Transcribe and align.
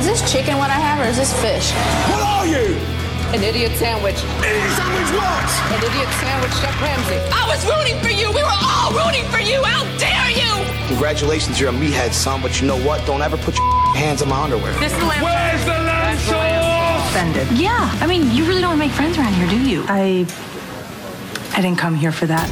is 0.00 0.06
this 0.06 0.32
chicken 0.32 0.56
what 0.56 0.70
I 0.70 0.80
have 0.80 0.98
or 0.98 1.08
is 1.10 1.18
this 1.18 1.32
fish? 1.44 1.72
What 2.08 2.22
are 2.24 2.46
you? 2.46 2.72
An 3.36 3.44
idiot 3.44 3.72
sandwich. 3.76 4.16
Idiot 4.40 4.72
sandwich 4.72 5.10
what? 5.12 5.48
An 5.76 5.80
idiot 5.84 6.08
sandwich, 6.16 6.54
Chef 6.56 6.72
Ramsay. 6.80 7.20
I 7.28 7.44
was 7.46 7.60
rooting 7.68 8.00
for 8.00 8.08
you. 8.08 8.32
We 8.32 8.42
were 8.42 8.60
all 8.64 8.90
rooting 8.96 9.28
for 9.28 9.40
you. 9.40 9.62
How 9.62 9.84
dare 10.00 10.32
you? 10.32 10.48
Congratulations, 10.88 11.60
you're 11.60 11.68
a 11.68 11.72
meathead, 11.72 12.12
son, 12.12 12.40
but 12.40 12.60
you 12.60 12.66
know 12.66 12.80
what? 12.80 13.06
Don't 13.06 13.20
ever 13.20 13.36
put 13.36 13.58
your 13.58 13.66
hands 13.94 14.22
on 14.22 14.30
my 14.30 14.42
underwear. 14.42 14.72
This 14.80 14.92
is 14.92 14.98
the 14.98 15.04
lamb 15.04 15.22
Where's 15.22 15.64
the 15.66 15.78
lamb 15.84 16.18
sauce? 16.18 17.10
Offended. 17.10 17.58
Yeah, 17.58 17.90
I 18.00 18.06
mean, 18.06 18.30
you 18.34 18.46
really 18.46 18.62
don't 18.62 18.78
make 18.78 18.92
friends 18.92 19.18
around 19.18 19.34
here, 19.34 19.48
do 19.48 19.60
you? 19.60 19.84
I 19.86 20.26
I 21.52 21.60
didn't 21.60 21.78
come 21.78 21.94
here 21.94 22.12
for 22.12 22.24
that. 22.26 22.50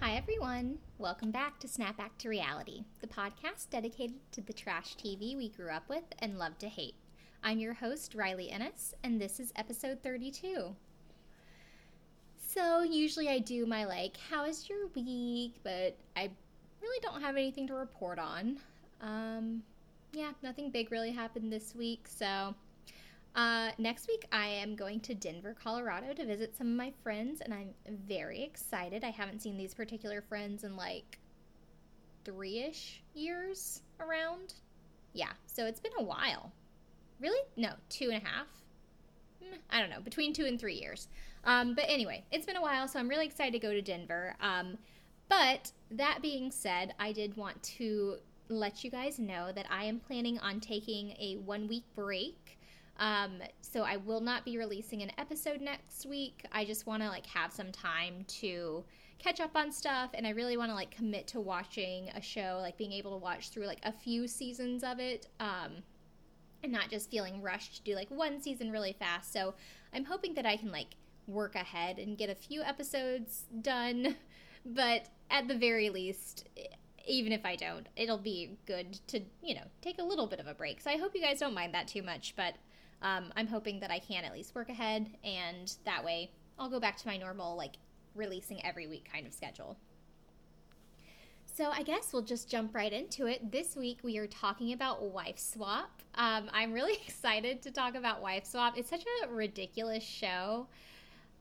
Hi, 0.00 0.14
everyone. 0.14 0.78
Welcome 1.04 1.32
back 1.32 1.60
to 1.60 1.68
Snap 1.68 1.98
Back 1.98 2.16
to 2.16 2.30
Reality, 2.30 2.84
the 3.02 3.06
podcast 3.06 3.68
dedicated 3.68 4.16
to 4.32 4.40
the 4.40 4.54
trash 4.54 4.96
TV 4.96 5.36
we 5.36 5.50
grew 5.50 5.68
up 5.68 5.86
with 5.86 6.04
and 6.18 6.38
love 6.38 6.56
to 6.60 6.66
hate. 6.66 6.94
I'm 7.42 7.58
your 7.58 7.74
host, 7.74 8.14
Riley 8.14 8.50
Ennis, 8.50 8.94
and 9.04 9.20
this 9.20 9.38
is 9.38 9.52
episode 9.54 9.98
32. 10.02 10.74
So, 12.38 12.80
usually 12.80 13.28
I 13.28 13.38
do 13.38 13.66
my 13.66 13.84
like, 13.84 14.16
how 14.30 14.46
is 14.46 14.66
your 14.66 14.86
week? 14.94 15.56
But 15.62 15.94
I 16.16 16.30
really 16.80 17.00
don't 17.02 17.20
have 17.20 17.36
anything 17.36 17.66
to 17.66 17.74
report 17.74 18.18
on. 18.18 18.56
Um, 19.02 19.62
yeah, 20.14 20.30
nothing 20.42 20.70
big 20.70 20.90
really 20.90 21.12
happened 21.12 21.52
this 21.52 21.74
week. 21.74 22.08
So, 22.08 22.54
uh, 23.34 23.70
next 23.78 24.08
week 24.08 24.26
I 24.32 24.46
am 24.46 24.76
going 24.76 25.00
to 25.00 25.14
Denver, 25.14 25.56
Colorado 25.60 26.12
to 26.14 26.24
visit 26.24 26.56
some 26.56 26.68
of 26.68 26.76
my 26.76 26.92
friends, 27.02 27.40
and 27.40 27.52
I'm 27.52 27.74
very 28.06 28.42
excited. 28.42 29.04
I 29.04 29.10
haven't 29.10 29.42
seen 29.42 29.56
these 29.56 29.74
particular 29.74 30.22
friends 30.22 30.64
in 30.64 30.76
like 30.76 31.18
three 32.24 32.60
ish 32.60 33.02
years 33.14 33.82
around. 34.00 34.54
Yeah, 35.12 35.32
so 35.46 35.66
it's 35.66 35.80
been 35.80 35.92
a 35.98 36.02
while. 36.02 36.52
Really? 37.20 37.40
No, 37.56 37.70
two 37.88 38.10
and 38.10 38.22
a 38.22 38.26
half. 38.26 38.46
Mm, 39.42 39.58
I 39.70 39.80
don't 39.80 39.90
know, 39.90 40.00
between 40.00 40.32
two 40.32 40.46
and 40.46 40.58
three 40.58 40.74
years. 40.74 41.08
Um, 41.44 41.74
but 41.74 41.84
anyway, 41.88 42.24
it's 42.32 42.46
been 42.46 42.56
a 42.56 42.62
while, 42.62 42.88
so 42.88 42.98
I'm 42.98 43.08
really 43.08 43.26
excited 43.26 43.52
to 43.52 43.58
go 43.58 43.72
to 43.72 43.82
Denver. 43.82 44.34
Um, 44.40 44.78
but 45.28 45.72
that 45.90 46.20
being 46.22 46.50
said, 46.50 46.94
I 46.98 47.12
did 47.12 47.36
want 47.36 47.62
to 47.62 48.16
let 48.48 48.84
you 48.84 48.90
guys 48.90 49.18
know 49.18 49.52
that 49.52 49.66
I 49.70 49.84
am 49.84 50.00
planning 50.00 50.38
on 50.38 50.60
taking 50.60 51.14
a 51.18 51.36
one 51.44 51.66
week 51.66 51.84
break. 51.94 52.43
Um, 52.98 53.38
so 53.60 53.82
I 53.82 53.96
will 53.96 54.20
not 54.20 54.44
be 54.44 54.56
releasing 54.56 55.02
an 55.02 55.10
episode 55.18 55.60
next 55.60 56.06
week. 56.06 56.44
I 56.52 56.64
just 56.64 56.86
want 56.86 57.02
to 57.02 57.08
like 57.08 57.26
have 57.26 57.52
some 57.52 57.72
time 57.72 58.24
to 58.40 58.84
catch 59.18 59.40
up 59.40 59.56
on 59.56 59.72
stuff 59.72 60.10
and 60.14 60.26
I 60.26 60.30
really 60.30 60.56
want 60.56 60.70
to 60.70 60.74
like 60.74 60.90
commit 60.90 61.26
to 61.28 61.40
watching 61.40 62.10
a 62.14 62.20
show, 62.20 62.58
like 62.60 62.76
being 62.76 62.92
able 62.92 63.12
to 63.12 63.16
watch 63.16 63.50
through 63.50 63.66
like 63.66 63.80
a 63.82 63.92
few 63.92 64.28
seasons 64.28 64.84
of 64.84 65.00
it. 65.00 65.28
Um, 65.40 65.82
and 66.62 66.72
not 66.72 66.88
just 66.88 67.10
feeling 67.10 67.42
rushed 67.42 67.76
to 67.76 67.82
do 67.82 67.94
like 67.94 68.10
one 68.10 68.40
season 68.40 68.70
really 68.70 68.94
fast. 68.98 69.32
So 69.32 69.54
I'm 69.92 70.04
hoping 70.04 70.34
that 70.34 70.46
I 70.46 70.56
can 70.56 70.72
like 70.72 70.96
work 71.26 71.54
ahead 71.54 71.98
and 71.98 72.16
get 72.16 72.30
a 72.30 72.34
few 72.34 72.62
episodes 72.62 73.44
done. 73.60 74.16
But 74.66 75.10
at 75.30 75.46
the 75.46 75.54
very 75.54 75.90
least, 75.90 76.48
even 77.06 77.32
if 77.32 77.44
I 77.44 77.54
don't, 77.54 77.86
it'll 77.96 78.16
be 78.16 78.56
good 78.66 78.98
to, 79.08 79.20
you 79.42 79.54
know, 79.54 79.66
take 79.82 79.98
a 79.98 80.02
little 80.02 80.26
bit 80.26 80.40
of 80.40 80.46
a 80.46 80.54
break. 80.54 80.80
So 80.80 80.90
I 80.90 80.96
hope 80.96 81.14
you 81.14 81.20
guys 81.20 81.40
don't 81.40 81.52
mind 81.52 81.74
that 81.74 81.86
too 81.86 82.02
much. 82.02 82.34
But 82.34 82.54
um, 83.04 83.32
I'm 83.36 83.46
hoping 83.46 83.78
that 83.80 83.90
I 83.90 84.00
can 84.00 84.24
at 84.24 84.32
least 84.32 84.54
work 84.54 84.70
ahead. 84.70 85.08
And 85.22 85.72
that 85.84 86.04
way 86.04 86.30
I'll 86.58 86.70
go 86.70 86.80
back 86.80 86.96
to 86.96 87.06
my 87.06 87.16
normal, 87.16 87.56
like, 87.56 87.76
releasing 88.14 88.64
every 88.64 88.86
week 88.86 89.08
kind 89.12 89.26
of 89.26 89.32
schedule. 89.32 89.76
So 91.44 91.70
I 91.70 91.84
guess 91.84 92.12
we'll 92.12 92.22
just 92.22 92.50
jump 92.50 92.74
right 92.74 92.92
into 92.92 93.26
it. 93.26 93.52
This 93.52 93.76
week 93.76 93.98
we 94.02 94.18
are 94.18 94.26
talking 94.26 94.72
about 94.72 95.02
Wife 95.02 95.38
Swap. 95.38 96.02
Um, 96.16 96.50
I'm 96.52 96.72
really 96.72 96.94
excited 97.06 97.62
to 97.62 97.70
talk 97.70 97.94
about 97.94 98.20
Wife 98.20 98.46
Swap. 98.46 98.76
It's 98.76 98.90
such 98.90 99.04
a 99.22 99.28
ridiculous 99.28 100.02
show. 100.02 100.66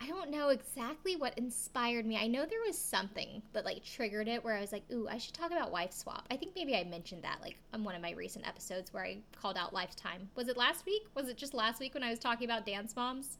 I 0.03 0.07
don't 0.07 0.31
know 0.31 0.49
exactly 0.49 1.15
what 1.15 1.37
inspired 1.37 2.05
me. 2.05 2.17
I 2.17 2.27
know 2.27 2.45
there 2.45 2.59
was 2.67 2.77
something 2.77 3.41
that 3.53 3.63
like 3.63 3.85
triggered 3.85 4.27
it 4.27 4.43
where 4.43 4.53
I 4.53 4.59
was 4.59 4.73
like, 4.73 4.83
"Ooh, 4.91 5.07
I 5.07 5.17
should 5.17 5.33
talk 5.33 5.49
about 5.49 5.71
Wife 5.71 5.93
Swap." 5.93 6.27
I 6.29 6.35
think 6.35 6.51
maybe 6.57 6.75
I 6.75 6.83
mentioned 6.83 7.23
that 7.23 7.39
like 7.41 7.55
on 7.73 7.85
one 7.85 7.95
of 7.95 8.01
my 8.01 8.11
recent 8.11 8.45
episodes 8.45 8.91
where 8.91 9.05
I 9.05 9.19
called 9.41 9.55
out 9.55 9.71
Lifetime. 9.71 10.29
Was 10.35 10.49
it 10.49 10.57
last 10.57 10.85
week? 10.85 11.03
Was 11.15 11.29
it 11.29 11.37
just 11.37 11.53
last 11.53 11.79
week 11.79 11.93
when 11.93 12.03
I 12.03 12.09
was 12.09 12.19
talking 12.19 12.43
about 12.43 12.65
Dance 12.65 12.97
Moms? 12.97 13.37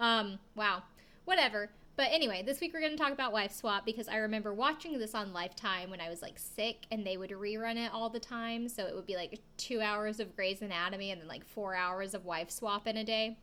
Um, 0.00 0.38
wow. 0.54 0.84
Whatever. 1.26 1.68
But 1.96 2.08
anyway, 2.10 2.42
this 2.42 2.60
week 2.60 2.72
we're 2.72 2.80
going 2.80 2.96
to 2.96 3.02
talk 3.02 3.12
about 3.12 3.32
Wife 3.32 3.52
Swap 3.52 3.84
because 3.84 4.08
I 4.08 4.16
remember 4.16 4.52
watching 4.52 4.98
this 4.98 5.14
on 5.14 5.32
Lifetime 5.32 5.90
when 5.90 6.00
I 6.00 6.10
was 6.10 6.20
like 6.20 6.38
sick 6.38 6.86
and 6.90 7.06
they 7.06 7.16
would 7.16 7.30
rerun 7.30 7.76
it 7.76 7.90
all 7.92 8.10
the 8.10 8.20
time. 8.20 8.68
So 8.68 8.86
it 8.86 8.94
would 8.94 9.06
be 9.06 9.16
like 9.16 9.40
two 9.56 9.80
hours 9.80 10.20
of 10.20 10.36
Grey's 10.36 10.60
Anatomy 10.60 11.10
and 11.10 11.20
then 11.20 11.28
like 11.28 11.46
four 11.46 11.74
hours 11.74 12.14
of 12.14 12.26
Wife 12.26 12.50
Swap 12.50 12.86
in 12.86 12.98
a 12.98 13.04
day. 13.04 13.38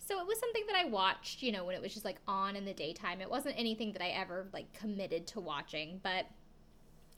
So 0.00 0.20
it 0.20 0.26
was 0.26 0.40
something 0.40 0.64
that 0.66 0.76
I 0.76 0.86
watched, 0.86 1.42
you 1.42 1.52
know, 1.52 1.64
when 1.64 1.76
it 1.76 1.82
was 1.82 1.92
just 1.92 2.04
like 2.04 2.20
on 2.26 2.56
in 2.56 2.64
the 2.64 2.72
daytime. 2.72 3.20
It 3.20 3.30
wasn't 3.30 3.54
anything 3.58 3.92
that 3.92 4.02
I 4.02 4.08
ever 4.08 4.48
like 4.52 4.72
committed 4.72 5.26
to 5.28 5.40
watching, 5.40 6.00
but 6.02 6.26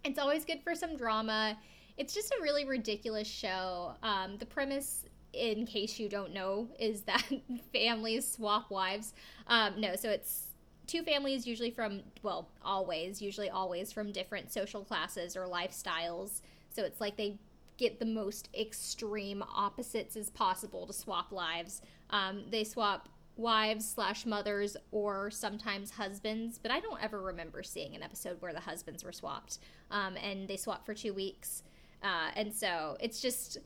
it's 0.05 0.19
always 0.19 0.45
good 0.45 0.61
for 0.63 0.75
some 0.75 0.97
drama. 0.97 1.57
It's 1.97 2.13
just 2.15 2.33
a 2.33 2.43
really 2.43 2.65
ridiculous 2.65 3.29
show. 3.29 3.95
Um, 4.03 4.37
the 4.39 4.47
premise 4.47 5.05
in 5.33 5.67
case 5.67 5.99
you 5.99 6.09
don't 6.09 6.33
know, 6.33 6.69
is 6.79 7.03
that 7.03 7.25
families 7.73 8.31
swap 8.31 8.71
wives. 8.71 9.15
Um, 9.47 9.81
no, 9.81 9.97
so 9.97 10.11
it's 10.11 10.49
two 10.87 11.03
families, 11.03 11.47
usually 11.47 11.71
from, 11.71 12.03
well, 12.23 12.49
always, 12.63 13.23
usually 13.23 13.51
always 13.51 13.93
from 13.93 14.13
different 14.13 14.53
social 14.53 14.85
classes 14.85 15.37
or 15.37 15.47
lifestyles. 15.47 16.43
So 16.71 16.85
it's 16.85 17.01
like 17.01 17.17
they 17.17 17.39
get 17.83 17.99
the 17.99 18.07
most 18.07 18.49
extreme 18.59 19.43
opposites 19.55 20.17
as 20.17 20.31
possible 20.31 20.87
to 20.87 20.93
swap 20.93 21.33
lives. 21.33 21.83
Um, 22.11 22.45
they 22.51 22.65
swap 22.65 23.09
wives 23.37 23.89
slash 23.89 24.25
mothers 24.25 24.77
or 24.93 25.31
sometimes 25.31 25.91
husbands, 25.91 26.59
but 26.59 26.71
I 26.71 26.81
don't 26.81 27.03
ever 27.03 27.21
remember 27.21 27.63
seeing 27.63 27.95
an 27.97 28.03
episode 28.03 28.41
where 28.41 28.53
the 28.53 28.61
husbands 28.61 29.03
were 29.05 29.13
swapped. 29.13 29.59
Um, 29.91 30.17
and 30.17 30.47
they 30.47 30.57
swap 30.57 30.87
for 30.87 30.95
two 30.95 31.13
weeks. 31.13 31.63
Uh, 32.03 32.31
and 32.37 32.53
so 32.53 32.97
it's 33.01 33.21
just 33.21 33.59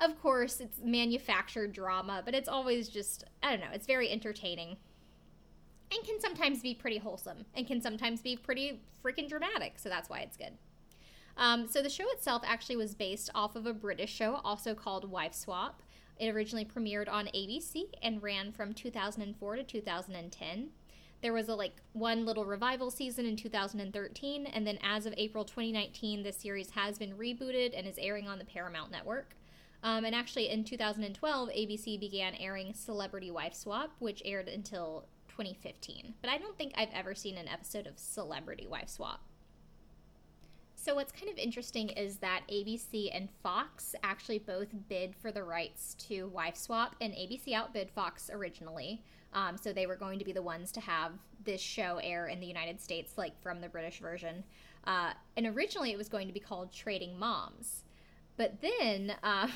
of 0.00 0.18
course, 0.22 0.60
it's 0.60 0.78
manufactured 0.82 1.72
drama, 1.72 2.22
but 2.24 2.34
it's 2.34 2.48
always 2.48 2.88
just, 2.88 3.24
I 3.42 3.50
don't 3.50 3.60
know, 3.60 3.74
it's 3.74 3.86
very 3.86 4.10
entertaining. 4.10 4.78
And 5.92 6.04
can 6.06 6.18
sometimes 6.20 6.62
be 6.62 6.74
pretty 6.74 6.98
wholesome, 6.98 7.44
and 7.54 7.66
can 7.66 7.82
sometimes 7.82 8.22
be 8.22 8.36
pretty 8.36 8.80
freaking 9.04 9.28
dramatic, 9.28 9.74
so 9.78 9.88
that's 9.90 10.08
why 10.08 10.20
it's 10.20 10.36
good. 10.36 10.56
Um, 11.36 11.66
so 11.66 11.82
the 11.82 11.88
show 11.88 12.10
itself 12.10 12.42
actually 12.44 12.76
was 12.76 12.94
based 12.94 13.30
off 13.34 13.56
of 13.56 13.66
a 13.66 13.72
British 13.72 14.12
show, 14.12 14.40
also 14.44 14.74
called 14.74 15.10
Wife 15.10 15.34
Swap. 15.34 15.82
It 16.18 16.34
originally 16.34 16.66
premiered 16.66 17.10
on 17.10 17.26
ABC 17.28 17.84
and 18.02 18.22
ran 18.22 18.52
from 18.52 18.74
2004 18.74 19.56
to 19.56 19.62
2010. 19.62 20.68
There 21.22 21.32
was 21.32 21.48
a 21.48 21.54
like 21.54 21.76
one 21.92 22.24
little 22.24 22.44
revival 22.44 22.90
season 22.90 23.26
in 23.26 23.36
2013, 23.36 24.46
and 24.46 24.66
then 24.66 24.78
as 24.82 25.06
of 25.06 25.14
April 25.16 25.44
2019, 25.44 26.22
the 26.22 26.32
series 26.32 26.70
has 26.70 26.98
been 26.98 27.14
rebooted 27.14 27.72
and 27.76 27.86
is 27.86 27.98
airing 27.98 28.28
on 28.28 28.38
the 28.38 28.44
Paramount 28.44 28.90
Network. 28.90 29.34
Um, 29.82 30.04
and 30.04 30.14
actually, 30.14 30.50
in 30.50 30.64
2012, 30.64 31.48
ABC 31.48 31.98
began 31.98 32.34
airing 32.34 32.74
Celebrity 32.74 33.30
Wife 33.30 33.54
Swap, 33.54 33.92
which 33.98 34.22
aired 34.24 34.48
until 34.48 35.06
2015. 35.28 36.14
But 36.20 36.30
I 36.30 36.38
don't 36.38 36.56
think 36.56 36.72
I've 36.76 36.92
ever 36.92 37.14
seen 37.14 37.38
an 37.38 37.48
episode 37.48 37.86
of 37.86 37.98
Celebrity 37.98 38.66
Wife 38.66 38.90
Swap. 38.90 39.20
So, 40.82 40.94
what's 40.94 41.12
kind 41.12 41.30
of 41.30 41.36
interesting 41.36 41.90
is 41.90 42.16
that 42.18 42.40
ABC 42.50 43.10
and 43.12 43.28
Fox 43.42 43.94
actually 44.02 44.38
both 44.38 44.68
bid 44.88 45.14
for 45.14 45.30
the 45.30 45.44
rights 45.44 45.94
to 46.08 46.28
Wife 46.28 46.56
Swap, 46.56 46.96
and 47.02 47.12
ABC 47.12 47.52
outbid 47.52 47.90
Fox 47.90 48.30
originally. 48.32 49.02
Um, 49.34 49.58
so, 49.58 49.74
they 49.74 49.86
were 49.86 49.94
going 49.94 50.18
to 50.18 50.24
be 50.24 50.32
the 50.32 50.40
ones 50.40 50.72
to 50.72 50.80
have 50.80 51.12
this 51.44 51.60
show 51.60 52.00
air 52.02 52.28
in 52.28 52.40
the 52.40 52.46
United 52.46 52.80
States, 52.80 53.18
like 53.18 53.38
from 53.42 53.60
the 53.60 53.68
British 53.68 54.00
version. 54.00 54.42
Uh, 54.84 55.12
and 55.36 55.46
originally, 55.48 55.92
it 55.92 55.98
was 55.98 56.08
going 56.08 56.26
to 56.28 56.32
be 56.32 56.40
called 56.40 56.72
Trading 56.72 57.18
Moms. 57.18 57.84
But 58.38 58.62
then 58.62 59.12
uh, 59.22 59.48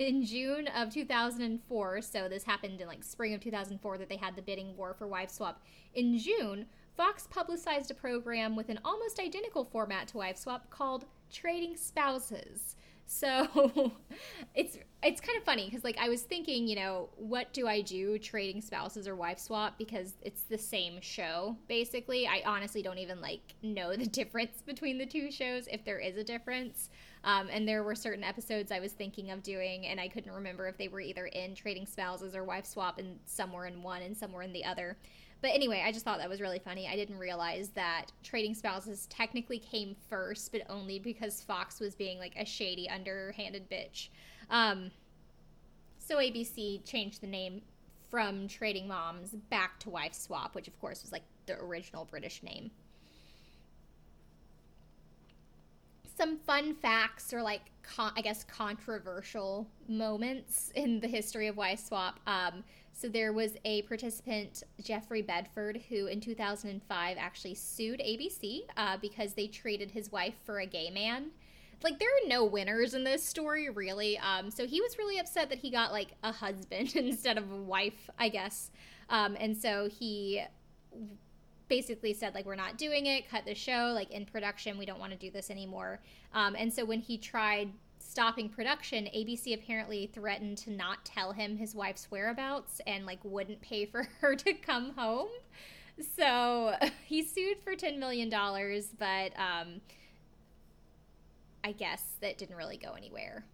in 0.00 0.24
June 0.24 0.66
of 0.66 0.92
2004, 0.92 2.02
so 2.02 2.28
this 2.28 2.42
happened 2.42 2.80
in 2.80 2.88
like 2.88 3.04
spring 3.04 3.34
of 3.34 3.40
2004 3.40 3.98
that 3.98 4.08
they 4.08 4.16
had 4.16 4.34
the 4.34 4.42
bidding 4.42 4.76
war 4.76 4.94
for 4.94 5.06
Wife 5.06 5.30
Swap. 5.30 5.62
In 5.94 6.18
June, 6.18 6.66
Fox 6.96 7.26
publicized 7.30 7.90
a 7.90 7.94
program 7.94 8.54
with 8.56 8.68
an 8.68 8.78
almost 8.84 9.18
identical 9.18 9.64
format 9.64 10.08
to 10.08 10.18
Wife 10.18 10.36
Swap 10.36 10.70
called 10.70 11.06
Trading 11.30 11.76
Spouses. 11.76 12.76
So 13.06 13.92
it's 14.54 14.78
it's 15.02 15.20
kind 15.20 15.36
of 15.36 15.44
funny 15.44 15.66
because 15.66 15.84
like 15.84 15.98
I 15.98 16.08
was 16.08 16.22
thinking, 16.22 16.66
you 16.66 16.76
know, 16.76 17.08
what 17.16 17.52
do 17.52 17.66
I 17.66 17.80
do 17.80 18.18
trading 18.18 18.60
spouses 18.60 19.06
or 19.08 19.16
wife 19.16 19.38
swap 19.38 19.76
because 19.76 20.14
it's 20.22 20.44
the 20.44 20.56
same 20.56 21.00
show 21.00 21.56
basically. 21.68 22.26
I 22.26 22.42
honestly 22.46 22.82
don't 22.82 22.98
even 22.98 23.20
like 23.20 23.54
know 23.62 23.96
the 23.96 24.06
difference 24.20 24.62
between 24.64 24.98
the 24.98 25.06
two 25.06 25.30
shows 25.30 25.68
if 25.70 25.84
there 25.84 25.98
is 25.98 26.16
a 26.16 26.24
difference. 26.24 26.88
Um, 27.24 27.48
and 27.52 27.68
there 27.68 27.82
were 27.82 27.94
certain 27.94 28.24
episodes 28.24 28.72
I 28.72 28.80
was 28.80 28.92
thinking 28.92 29.30
of 29.30 29.42
doing, 29.44 29.86
and 29.86 30.00
I 30.00 30.08
couldn't 30.08 30.32
remember 30.32 30.66
if 30.66 30.76
they 30.76 30.88
were 30.88 31.00
either 31.00 31.26
in 31.26 31.54
Trading 31.54 31.86
Spouses 31.86 32.34
or 32.34 32.42
Wife 32.42 32.66
Swap, 32.66 32.98
and 32.98 33.20
some 33.26 33.52
were 33.52 33.66
in 33.66 33.82
one 33.82 34.02
and 34.02 34.16
some 34.16 34.32
were 34.32 34.42
in 34.42 34.52
the 34.52 34.64
other. 34.64 34.96
But 35.42 35.50
anyway, 35.50 35.82
I 35.84 35.90
just 35.90 36.04
thought 36.04 36.18
that 36.18 36.28
was 36.28 36.40
really 36.40 36.60
funny. 36.60 36.86
I 36.88 36.94
didn't 36.94 37.18
realize 37.18 37.70
that 37.70 38.06
Trading 38.22 38.54
Spouses 38.54 39.06
technically 39.06 39.58
came 39.58 39.96
first, 40.08 40.52
but 40.52 40.62
only 40.68 41.00
because 41.00 41.42
Fox 41.42 41.80
was 41.80 41.96
being 41.96 42.18
like 42.18 42.34
a 42.36 42.46
shady, 42.46 42.88
underhanded 42.88 43.68
bitch. 43.68 44.08
Um, 44.50 44.92
so 45.98 46.18
ABC 46.18 46.84
changed 46.84 47.20
the 47.20 47.26
name 47.26 47.60
from 48.08 48.46
Trading 48.46 48.86
Moms 48.86 49.30
back 49.50 49.80
to 49.80 49.90
Wife 49.90 50.14
Swap, 50.14 50.54
which 50.54 50.68
of 50.68 50.80
course 50.80 51.02
was 51.02 51.10
like 51.10 51.24
the 51.46 51.58
original 51.58 52.04
British 52.04 52.42
name. 52.44 52.70
Some 56.16 56.38
fun 56.38 56.74
facts 56.74 57.32
or 57.32 57.42
like 57.42 57.62
con- 57.82 58.12
I 58.16 58.20
guess 58.20 58.44
controversial 58.44 59.66
moments 59.88 60.70
in 60.76 61.00
the 61.00 61.08
history 61.08 61.48
of 61.48 61.56
Wife 61.56 61.80
Swap. 61.80 62.20
Um, 62.28 62.62
so 63.02 63.08
there 63.08 63.32
was 63.32 63.56
a 63.64 63.82
participant, 63.82 64.62
Jeffrey 64.80 65.22
Bedford, 65.22 65.82
who 65.88 66.06
in 66.06 66.20
2005 66.20 67.16
actually 67.18 67.54
sued 67.56 67.98
ABC 67.98 68.60
uh, 68.76 68.96
because 69.02 69.32
they 69.32 69.48
traded 69.48 69.90
his 69.90 70.12
wife 70.12 70.34
for 70.46 70.60
a 70.60 70.66
gay 70.66 70.88
man. 70.88 71.32
Like 71.82 71.98
there 71.98 72.08
are 72.08 72.28
no 72.28 72.44
winners 72.44 72.94
in 72.94 73.02
this 73.02 73.24
story 73.24 73.68
really. 73.70 74.18
Um 74.18 74.52
so 74.52 74.68
he 74.68 74.80
was 74.80 74.98
really 74.98 75.18
upset 75.18 75.48
that 75.48 75.58
he 75.58 75.68
got 75.68 75.90
like 75.90 76.10
a 76.22 76.30
husband 76.30 76.92
instead 76.94 77.38
of 77.38 77.50
a 77.50 77.56
wife 77.56 78.08
i 78.20 78.28
guess. 78.28 78.70
Um 79.10 79.36
and 79.40 79.56
so 79.56 79.88
he 79.88 80.44
basically 81.66 82.14
said 82.14 82.36
like 82.36 82.46
we're 82.46 82.54
not 82.54 82.78
doing 82.78 83.06
it. 83.06 83.28
Cut 83.28 83.44
the 83.46 83.56
show. 83.56 83.90
Like 83.92 84.12
in 84.12 84.26
production 84.26 84.78
we 84.78 84.86
don't 84.86 85.00
want 85.00 85.10
to 85.10 85.18
do 85.18 85.32
this 85.32 85.50
anymore. 85.50 85.98
Um 86.32 86.54
and 86.56 86.72
so 86.72 86.84
when 86.84 87.00
he 87.00 87.18
tried 87.18 87.72
stopping 88.12 88.48
production 88.48 89.08
abc 89.16 89.54
apparently 89.54 90.06
threatened 90.12 90.58
to 90.58 90.70
not 90.70 91.02
tell 91.04 91.32
him 91.32 91.56
his 91.56 91.74
wife's 91.74 92.10
whereabouts 92.10 92.80
and 92.86 93.06
like 93.06 93.18
wouldn't 93.24 93.60
pay 93.62 93.86
for 93.86 94.06
her 94.20 94.36
to 94.36 94.52
come 94.52 94.92
home 94.96 95.28
so 96.16 96.74
he 97.06 97.22
sued 97.22 97.56
for 97.64 97.74
10 97.74 97.98
million 97.98 98.28
dollars 98.28 98.88
but 98.98 99.32
um 99.38 99.80
I 101.64 101.72
guess 101.72 102.02
that 102.20 102.38
didn't 102.38 102.56
really 102.56 102.76
go 102.76 102.92
anywhere. 102.94 103.44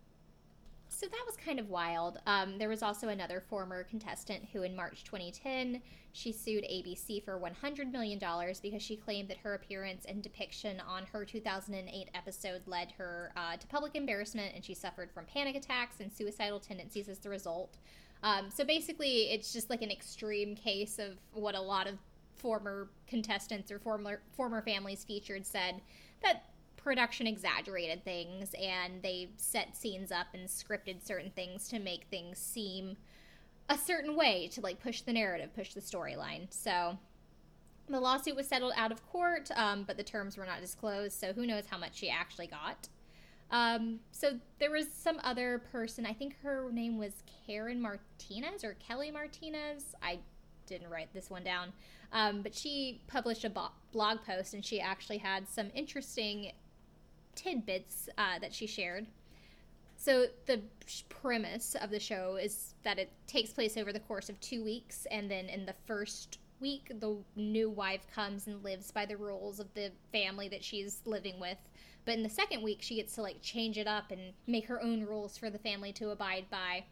So 0.98 1.06
that 1.06 1.22
was 1.24 1.36
kind 1.36 1.60
of 1.60 1.68
wild. 1.68 2.18
Um, 2.26 2.58
there 2.58 2.68
was 2.68 2.82
also 2.82 3.06
another 3.06 3.40
former 3.40 3.84
contestant 3.84 4.48
who, 4.52 4.64
in 4.64 4.74
March 4.74 5.04
2010, 5.04 5.80
she 6.10 6.32
sued 6.32 6.64
ABC 6.64 7.24
for 7.24 7.38
$100 7.38 7.92
million 7.92 8.18
because 8.60 8.82
she 8.82 8.96
claimed 8.96 9.28
that 9.28 9.36
her 9.36 9.54
appearance 9.54 10.06
and 10.06 10.20
depiction 10.20 10.80
on 10.80 11.04
her 11.12 11.24
2008 11.24 12.08
episode 12.14 12.62
led 12.66 12.90
her 12.98 13.30
uh, 13.36 13.56
to 13.56 13.66
public 13.68 13.94
embarrassment 13.94 14.56
and 14.56 14.64
she 14.64 14.74
suffered 14.74 15.12
from 15.12 15.24
panic 15.26 15.54
attacks 15.54 16.00
and 16.00 16.12
suicidal 16.12 16.58
tendencies 16.58 17.08
as 17.08 17.20
the 17.20 17.30
result. 17.30 17.76
Um, 18.24 18.50
so 18.50 18.64
basically, 18.64 19.30
it's 19.30 19.52
just 19.52 19.70
like 19.70 19.82
an 19.82 19.92
extreme 19.92 20.56
case 20.56 20.98
of 20.98 21.16
what 21.32 21.54
a 21.54 21.60
lot 21.60 21.86
of 21.86 21.94
former 22.34 22.88
contestants 23.06 23.70
or 23.70 23.78
former 23.78 24.20
former 24.32 24.62
families 24.62 25.04
featured 25.04 25.46
said 25.46 25.80
that 26.24 26.42
production 26.78 27.26
exaggerated 27.26 28.04
things 28.04 28.54
and 28.60 29.02
they 29.02 29.28
set 29.36 29.76
scenes 29.76 30.10
up 30.10 30.28
and 30.32 30.48
scripted 30.48 31.04
certain 31.04 31.30
things 31.30 31.68
to 31.68 31.78
make 31.78 32.04
things 32.10 32.38
seem 32.38 32.96
a 33.68 33.76
certain 33.76 34.16
way 34.16 34.48
to 34.48 34.60
like 34.60 34.80
push 34.82 35.02
the 35.02 35.12
narrative, 35.12 35.54
push 35.54 35.74
the 35.74 35.80
storyline. 35.80 36.46
So 36.50 36.98
the 37.88 38.00
lawsuit 38.00 38.36
was 38.36 38.46
settled 38.46 38.72
out 38.76 38.92
of 38.92 39.06
court, 39.10 39.50
um, 39.56 39.84
but 39.86 39.96
the 39.96 40.02
terms 40.02 40.36
were 40.36 40.46
not 40.46 40.60
disclosed, 40.60 41.18
so 41.18 41.32
who 41.32 41.46
knows 41.46 41.64
how 41.66 41.78
much 41.78 41.96
she 41.96 42.08
actually 42.08 42.46
got. 42.46 42.88
Um, 43.50 44.00
so 44.12 44.38
there 44.58 44.70
was 44.70 44.86
some 44.92 45.20
other 45.24 45.62
person, 45.72 46.04
I 46.06 46.12
think 46.12 46.36
her 46.42 46.70
name 46.70 46.98
was 46.98 47.12
Karen 47.46 47.80
Martinez 47.80 48.62
or 48.62 48.74
Kelly 48.74 49.10
Martinez. 49.10 49.94
I 50.02 50.18
didn't 50.66 50.90
write 50.90 51.12
this 51.14 51.30
one 51.30 51.44
down. 51.44 51.72
Um, 52.12 52.42
but 52.42 52.54
she 52.54 53.00
published 53.06 53.44
a 53.44 53.52
blog 53.92 54.18
post 54.26 54.54
and 54.54 54.64
she 54.64 54.80
actually 54.80 55.18
had 55.18 55.48
some 55.48 55.70
interesting 55.74 56.52
tidbits 57.38 58.08
uh, 58.18 58.38
that 58.40 58.52
she 58.52 58.66
shared. 58.66 59.06
So 59.96 60.26
the 60.46 60.60
premise 61.08 61.76
of 61.80 61.90
the 61.90 62.00
show 62.00 62.36
is 62.36 62.74
that 62.82 62.98
it 62.98 63.10
takes 63.26 63.52
place 63.52 63.76
over 63.76 63.92
the 63.92 64.00
course 64.00 64.28
of 64.28 64.38
two 64.40 64.64
weeks, 64.64 65.06
and 65.10 65.30
then 65.30 65.46
in 65.46 65.64
the 65.66 65.74
first 65.86 66.38
week, 66.60 66.92
the 67.00 67.16
new 67.36 67.70
wife 67.70 68.06
comes 68.12 68.46
and 68.46 68.62
lives 68.64 68.90
by 68.90 69.06
the 69.06 69.16
rules 69.16 69.60
of 69.60 69.72
the 69.74 69.92
family 70.12 70.48
that 70.48 70.64
she's 70.64 71.00
living 71.04 71.38
with. 71.40 71.58
But 72.04 72.16
in 72.16 72.22
the 72.22 72.30
second 72.30 72.62
week, 72.62 72.78
she 72.80 72.96
gets 72.96 73.14
to 73.14 73.22
like 73.22 73.40
change 73.42 73.78
it 73.78 73.86
up 73.86 74.10
and 74.10 74.32
make 74.46 74.66
her 74.66 74.82
own 74.82 75.04
rules 75.04 75.36
for 75.36 75.50
the 75.50 75.58
family 75.58 75.92
to 75.94 76.10
abide 76.10 76.46
by. 76.50 76.84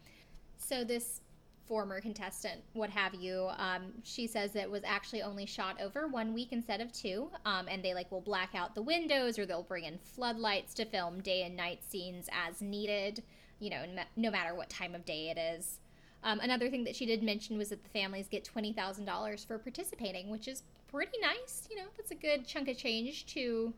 So 0.57 0.83
this 0.83 1.21
former 1.67 1.99
contestant, 2.01 2.61
what 2.73 2.89
have 2.89 3.13
you. 3.13 3.49
Um, 3.57 3.93
she 4.03 4.27
says 4.27 4.55
it 4.55 4.69
was 4.69 4.83
actually 4.85 5.21
only 5.21 5.45
shot 5.45 5.79
over 5.81 6.07
one 6.07 6.33
week 6.33 6.49
instead 6.51 6.81
of 6.81 6.91
two, 6.91 7.29
um, 7.45 7.67
and 7.69 7.83
they 7.83 7.93
like 7.93 8.11
will 8.11 8.21
black 8.21 8.55
out 8.55 8.75
the 8.75 8.81
windows 8.81 9.37
or 9.37 9.45
they'll 9.45 9.63
bring 9.63 9.83
in 9.83 9.97
floodlights 9.97 10.73
to 10.75 10.85
film 10.85 11.21
day 11.21 11.43
and 11.43 11.55
night 11.55 11.79
scenes 11.87 12.29
as 12.31 12.61
needed. 12.61 13.23
You 13.59 13.71
know, 13.71 13.83
no 14.15 14.31
matter 14.31 14.53
what 14.53 14.69
time 14.69 14.93
of 14.95 15.03
day 15.05 15.29
it 15.29 15.37
is. 15.37 15.79
Um, 16.23 16.39
another 16.39 16.69
thing 16.69 16.83
that 16.83 16.95
she 16.95 17.05
did 17.05 17.23
mention 17.23 17.57
was 17.57 17.69
that 17.69 17.83
the 17.83 17.89
families 17.89 18.27
get 18.27 18.43
twenty 18.43 18.73
thousand 18.73 19.05
dollars 19.05 19.43
for 19.43 19.57
participating, 19.57 20.29
which 20.29 20.47
is 20.47 20.63
pretty 20.91 21.17
nice. 21.21 21.67
You 21.69 21.77
know, 21.77 21.87
that's 21.95 22.11
a 22.11 22.15
good 22.15 22.47
chunk 22.47 22.67
of 22.69 22.77
change 22.77 23.25
to 23.27 23.73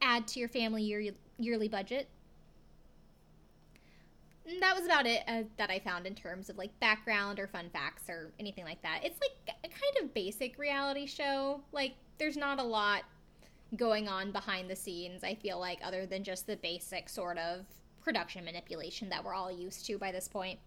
add 0.00 0.26
to 0.28 0.40
your 0.40 0.48
family 0.48 0.82
year, 0.82 1.12
yearly 1.38 1.68
budget 1.68 2.08
that 4.60 4.74
was 4.74 4.84
about 4.84 5.06
it 5.06 5.22
uh, 5.28 5.42
that 5.56 5.70
I 5.70 5.78
found 5.78 6.06
in 6.06 6.14
terms 6.14 6.50
of 6.50 6.58
like 6.58 6.78
background 6.80 7.38
or 7.38 7.46
fun 7.46 7.70
facts 7.72 8.08
or 8.08 8.32
anything 8.40 8.64
like 8.64 8.82
that. 8.82 9.00
It's 9.04 9.18
like 9.20 9.56
a 9.64 9.68
kind 9.68 10.04
of 10.04 10.14
basic 10.14 10.58
reality 10.58 11.06
show. 11.06 11.60
Like 11.72 11.94
there's 12.18 12.36
not 12.36 12.58
a 12.58 12.62
lot 12.62 13.04
going 13.76 14.08
on 14.08 14.32
behind 14.32 14.68
the 14.68 14.76
scenes, 14.76 15.24
I 15.24 15.34
feel 15.34 15.58
like, 15.58 15.78
other 15.82 16.06
than 16.06 16.24
just 16.24 16.46
the 16.46 16.56
basic 16.56 17.08
sort 17.08 17.38
of 17.38 17.64
production 18.02 18.44
manipulation 18.44 19.08
that 19.10 19.24
we're 19.24 19.34
all 19.34 19.50
used 19.50 19.86
to 19.86 19.98
by 19.98 20.12
this 20.12 20.28
point. 20.28 20.58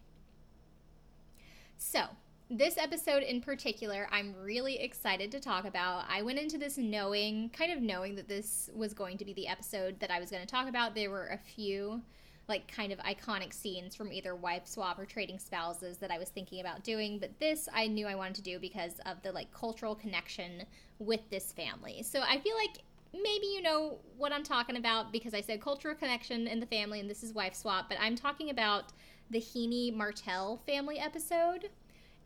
So, 1.77 2.05
this 2.49 2.77
episode 2.77 3.23
in 3.23 3.41
particular, 3.41 4.07
I'm 4.11 4.35
really 4.35 4.79
excited 4.79 5.31
to 5.31 5.39
talk 5.39 5.65
about. 5.65 6.05
I 6.07 6.21
went 6.21 6.39
into 6.39 6.57
this 6.57 6.77
knowing, 6.77 7.49
kind 7.49 7.71
of 7.71 7.81
knowing 7.81 8.15
that 8.15 8.27
this 8.27 8.69
was 8.73 8.93
going 8.93 9.17
to 9.17 9.25
be 9.25 9.33
the 9.33 9.47
episode 9.47 9.99
that 9.99 10.11
I 10.11 10.19
was 10.19 10.29
going 10.29 10.43
to 10.43 10.47
talk 10.47 10.67
about. 10.67 10.95
There 10.95 11.09
were 11.09 11.27
a 11.27 11.37
few 11.37 12.01
like 12.47 12.71
kind 12.71 12.91
of 12.91 12.99
iconic 12.99 13.53
scenes 13.53 13.95
from 13.95 14.11
either 14.11 14.35
wife 14.35 14.67
swap 14.67 14.99
or 14.99 15.05
trading 15.05 15.39
spouses 15.39 15.97
that 15.97 16.11
I 16.11 16.19
was 16.19 16.29
thinking 16.29 16.59
about 16.59 16.83
doing, 16.83 17.19
but 17.19 17.39
this 17.39 17.67
I 17.73 17.87
knew 17.87 18.07
I 18.07 18.15
wanted 18.15 18.35
to 18.35 18.41
do 18.43 18.59
because 18.59 18.99
of 19.05 19.21
the 19.23 19.31
like 19.31 19.51
cultural 19.51 19.95
connection 19.95 20.63
with 20.99 21.21
this 21.29 21.51
family. 21.51 22.03
So 22.03 22.21
I 22.21 22.39
feel 22.39 22.55
like 22.55 22.83
maybe 23.13 23.47
you 23.47 23.61
know 23.61 23.97
what 24.17 24.31
I'm 24.31 24.43
talking 24.43 24.77
about 24.77 25.11
because 25.11 25.33
I 25.33 25.41
said 25.41 25.61
cultural 25.61 25.95
connection 25.95 26.47
in 26.47 26.59
the 26.59 26.65
family 26.65 26.99
and 26.99 27.09
this 27.09 27.23
is 27.23 27.33
wife 27.33 27.55
swap, 27.55 27.89
but 27.89 27.97
I'm 27.99 28.15
talking 28.15 28.49
about 28.49 28.91
the 29.29 29.39
Heene 29.39 29.95
Martell 29.95 30.61
family 30.67 30.99
episode, 30.99 31.69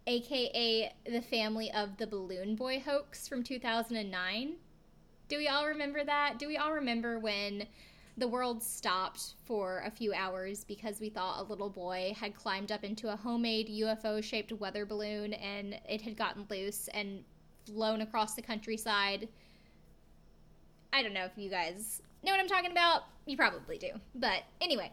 aka 0.06 0.94
the 1.06 1.22
family 1.22 1.72
of 1.72 1.98
the 1.98 2.08
Balloon 2.08 2.56
Boy 2.56 2.80
hoax 2.80 3.28
from 3.28 3.44
2009. 3.44 4.56
Do 5.30 5.38
we 5.38 5.48
all 5.48 5.68
remember 5.68 6.04
that? 6.04 6.40
Do 6.40 6.48
we 6.48 6.58
all 6.58 6.74
remember 6.74 7.20
when 7.20 7.68
the 8.20 8.28
world 8.28 8.62
stopped 8.62 9.36
for 9.46 9.82
a 9.86 9.92
few 9.92 10.14
hours 10.14 10.66
because 10.66 11.00
we 11.00 11.10
thought 11.10 11.40
a 11.40 11.44
little 11.44 11.70
boy 11.70 12.14
had 12.20 12.36
climbed 12.36 12.72
up 12.72 12.84
into 12.84 13.12
a 13.12 13.16
homemade 13.16 13.70
UFO 13.70 14.22
shaped 14.22 14.52
weather 14.52 14.86
balloon 14.86 15.34
and 15.34 15.80
it 15.88 16.02
had 16.02 16.18
gotten 16.18 16.46
loose 16.50 16.90
and 16.90 17.24
flown 17.66 18.02
across 18.02 18.36
the 18.36 18.42
countryside. 18.42 19.30
I 20.92 21.02
don't 21.02 21.14
know 21.14 21.26
if 21.26 21.32
you 21.38 21.50
guys 21.50 22.02
know 22.24 22.32
what 22.32 22.40
I'm 22.42 22.48
talking 22.48 22.72
about. 22.72 23.04
You 23.26 23.38
probably 23.38 23.78
do. 23.78 23.92
But 24.16 24.44
anyway, 24.60 24.92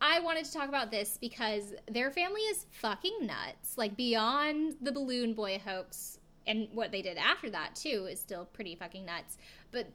I 0.00 0.20
wanted 0.20 0.44
to 0.44 0.52
talk 0.52 0.68
about 0.68 0.90
this 0.90 1.18
because 1.20 1.74
their 1.90 2.10
family 2.10 2.42
is 2.42 2.66
fucking 2.70 3.18
nuts. 3.22 3.76
Like, 3.76 3.96
beyond 3.96 4.76
the 4.80 4.92
balloon 4.92 5.34
boy 5.34 5.60
hoax 5.64 6.18
and 6.46 6.68
what 6.72 6.92
they 6.92 7.02
did 7.02 7.16
after 7.16 7.50
that, 7.50 7.74
too, 7.74 8.06
is 8.10 8.20
still 8.20 8.44
pretty 8.52 8.76
fucking 8.76 9.04
nuts. 9.04 9.38
But 9.72 9.88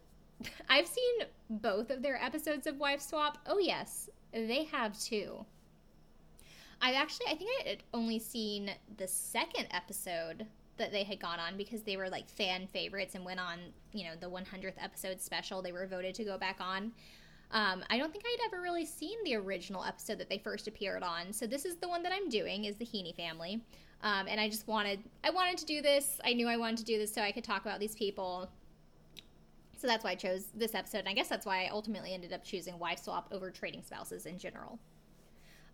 I've 0.69 0.87
seen 0.87 1.15
both 1.49 1.89
of 1.89 2.01
their 2.01 2.21
episodes 2.21 2.67
of 2.67 2.77
Wife 2.77 3.01
Swap. 3.01 3.37
Oh, 3.45 3.59
yes, 3.59 4.09
they 4.31 4.63
have 4.65 4.99
too. 4.99 5.45
I've 6.81 6.95
actually, 6.95 7.27
I 7.27 7.35
think 7.35 7.49
I 7.61 7.69
had 7.69 7.83
only 7.93 8.19
seen 8.19 8.71
the 8.97 9.07
second 9.07 9.67
episode 9.71 10.45
that 10.77 10.91
they 10.91 11.03
had 11.03 11.19
gone 11.19 11.39
on 11.39 11.55
because 11.55 11.83
they 11.83 11.97
were 11.97 12.09
like 12.09 12.27
fan 12.27 12.67
favorites 12.67 13.15
and 13.15 13.23
went 13.23 13.39
on, 13.39 13.59
you 13.93 14.03
know, 14.03 14.15
the 14.19 14.29
100th 14.29 14.73
episode 14.83 15.21
special. 15.21 15.61
They 15.61 15.71
were 15.71 15.87
voted 15.87 16.15
to 16.15 16.23
go 16.23 16.37
back 16.37 16.57
on. 16.59 16.91
Um, 17.51 17.83
I 17.89 17.97
don't 17.97 18.11
think 18.11 18.25
I'd 18.25 18.47
ever 18.47 18.61
really 18.61 18.85
seen 18.85 19.17
the 19.23 19.35
original 19.35 19.83
episode 19.83 20.17
that 20.17 20.29
they 20.29 20.39
first 20.39 20.67
appeared 20.67 21.03
on. 21.03 21.31
So 21.31 21.45
this 21.45 21.65
is 21.65 21.75
the 21.75 21.87
one 21.87 22.01
that 22.03 22.11
I'm 22.11 22.27
doing 22.27 22.65
is 22.65 22.75
the 22.75 22.85
Heene 22.85 23.13
family. 23.15 23.61
Um, 24.01 24.27
and 24.27 24.41
I 24.41 24.49
just 24.49 24.67
wanted, 24.67 24.99
I 25.23 25.29
wanted 25.29 25.59
to 25.59 25.65
do 25.65 25.81
this. 25.81 26.19
I 26.25 26.33
knew 26.33 26.47
I 26.47 26.57
wanted 26.57 26.79
to 26.79 26.85
do 26.85 26.97
this 26.97 27.13
so 27.13 27.21
I 27.21 27.31
could 27.31 27.43
talk 27.43 27.61
about 27.61 27.79
these 27.79 27.95
people 27.95 28.49
so 29.83 29.87
that's 29.87 30.05
why 30.05 30.11
I 30.11 30.15
chose 30.15 30.45
this 30.55 30.75
episode. 30.75 30.99
And 30.99 31.09
I 31.09 31.13
guess 31.13 31.27
that's 31.27 31.45
why 31.45 31.65
I 31.65 31.67
ultimately 31.67 32.13
ended 32.13 32.31
up 32.31 32.41
choosing 32.41 32.79
wife 32.79 32.99
swap 32.99 33.27
over 33.33 33.51
trading 33.51 33.83
spouses 33.83 34.25
in 34.25 34.37
general. 34.37 34.79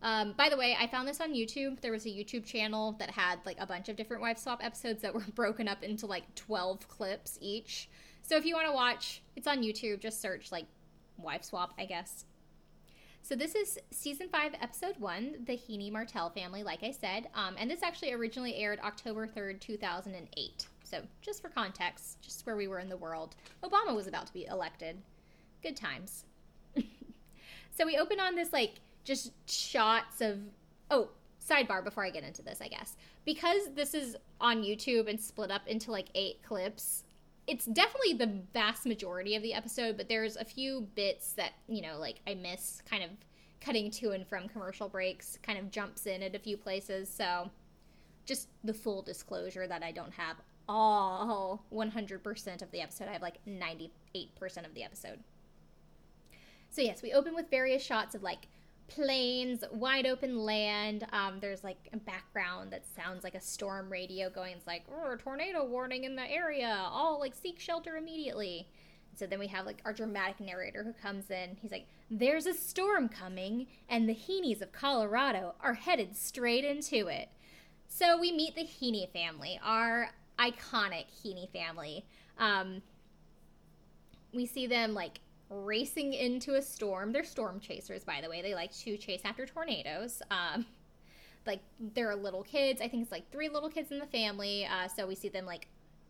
Um, 0.02 0.34
by 0.36 0.50
the 0.50 0.58
way, 0.58 0.76
I 0.80 0.88
found 0.88 1.08
this 1.08 1.22
on 1.22 1.32
YouTube. 1.32 1.80
There 1.80 1.92
was 1.92 2.08
a 2.08 2.10
YouTube 2.10 2.44
channel 2.44 2.94
that 2.94 3.12
had 3.12 3.38
like 3.46 3.58
a 3.60 3.68
bunch 3.68 3.88
of 3.88 3.96
different 3.96 4.24
wife 4.24 4.40
swap 4.40 4.66
episodes 4.66 5.04
that 5.04 5.14
were 5.14 5.24
broken 5.36 5.68
up 5.68 5.84
into 5.84 6.08
like 6.08 6.24
12 6.34 6.88
clips 6.88 7.38
each. 7.40 7.88
So 8.24 8.36
if 8.36 8.46
you 8.46 8.56
want 8.56 8.66
to 8.66 8.74
watch, 8.74 9.22
it's 9.36 9.46
on 9.46 9.62
YouTube. 9.62 10.00
Just 10.00 10.20
search 10.20 10.52
like 10.52 10.66
wife 11.20 11.44
swap, 11.44 11.76
I 11.78 11.86
guess. 11.86 12.26
So 13.22 13.36
this 13.36 13.54
is 13.54 13.78
season 13.92 14.28
five, 14.30 14.54
episode 14.60 14.96
one, 14.98 15.36
the 15.46 15.56
Heene 15.56 15.94
Martell 15.94 16.32
family, 16.32 16.64
like 16.64 16.82
I 16.82 16.90
said. 16.90 17.28
Um, 17.36 17.54
and 17.60 17.70
this 17.70 17.84
actually 17.84 18.14
originally 18.14 18.56
aired 18.56 18.80
October 18.80 19.28
3rd, 19.28 19.60
2008. 19.60 20.66
So 20.90 21.02
just 21.22 21.42
for 21.42 21.50
context, 21.50 22.22
just 22.22 22.46
where 22.46 22.56
we 22.56 22.68
were 22.68 22.80
in 22.80 22.90
the 22.90 22.98
world, 22.98 23.36
Obama 23.64 23.96
was 23.96 24.08
about 24.08 24.28
to 24.28 24.34
be 24.34 24.46
elected. 24.46 24.98
Good 25.62 25.76
times. 25.76 26.26
so 27.78 27.86
we 27.86 27.98
open 27.98 28.20
on 28.20 28.36
this 28.36 28.52
like 28.52 28.76
just 29.04 29.32
shots 29.50 30.22
of 30.22 30.40
oh 30.92 31.10
sidebar 31.44 31.84
before 31.84 32.06
i 32.06 32.10
get 32.10 32.24
into 32.24 32.42
this 32.42 32.62
i 32.62 32.68
guess 32.68 32.96
because 33.26 33.74
this 33.74 33.94
is 33.94 34.16
on 34.40 34.62
youtube 34.62 35.10
and 35.10 35.20
split 35.20 35.50
up 35.50 35.66
into 35.68 35.92
like 35.92 36.08
eight 36.14 36.44
clips 36.44 37.06
it's 37.48 37.66
definitely 37.66 38.14
the 38.14 38.42
vast 38.54 38.86
majority 38.86 39.36
of 39.36 39.42
the 39.42 39.54
episode 39.54 39.98
but 39.98 40.08
there's 40.08 40.36
a 40.36 40.46
few 40.46 40.88
bits 40.94 41.34
that 41.34 41.54
you 41.68 41.82
know 41.82 41.98
like 41.98 42.20
i 42.28 42.34
miss 42.36 42.84
kind 42.88 43.04
of 43.04 43.10
cutting 43.62 43.90
to 43.90 44.12
and 44.12 44.28
from 44.28 44.48
commercial 44.48 44.88
breaks 44.88 45.40
kind 45.42 45.58
of 45.58 45.72
jumps 45.72 46.06
in 46.06 46.22
at 46.22 46.36
a 46.36 46.40
few 46.40 46.56
places 46.56 47.10
so 47.10 47.50
just 48.26 48.48
the 48.64 48.74
full 48.74 49.02
disclosure 49.02 49.66
that 49.66 49.82
i 49.82 49.92
don't 49.92 50.14
have 50.14 50.36
all 50.70 51.66
100% 51.74 52.62
of 52.62 52.72
the 52.72 52.80
episode 52.80 53.08
i 53.10 53.14
have 53.14 53.22
like 53.22 53.44
98% 53.46 53.90
of 54.66 54.74
the 54.76 54.84
episode 54.84 55.20
so 56.70 56.82
yes 56.82 57.02
we 57.02 57.12
open 57.12 57.34
with 57.36 57.50
various 57.50 57.84
shots 57.84 58.16
of 58.16 58.24
like 58.24 58.48
plains, 58.90 59.64
wide 59.72 60.06
open 60.06 60.40
land. 60.40 61.06
Um, 61.14 61.40
there's 61.40 61.64
like 61.64 61.90
a 61.94 61.98
background 61.98 62.72
that 62.72 62.84
sounds 62.96 63.24
like 63.24 63.36
a 63.36 63.42
storm 63.42 63.90
radio 63.92 64.30
going. 64.30 64.56
It's 64.56 64.68
like, 64.68 64.84
oh, 64.92 65.16
tornado 65.16 65.64
warning 65.64 66.04
in 66.04 66.16
the 66.16 66.30
area. 66.30 66.86
All 66.90 67.20
like 67.20 67.36
seek 67.36 67.60
shelter 67.60 67.96
immediately. 67.96 68.68
So 69.16 69.28
then 69.28 69.40
we 69.40 69.48
have 69.48 69.66
like 69.66 69.82
our 69.86 69.94
dramatic 69.94 70.40
narrator 70.40 70.84
who 70.84 70.94
comes 70.94 71.30
in. 71.30 71.58
He's 71.62 71.72
like, 71.72 71.88
There's 72.10 72.46
a 72.46 72.54
storm 72.54 73.10
coming, 73.10 73.68
and 73.88 74.10
the 74.10 74.14
Heenes 74.14 74.62
of 74.62 74.72
Colorado 74.72 75.56
are 75.62 75.74
headed 75.76 76.16
straight 76.16 76.66
into 76.66 77.08
it. 77.08 77.30
So 77.88 78.20
we 78.20 78.32
meet 78.32 78.56
the 78.56 78.64
Heene 78.64 79.08
family, 79.12 79.60
our 79.64 80.12
iconic 80.40 81.06
Heene 81.12 81.48
family. 81.52 82.06
Um, 82.38 82.82
we 84.34 84.46
see 84.46 84.68
them 84.68 84.94
like 84.94 85.20
racing 85.50 86.14
into 86.14 86.56
a 86.56 86.62
storm. 86.62 87.12
They're 87.12 87.24
storm 87.24 87.60
chasers, 87.60 88.04
by 88.04 88.22
the 88.22 88.30
way. 88.30 88.42
They 88.42 88.54
like 88.54 88.76
to 88.80 88.98
chase 88.98 89.22
after 89.26 89.46
tornadoes. 89.46 90.22
Um, 90.32 90.66
like 91.46 91.62
they're 91.94 92.16
little 92.16 92.44
kids. 92.44 92.82
I 92.82 92.88
think 92.88 93.04
it's 93.04 93.12
like 93.12 93.30
three 93.32 93.50
little 93.50 93.70
kids 93.70 93.92
in 93.92 94.00
the 94.00 94.06
family. 94.06 94.66
Uh, 94.66 94.88
so 94.88 95.08
we 95.08 95.16
see 95.16 95.30
them 95.30 95.46
like 95.46 95.68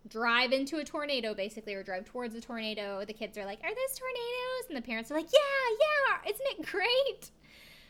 drive 0.07 0.51
into 0.51 0.77
a 0.77 0.83
tornado, 0.83 1.33
basically, 1.33 1.73
or 1.73 1.83
drive 1.83 2.05
towards 2.05 2.35
a 2.35 2.41
tornado. 2.41 3.03
The 3.05 3.13
kids 3.13 3.37
are 3.37 3.45
like, 3.45 3.59
"Are 3.63 3.69
those 3.69 3.97
tornadoes?" 3.97 4.67
And 4.67 4.77
the 4.77 4.81
parents 4.81 5.11
are 5.11 5.15
like, 5.15 5.27
"Yeah, 5.31 5.75
yeah, 5.79 6.31
isn't 6.31 6.47
it 6.47 6.65
great?" 6.65 7.31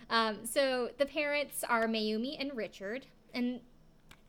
Um, 0.10 0.46
so 0.46 0.90
the 0.98 1.06
parents 1.06 1.64
are 1.64 1.88
Mayumi 1.88 2.36
and 2.40 2.56
Richard, 2.56 3.06
and 3.34 3.62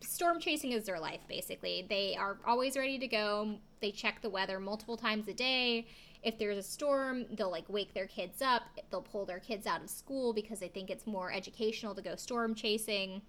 storm 0.00 0.40
chasing 0.40 0.73
is 0.73 0.85
their 0.85 1.00
life. 1.00 1.21
Basically, 1.28 1.87
they 1.88 2.16
are 2.16 2.38
always 2.47 2.76
ready 2.76 2.99
to 2.99 3.09
go. 3.09 3.57
They 3.80 3.90
check 3.90 4.23
the 4.23 4.30
weather 4.30 4.61
multiple 4.61 4.97
times 4.97 5.28
a 5.28 5.35
day 5.35 5.87
if 6.23 6.38
there's 6.38 6.59
a 6.59 6.62
storm, 6.62 7.25
they'll 7.33 7.50
like 7.50 7.69
wake 7.69 7.95
their 7.95 8.07
kids 8.07 8.42
up. 8.42 8.62
They'll 8.90 9.02
pull 9.02 9.25
their 9.25 9.38
kids 9.38 9.66
out 9.66 9.83
of 9.83 9.88
school 9.88 10.33
because 10.33 10.61
they 10.61 10.69
think 10.69 10.90
it's 10.90 11.07
more 11.07 11.33
educational 11.33 11.95
to 11.95 12.02
go 12.02 12.16
storm 12.16 12.54
chasing. 12.54 13.23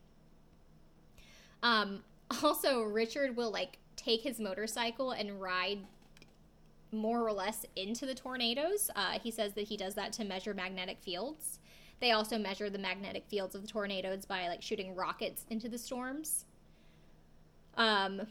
Um, 1.64 2.04
also, 2.44 2.82
Richard 2.82 3.36
will 3.36 3.52
like 3.52 3.78
take 3.96 4.22
his 4.22 4.40
motorcycle 4.40 5.12
and 5.12 5.40
ride 5.40 5.80
more 6.92 7.26
or 7.26 7.32
less 7.32 7.66
into 7.78 8.06
the 8.06 8.16
tornadoes. 8.16 8.90
Uh, 8.96 9.20
he 9.24 9.32
says 9.32 9.54
that 9.54 9.64
he 9.64 9.78
does 9.78 9.96
that 9.96 10.12
to 10.14 10.26
measure 10.26 10.54
magnetic 10.54 11.00
fields. 11.02 11.60
They 12.02 12.12
also 12.12 12.38
measure 12.38 12.70
the 12.70 12.80
magnetic 12.80 13.26
fields 13.28 13.56
of 13.56 13.62
the 13.62 13.68
tornadoes 13.68 14.26
by 14.26 14.50
like 14.50 14.62
shooting 14.62 14.96
rockets 14.96 15.46
into 15.50 15.70
the 15.70 15.78
storms. 15.78 16.46
Um, 17.78 18.22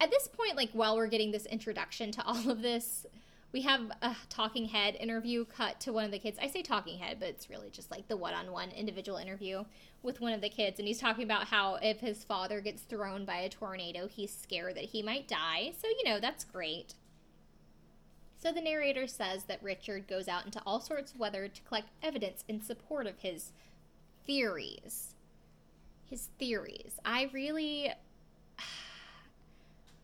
at 0.00 0.10
this 0.10 0.28
point, 0.28 0.56
like 0.56 0.70
while 0.72 0.96
we're 0.96 1.06
getting 1.06 1.32
this 1.32 1.46
introduction 1.46 2.12
to 2.12 2.24
all 2.24 2.50
of 2.50 2.62
this, 2.62 3.06
we 3.52 3.62
have 3.62 3.92
a 4.02 4.16
talking 4.28 4.64
head 4.66 4.96
interview 4.96 5.44
cut 5.44 5.78
to 5.80 5.92
one 5.92 6.04
of 6.04 6.10
the 6.10 6.18
kids. 6.18 6.38
I 6.42 6.48
say 6.48 6.60
talking 6.60 6.98
head, 6.98 7.18
but 7.20 7.28
it's 7.28 7.48
really 7.48 7.70
just 7.70 7.88
like 7.88 8.08
the 8.08 8.16
one 8.16 8.34
on 8.34 8.50
one 8.50 8.70
individual 8.70 9.16
interview 9.16 9.64
with 10.02 10.20
one 10.20 10.32
of 10.32 10.40
the 10.40 10.48
kids. 10.48 10.80
And 10.80 10.88
he's 10.88 10.98
talking 10.98 11.22
about 11.22 11.46
how 11.46 11.76
if 11.76 12.00
his 12.00 12.24
father 12.24 12.60
gets 12.60 12.82
thrown 12.82 13.24
by 13.24 13.36
a 13.36 13.48
tornado, 13.48 14.08
he's 14.08 14.34
scared 14.34 14.74
that 14.74 14.86
he 14.86 15.02
might 15.02 15.28
die. 15.28 15.72
So, 15.80 15.86
you 15.86 16.02
know, 16.04 16.18
that's 16.18 16.44
great. 16.44 16.94
So 18.36 18.50
the 18.50 18.60
narrator 18.60 19.06
says 19.06 19.44
that 19.44 19.62
Richard 19.62 20.08
goes 20.08 20.26
out 20.26 20.44
into 20.44 20.60
all 20.66 20.80
sorts 20.80 21.12
of 21.12 21.20
weather 21.20 21.46
to 21.46 21.62
collect 21.62 21.90
evidence 22.02 22.42
in 22.48 22.60
support 22.60 23.06
of 23.06 23.20
his 23.20 23.52
theories. 24.26 25.14
His 26.10 26.28
theories. 26.40 26.98
I 27.04 27.30
really 27.32 27.92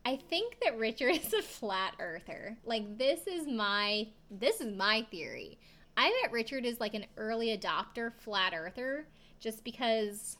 I 0.04 0.16
think 0.16 0.58
that 0.62 0.78
Richard 0.78 1.10
is 1.24 1.32
a 1.32 1.42
flat 1.42 1.94
earther. 1.98 2.56
Like 2.64 2.98
this 2.98 3.26
is 3.26 3.46
my 3.46 4.08
this 4.30 4.60
is 4.60 4.76
my 4.76 5.06
theory. 5.10 5.58
I 5.96 6.12
bet 6.22 6.32
Richard 6.32 6.64
is 6.64 6.80
like 6.80 6.94
an 6.94 7.06
early 7.16 7.56
adopter 7.56 8.12
flat 8.12 8.54
earther 8.54 9.06
just 9.38 9.64
because 9.64 10.38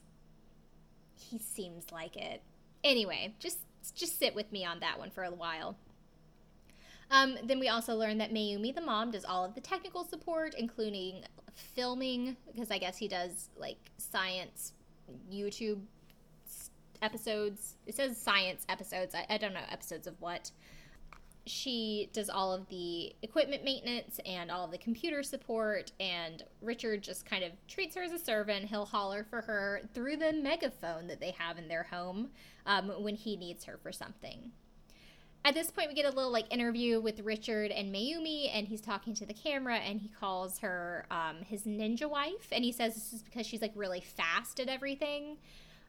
he 1.18 1.38
seems 1.38 1.92
like 1.92 2.16
it. 2.16 2.42
Anyway, 2.82 3.34
just 3.38 3.58
just 3.94 4.18
sit 4.18 4.34
with 4.34 4.50
me 4.52 4.64
on 4.64 4.80
that 4.80 4.98
one 4.98 5.10
for 5.10 5.24
a 5.24 5.30
while. 5.30 5.76
Um, 7.10 7.36
then 7.42 7.58
we 7.58 7.68
also 7.68 7.96
learned 7.96 8.20
that 8.20 8.32
Mayumi, 8.32 8.72
the 8.72 8.80
mom, 8.80 9.10
does 9.10 9.24
all 9.24 9.44
of 9.44 9.54
the 9.54 9.60
technical 9.60 10.04
support, 10.04 10.54
including 10.56 11.24
filming, 11.54 12.36
because 12.52 12.70
I 12.70 12.78
guess 12.78 12.98
he 12.98 13.08
does 13.08 13.50
like 13.58 13.78
science 13.98 14.72
YouTube 15.32 15.80
episodes. 17.02 17.76
It 17.86 17.94
says 17.94 18.16
science 18.16 18.64
episodes. 18.68 19.14
I, 19.14 19.26
I 19.28 19.38
don't 19.38 19.54
know 19.54 19.60
episodes 19.70 20.06
of 20.06 20.14
what. 20.20 20.50
She 21.46 22.10
does 22.12 22.28
all 22.28 22.52
of 22.52 22.68
the 22.68 23.14
equipment 23.22 23.64
maintenance 23.64 24.20
and 24.26 24.50
all 24.50 24.66
of 24.66 24.70
the 24.70 24.78
computer 24.78 25.22
support, 25.22 25.90
and 25.98 26.44
Richard 26.60 27.02
just 27.02 27.24
kind 27.24 27.42
of 27.42 27.52
treats 27.66 27.96
her 27.96 28.02
as 28.02 28.12
a 28.12 28.18
servant. 28.18 28.66
He'll 28.66 28.84
holler 28.84 29.24
for 29.24 29.40
her 29.40 29.80
through 29.94 30.18
the 30.18 30.32
megaphone 30.34 31.06
that 31.08 31.18
they 31.18 31.32
have 31.38 31.58
in 31.58 31.66
their 31.66 31.84
home 31.84 32.28
um, 32.66 32.90
when 33.02 33.14
he 33.14 33.36
needs 33.36 33.64
her 33.64 33.78
for 33.82 33.90
something 33.90 34.52
at 35.44 35.54
this 35.54 35.70
point 35.70 35.88
we 35.88 35.94
get 35.94 36.04
a 36.04 36.14
little 36.14 36.30
like 36.30 36.52
interview 36.52 37.00
with 37.00 37.20
richard 37.20 37.70
and 37.70 37.94
mayumi 37.94 38.50
and 38.52 38.68
he's 38.68 38.80
talking 38.80 39.14
to 39.14 39.24
the 39.24 39.34
camera 39.34 39.76
and 39.76 40.00
he 40.00 40.08
calls 40.08 40.58
her 40.58 41.06
um, 41.10 41.36
his 41.46 41.64
ninja 41.64 42.08
wife 42.08 42.48
and 42.52 42.64
he 42.64 42.72
says 42.72 42.94
this 42.94 43.12
is 43.12 43.22
because 43.22 43.46
she's 43.46 43.62
like 43.62 43.72
really 43.74 44.00
fast 44.00 44.60
at 44.60 44.68
everything 44.68 45.36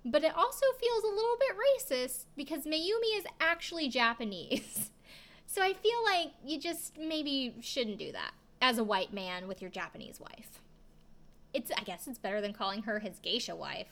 but 0.03 0.23
it 0.23 0.35
also 0.35 0.65
feels 0.79 1.03
a 1.03 1.07
little 1.07 1.37
bit 1.39 1.55
racist 1.57 2.25
because 2.35 2.65
Mayumi 2.65 3.17
is 3.17 3.25
actually 3.39 3.87
Japanese. 3.89 4.91
so 5.45 5.61
I 5.61 5.73
feel 5.73 6.03
like 6.03 6.33
you 6.45 6.59
just 6.59 6.97
maybe 6.97 7.55
shouldn't 7.61 7.99
do 7.99 8.11
that 8.11 8.31
as 8.61 8.77
a 8.77 8.83
white 8.83 9.13
man 9.13 9.47
with 9.47 9.61
your 9.61 9.69
Japanese 9.69 10.19
wife. 10.19 10.61
It's 11.53 11.71
I 11.77 11.83
guess 11.83 12.07
it's 12.07 12.17
better 12.17 12.41
than 12.41 12.53
calling 12.53 12.83
her 12.83 12.99
his 12.99 13.19
geisha 13.19 13.55
wife. 13.55 13.87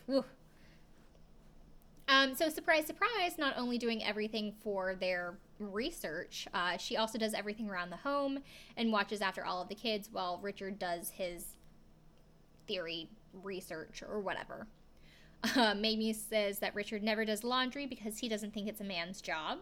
Um, 2.09 2.33
so 2.33 2.49
surprise, 2.49 2.87
surprise! 2.87 3.37
Not 3.37 3.55
only 3.55 3.77
doing 3.77 4.03
everything 4.03 4.53
for 4.63 4.95
their 4.95 5.37
research, 5.59 6.47
uh, 6.55 6.75
she 6.77 6.97
also 6.97 7.19
does 7.19 7.35
everything 7.35 7.69
around 7.69 7.91
the 7.91 7.97
home 7.97 8.39
and 8.75 8.91
watches 8.91 9.21
after 9.21 9.45
all 9.45 9.61
of 9.61 9.69
the 9.69 9.75
kids 9.75 10.09
while 10.11 10.39
Richard 10.41 10.79
does 10.79 11.11
his 11.11 11.55
theory 12.65 13.09
research 13.43 14.01
or 14.01 14.19
whatever. 14.19 14.65
Uh, 15.55 15.73
Mamie 15.73 16.13
says 16.13 16.59
that 16.59 16.75
Richard 16.75 17.01
never 17.01 17.23
does 17.23 17.43
laundry 17.43 17.85
because 17.85 18.17
he 18.17 18.27
doesn't 18.27 18.53
think 18.53 18.67
it's 18.67 18.81
a 18.81 18.85
man's 18.85 19.21
job. 19.21 19.59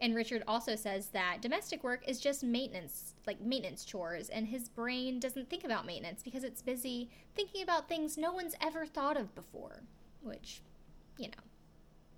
And 0.00 0.14
Richard 0.14 0.44
also 0.46 0.76
says 0.76 1.08
that 1.08 1.38
domestic 1.42 1.82
work 1.82 2.04
is 2.06 2.20
just 2.20 2.44
maintenance, 2.44 3.14
like 3.26 3.40
maintenance 3.40 3.84
chores, 3.84 4.28
and 4.28 4.46
his 4.46 4.68
brain 4.68 5.18
doesn't 5.18 5.50
think 5.50 5.64
about 5.64 5.86
maintenance 5.86 6.22
because 6.22 6.44
it's 6.44 6.62
busy 6.62 7.10
thinking 7.34 7.62
about 7.62 7.88
things 7.88 8.16
no 8.16 8.32
one's 8.32 8.54
ever 8.60 8.86
thought 8.86 9.16
of 9.16 9.34
before. 9.34 9.82
Which, 10.22 10.62
you 11.16 11.28
know, 11.28 11.42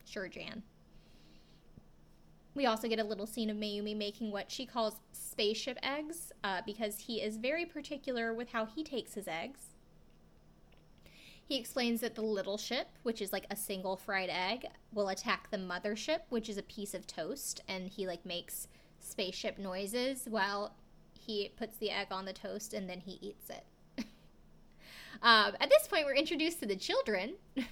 sure, 0.05 0.29
Jan. 0.29 0.63
We 2.55 2.67
also 2.67 2.89
get 2.89 2.99
a 2.99 3.05
little 3.05 3.27
scene 3.27 3.49
of 3.49 3.57
Mayumi 3.57 3.97
making 3.97 4.31
what 4.31 4.51
she 4.51 4.67
calls 4.67 4.97
spaceship 5.13 5.79
eggs 5.83 6.33
uh, 6.45 6.61
because 6.67 6.99
he 6.99 7.23
is 7.23 7.37
very 7.39 7.65
particular 7.65 8.35
with 8.35 8.51
how 8.51 8.67
he 8.67 8.83
takes 8.83 9.15
his 9.15 9.29
eggs. 9.29 9.70
He 11.51 11.59
explains 11.59 12.01
that 12.03 12.15
the 12.15 12.23
little 12.23 12.57
ship, 12.57 12.87
which 13.03 13.21
is 13.21 13.33
like 13.33 13.45
a 13.51 13.57
single 13.57 13.97
fried 13.97 14.31
egg, 14.31 14.67
will 14.93 15.09
attack 15.09 15.51
the 15.51 15.57
mothership, 15.57 16.21
which 16.29 16.49
is 16.49 16.57
a 16.57 16.63
piece 16.63 16.95
of 16.95 17.09
toast, 17.09 17.61
and 17.67 17.89
he 17.89 18.07
like 18.07 18.25
makes 18.25 18.69
spaceship 19.01 19.59
noises 19.59 20.27
while 20.31 20.77
he 21.13 21.51
puts 21.57 21.77
the 21.79 21.91
egg 21.91 22.07
on 22.13 22.25
the 22.25 22.33
toast 22.33 22.73
and 22.73 22.89
then 22.89 23.01
he 23.01 23.19
eats 23.21 23.51
it. 23.51 23.65
um, 25.23 25.57
at 25.59 25.69
this 25.69 25.89
point, 25.89 26.05
point, 26.05 26.07
we're 26.07 26.15
introduced 26.15 26.61
to 26.61 26.67
the 26.67 26.77
children 26.77 27.33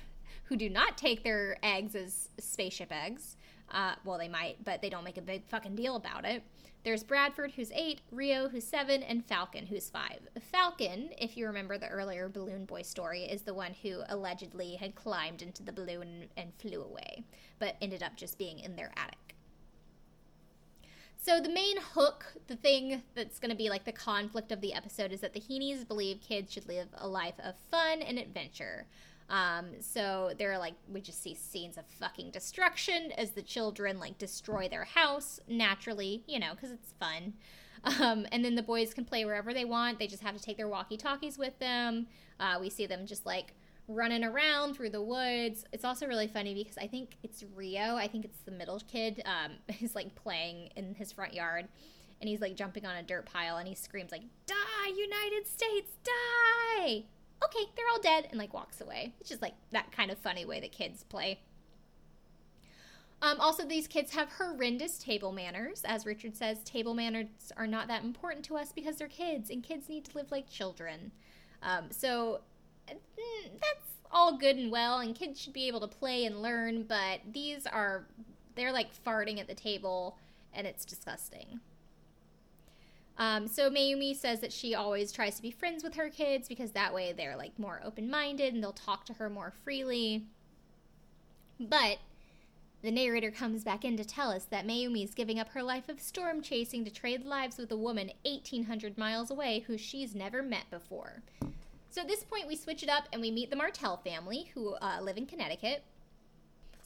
who 0.47 0.56
do 0.56 0.68
not 0.68 0.99
take 0.99 1.23
their 1.23 1.56
eggs 1.62 1.94
as 1.94 2.30
spaceship 2.40 2.90
eggs. 2.90 3.37
Uh, 3.70 3.94
well, 4.04 4.18
they 4.18 4.28
might, 4.28 4.64
but 4.64 4.80
they 4.80 4.88
don't 4.88 5.04
make 5.04 5.18
a 5.18 5.22
big 5.22 5.46
fucking 5.46 5.75
deal 5.75 5.96
about 5.96 6.25
it. 6.25 6.42
There's 6.84 7.02
Bradford, 7.02 7.52
who's 7.52 7.72
eight, 7.72 8.00
Ryo, 8.10 8.48
who's 8.48 8.64
seven, 8.64 9.02
and 9.02 9.25
Falcon, 9.25 9.66
who's 9.66 9.90
five. 9.90 10.20
Falcon, 10.52 11.10
if 11.18 11.37
you 11.37 11.46
remember 11.46 11.76
the 11.76 11.88
earlier 11.88 12.28
Balloon 12.28 12.64
Boy 12.64 12.82
story, 12.82 13.25
is 13.25 13.42
the 13.42 13.52
one 13.52 13.75
who 13.82 14.02
allegedly 14.08 14.76
had 14.76 14.94
climbed 14.94 15.42
into 15.42 15.62
the 15.62 15.72
balloon 15.72 16.28
and 16.37 16.52
flew 16.58 16.82
away, 16.82 17.25
but 17.58 17.76
ended 17.82 18.02
up 18.02 18.16
just 18.16 18.38
being 18.38 18.60
in 18.60 18.76
their 18.76 18.92
attic. 18.96 19.34
So 21.20 21.40
the 21.40 21.50
main 21.50 21.76
hook, 21.78 22.25
the 22.46 22.56
thing 22.56 23.02
that's 23.14 23.40
going 23.40 23.50
to 23.50 23.56
be 23.56 23.68
like 23.68 23.84
the 23.84 23.92
conflict 23.92 24.52
of 24.52 24.60
the 24.60 24.72
episode, 24.72 25.12
is 25.12 25.20
that 25.20 25.34
the 25.34 25.40
Heenes 25.40 25.84
believe 25.84 26.20
kids 26.20 26.52
should 26.52 26.68
live 26.68 26.88
a 26.96 27.08
life 27.08 27.34
of 27.42 27.56
fun 27.70 28.00
and 28.00 28.18
adventure. 28.18 28.87
Um, 29.28 29.66
so 29.80 30.32
they're 30.38 30.58
like, 30.58 30.75
we 30.88 31.00
just 31.00 31.23
see 31.23 31.35
scenes 31.35 31.76
of 31.76 31.85
fucking 31.87 32.30
destruction 32.30 33.12
as 33.18 33.32
the 33.32 33.42
children 33.42 33.99
like 33.99 34.16
destroy 34.18 34.68
their 34.68 34.85
house 34.85 35.38
naturally, 35.49 36.25
you 36.26 36.38
know, 36.38 36.52
because 36.54 36.70
it's 36.70 36.92
fun. 36.99 37.35
Um, 37.85 38.26
and 38.32 38.44
then 38.44 38.54
the 38.54 38.62
boys 38.62 38.92
can 38.94 39.04
play 39.04 39.25
wherever 39.25 39.54
they 39.54 39.64
want. 39.64 39.99
They 39.99 40.06
just 40.06 40.23
have 40.23 40.37
to 40.37 40.42
take 40.42 40.56
their 40.56 40.68
walkie 40.68 40.97
talkies 40.97 41.38
with 41.38 41.58
them. 41.58 42.06
Uh, 42.40 42.58
we 42.61 42.70
see 42.70 42.87
them 42.87 43.06
just 43.06 43.26
like 43.26 43.54
running 43.87 44.25
around 44.25 44.75
through 44.75 44.90
the 44.90 45.02
woods. 45.02 45.64
It's 45.73 45.85
also 45.85 46.06
really 46.06 46.26
funny 46.26 46.54
because 46.54 46.78
I 46.78 46.87
think 46.87 47.16
it's 47.23 47.44
Ryo. 47.54 47.97
I 47.97 48.08
think 48.08 48.25
it's 48.25 48.40
the 48.40 48.50
middle 48.50 48.80
kid. 48.80 49.23
Um, 49.25 49.52
he's 49.68 49.94
like 49.94 50.14
playing 50.14 50.70
in 50.76 50.94
his 50.94 51.12
front 51.12 51.35
yard, 51.35 51.68
and 52.20 52.28
he's 52.28 52.40
like 52.40 52.56
jumping 52.56 52.87
on 52.87 52.97
a 52.97 53.02
dirt 53.02 53.26
pile, 53.26 53.56
and 53.56 53.68
he 53.68 53.75
screams 53.75 54.12
like, 54.12 54.23
"Die, 54.47 54.88
United 54.88 55.47
States, 55.47 55.92
die!" 56.04 57.04
Okay, 57.45 57.71
they're 57.76 57.87
all 57.92 58.00
dead, 58.00 58.28
and 58.30 58.38
like 58.38 58.52
walks 58.52 58.80
away. 58.80 59.14
It's 59.21 59.28
just 59.28 59.42
like 59.42 59.54
that 59.73 59.92
kind 59.92 60.11
of 60.11 60.18
funny 60.18 60.45
way 60.45 60.61
that 60.61 60.73
kids 60.73 61.04
play. 61.04 61.40
Um, 63.21 63.40
also, 63.40 63.64
these 63.64 63.88
kids 63.88 64.14
have 64.14 64.28
horrendous 64.38 64.99
table 64.99 65.33
manners. 65.33 65.83
As 65.85 66.07
Richard 66.07 66.37
says, 66.37 66.62
table 66.62 66.95
manners 66.95 67.26
are 67.57 67.66
not 67.66 67.88
that 67.88 68.04
important 68.04 68.45
to 68.47 68.57
us 68.57 68.73
because 68.73 68.97
they're 68.97 69.09
kids, 69.09 69.50
and 69.50 69.62
kids 69.62 69.88
need 69.88 70.04
to 70.07 70.16
live 70.16 70.30
like 70.30 70.49
children. 70.49 71.12
Um, 71.62 71.87
so 71.90 72.40
Mm, 72.95 73.50
that's 73.61 73.87
all 74.11 74.38
good 74.38 74.57
and 74.57 74.71
well, 74.71 75.00
and 75.00 75.14
kids 75.14 75.40
should 75.40 75.52
be 75.52 75.68
able 75.68 75.80
to 75.80 75.88
play 75.88 76.25
and 76.25 76.40
learn, 76.42 76.85
but 76.85 77.21
these 77.33 77.66
are, 77.66 78.07
they're 78.54 78.73
like 78.73 78.88
farting 79.04 79.38
at 79.38 79.49
the 79.49 79.54
table, 79.54 80.16
and 80.52 80.66
it's 80.66 80.85
disgusting. 80.85 81.61
Um, 83.18 83.48
so 83.48 83.68
Mayumi 83.68 84.14
says 84.14 84.40
that 84.40 84.52
she 84.52 84.75
always 84.75 85.10
tries 85.10 85.34
to 85.37 85.42
be 85.42 85.50
friends 85.50 85.82
with 85.82 85.94
her 85.96 86.08
kids 86.08 86.48
because 86.48 86.70
that 86.72 86.94
way 86.94 87.12
they're 87.12 87.37
like 87.37 87.58
more 87.58 87.82
open 87.84 88.08
minded 88.08 88.54
and 88.54 88.62
they'll 88.62 88.72
talk 88.72 89.04
to 89.06 89.14
her 89.14 89.28
more 89.28 89.52
freely. 89.64 90.25
But 91.58 91.98
the 92.80 92.92
narrator 92.92 93.32
comes 93.32 93.64
back 93.64 93.84
in 93.84 93.96
to 93.96 94.04
tell 94.04 94.30
us 94.30 94.44
that 94.44 94.66
Mayumi 94.66 95.02
is 95.02 95.14
giving 95.14 95.40
up 95.40 95.48
her 95.48 95.64
life 95.64 95.88
of 95.88 96.00
storm 96.00 96.40
chasing 96.40 96.84
to 96.84 96.92
trade 96.92 97.25
lives 97.25 97.58
with 97.58 97.72
a 97.72 97.76
woman 97.76 98.12
1800 98.25 98.96
miles 98.96 99.32
away 99.32 99.64
who 99.66 99.76
she's 99.76 100.14
never 100.14 100.40
met 100.40 100.70
before. 100.70 101.22
So 101.90 102.02
at 102.02 102.08
this 102.08 102.22
point, 102.22 102.46
we 102.46 102.54
switch 102.54 102.84
it 102.84 102.88
up 102.88 103.08
and 103.12 103.20
we 103.20 103.32
meet 103.32 103.50
the 103.50 103.56
Martell 103.56 103.96
family 103.96 104.50
who 104.54 104.75
uh, 104.75 105.00
live 105.02 105.16
in 105.16 105.26
Connecticut. 105.26 105.82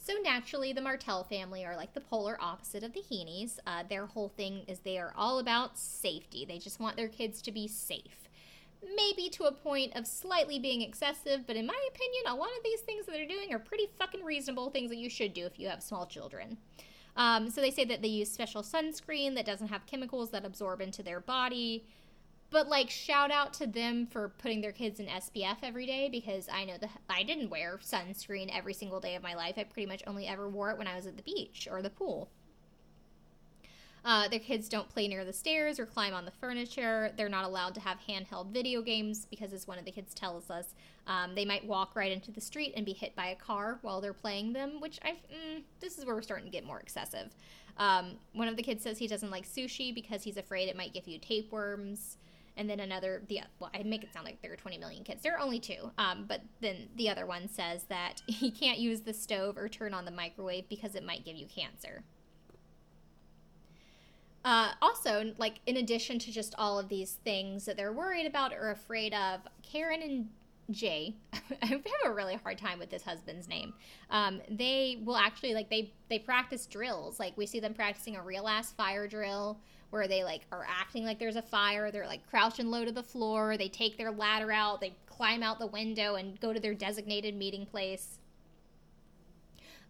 So 0.05 0.15
naturally, 0.21 0.73
the 0.73 0.81
Martell 0.81 1.23
family 1.23 1.63
are 1.63 1.77
like 1.77 1.93
the 1.93 2.01
polar 2.01 2.35
opposite 2.41 2.83
of 2.83 2.91
the 2.91 2.99
Heenes. 2.99 3.57
Uh, 3.65 3.83
their 3.89 4.05
whole 4.05 4.27
thing 4.27 4.63
is 4.67 4.79
they 4.79 4.97
are 4.97 5.13
all 5.15 5.39
about 5.39 5.77
safety. 5.77 6.43
They 6.43 6.59
just 6.59 6.81
want 6.81 6.97
their 6.97 7.07
kids 7.07 7.41
to 7.43 7.53
be 7.53 7.69
safe. 7.69 8.27
Maybe 8.97 9.29
to 9.29 9.45
a 9.45 9.53
point 9.53 9.95
of 9.95 10.05
slightly 10.05 10.59
being 10.59 10.81
excessive, 10.81 11.47
but 11.47 11.55
in 11.55 11.65
my 11.65 11.87
opinion, 11.87 12.23
a 12.27 12.35
lot 12.35 12.49
of 12.49 12.65
these 12.65 12.81
things 12.81 13.05
that 13.05 13.13
they're 13.13 13.25
doing 13.25 13.53
are 13.53 13.59
pretty 13.59 13.87
fucking 13.97 14.25
reasonable 14.25 14.69
things 14.71 14.89
that 14.89 14.97
you 14.97 15.09
should 15.09 15.33
do 15.33 15.45
if 15.45 15.57
you 15.57 15.69
have 15.69 15.81
small 15.81 16.05
children. 16.05 16.57
Um, 17.15 17.49
so 17.49 17.61
they 17.61 17.71
say 17.71 17.85
that 17.85 18.01
they 18.01 18.09
use 18.09 18.29
special 18.29 18.61
sunscreen 18.61 19.35
that 19.35 19.45
doesn't 19.45 19.69
have 19.69 19.85
chemicals 19.85 20.31
that 20.31 20.43
absorb 20.43 20.81
into 20.81 21.01
their 21.01 21.21
body. 21.21 21.85
But 22.53 22.69
like 22.69 22.91
shout 22.91 23.31
out 23.31 23.51
to 23.55 23.65
them 23.65 24.05
for 24.05 24.29
putting 24.29 24.61
their 24.61 24.71
kids 24.71 24.99
in 24.99 25.07
SPF 25.07 25.57
every 25.63 25.87
day 25.87 26.07
because 26.07 26.47
I 26.47 26.65
know 26.65 26.77
that 26.79 26.91
I 27.09 27.23
didn't 27.23 27.49
wear 27.49 27.79
sunscreen 27.83 28.55
every 28.55 28.75
single 28.75 28.99
day 28.99 29.15
of 29.15 29.23
my 29.23 29.33
life. 29.33 29.55
I 29.57 29.63
pretty 29.63 29.87
much 29.87 30.03
only 30.05 30.27
ever 30.27 30.47
wore 30.47 30.69
it 30.69 30.77
when 30.77 30.85
I 30.85 30.95
was 30.95 31.07
at 31.07 31.17
the 31.17 31.23
beach 31.23 31.67
or 31.69 31.81
the 31.81 31.89
pool. 31.89 32.29
Uh, 34.05 34.27
their 34.27 34.39
kids 34.39 34.69
don't 34.69 34.87
play 34.87 35.07
near 35.07 35.25
the 35.25 35.33
stairs 35.33 35.79
or 35.79 35.87
climb 35.87 36.13
on 36.13 36.25
the 36.25 36.31
furniture. 36.31 37.11
They're 37.17 37.27
not 37.27 37.45
allowed 37.45 37.73
to 37.73 37.81
have 37.81 37.97
handheld 38.07 38.51
video 38.51 38.83
games 38.83 39.25
because, 39.25 39.51
as 39.51 39.67
one 39.67 39.79
of 39.79 39.85
the 39.85 39.91
kids 39.91 40.13
tells 40.13 40.51
us, 40.51 40.75
um, 41.07 41.33
they 41.33 41.45
might 41.45 41.65
walk 41.65 41.95
right 41.95 42.11
into 42.11 42.29
the 42.29 42.41
street 42.41 42.73
and 42.75 42.85
be 42.85 42.93
hit 42.93 43.15
by 43.15 43.27
a 43.27 43.35
car 43.35 43.79
while 43.81 43.99
they're 43.99 44.13
playing 44.13 44.53
them. 44.53 44.79
Which 44.79 44.99
I, 45.03 45.11
mm, 45.11 45.63
this 45.79 45.97
is 45.97 46.05
where 46.05 46.13
we're 46.13 46.21
starting 46.21 46.45
to 46.45 46.51
get 46.51 46.65
more 46.65 46.81
excessive. 46.81 47.33
Um, 47.77 48.17
one 48.33 48.47
of 48.47 48.57
the 48.57 48.63
kids 48.63 48.83
says 48.83 48.99
he 48.99 49.07
doesn't 49.07 49.31
like 49.31 49.47
sushi 49.47 49.95
because 49.95 50.21
he's 50.21 50.37
afraid 50.37 50.69
it 50.69 50.77
might 50.77 50.93
give 50.93 51.07
you 51.07 51.17
tapeworms 51.17 52.17
and 52.57 52.69
then 52.69 52.79
another 52.79 53.21
the 53.27 53.39
well 53.59 53.69
i 53.73 53.83
make 53.83 54.03
it 54.03 54.13
sound 54.13 54.25
like 54.25 54.41
there 54.41 54.51
are 54.51 54.57
20 54.57 54.77
million 54.77 55.03
kids 55.03 55.21
there 55.21 55.35
are 55.35 55.39
only 55.39 55.59
two 55.59 55.91
um, 55.97 56.25
but 56.27 56.41
then 56.61 56.87
the 56.95 57.09
other 57.09 57.25
one 57.25 57.47
says 57.47 57.83
that 57.85 58.21
he 58.27 58.51
can't 58.51 58.79
use 58.79 59.01
the 59.01 59.13
stove 59.13 59.57
or 59.57 59.67
turn 59.67 59.93
on 59.93 60.05
the 60.05 60.11
microwave 60.11 60.67
because 60.69 60.95
it 60.95 61.05
might 61.05 61.25
give 61.25 61.35
you 61.35 61.47
cancer 61.47 62.03
uh, 64.45 64.71
also 64.81 65.33
like 65.37 65.59
in 65.65 65.77
addition 65.77 66.19
to 66.19 66.31
just 66.31 66.53
all 66.57 66.77
of 66.77 66.89
these 66.89 67.13
things 67.23 67.65
that 67.65 67.77
they're 67.77 67.93
worried 67.93 68.25
about 68.25 68.53
or 68.53 68.71
afraid 68.71 69.13
of 69.13 69.41
karen 69.61 70.01
and 70.01 70.27
Jay, 70.71 71.15
I 71.61 71.65
have 71.65 71.83
a 72.05 72.11
really 72.11 72.35
hard 72.35 72.57
time 72.57 72.79
with 72.79 72.89
this 72.89 73.03
husband's 73.03 73.47
name. 73.47 73.73
Um, 74.09 74.41
they 74.49 75.01
will 75.03 75.17
actually 75.17 75.53
like 75.53 75.69
they 75.69 75.93
they 76.09 76.19
practice 76.19 76.65
drills. 76.65 77.19
Like 77.19 77.35
we 77.35 77.45
see 77.45 77.59
them 77.59 77.73
practicing 77.73 78.15
a 78.15 78.23
real 78.23 78.47
ass 78.47 78.71
fire 78.71 79.07
drill 79.07 79.59
where 79.93 80.07
they 80.07 80.23
like 80.23 80.41
are 80.51 80.65
acting 80.67 81.05
like 81.05 81.19
there's 81.19 81.35
a 81.35 81.41
fire. 81.41 81.91
They're 81.91 82.07
like 82.07 82.27
crouching 82.27 82.71
low 82.71 82.83
to 82.83 82.91
the 82.91 83.03
floor. 83.03 83.57
They 83.57 83.69
take 83.69 83.95
their 83.95 84.09
ladder 84.09 84.51
out. 84.51 84.81
They 84.81 84.95
climb 85.05 85.43
out 85.43 85.59
the 85.59 85.67
window 85.67 86.15
and 86.15 86.39
go 86.39 86.51
to 86.51 86.59
their 86.59 86.73
designated 86.73 87.35
meeting 87.35 87.67
place. 87.67 88.17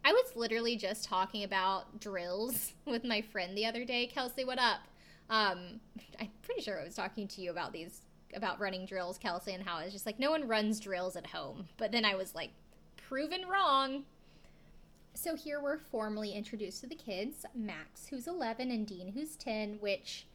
I 0.04 0.12
was 0.12 0.36
literally 0.36 0.76
just 0.76 1.06
talking 1.06 1.46
about 1.46 2.02
drills 2.02 2.74
with 2.86 3.06
my 3.06 3.22
friend 3.22 3.58
the 3.58 3.66
other 3.66 3.86
day. 3.86 4.06
Kelsey, 4.08 4.44
what 4.44 4.60
up? 4.60 4.82
Um, 5.30 5.80
I'm 6.20 6.30
pretty 6.42 6.62
sure 6.62 6.82
I 6.82 6.84
was 6.84 6.96
talking 6.96 7.26
to 7.30 7.42
you 7.42 7.50
about 7.50 7.72
these 7.72 8.02
about 8.36 8.60
running 8.60 8.86
drills, 8.86 9.18
Kelsey, 9.18 9.54
and 9.54 9.64
how 9.64 9.78
it's 9.78 9.94
just 9.94 10.06
like 10.06 10.20
no 10.20 10.32
one 10.32 10.50
runs 10.50 10.82
drills 10.82 11.16
at 11.16 11.28
home. 11.28 11.70
But 11.78 11.94
then 11.94 12.04
I 12.04 12.16
was 12.16 12.36
like 12.36 12.50
proven 12.98 13.48
wrong. 13.48 14.04
So 15.16 15.36
here 15.36 15.62
we're 15.62 15.78
formally 15.78 16.32
introduced 16.32 16.82
to 16.82 16.88
the 16.88 16.96
kids 16.96 17.46
Max, 17.56 18.08
who's 18.08 18.28
11, 18.28 18.72
and 18.72 18.86
Dean, 18.86 19.12
who's 19.12 19.36
10, 19.36 19.78
which, 19.80 20.26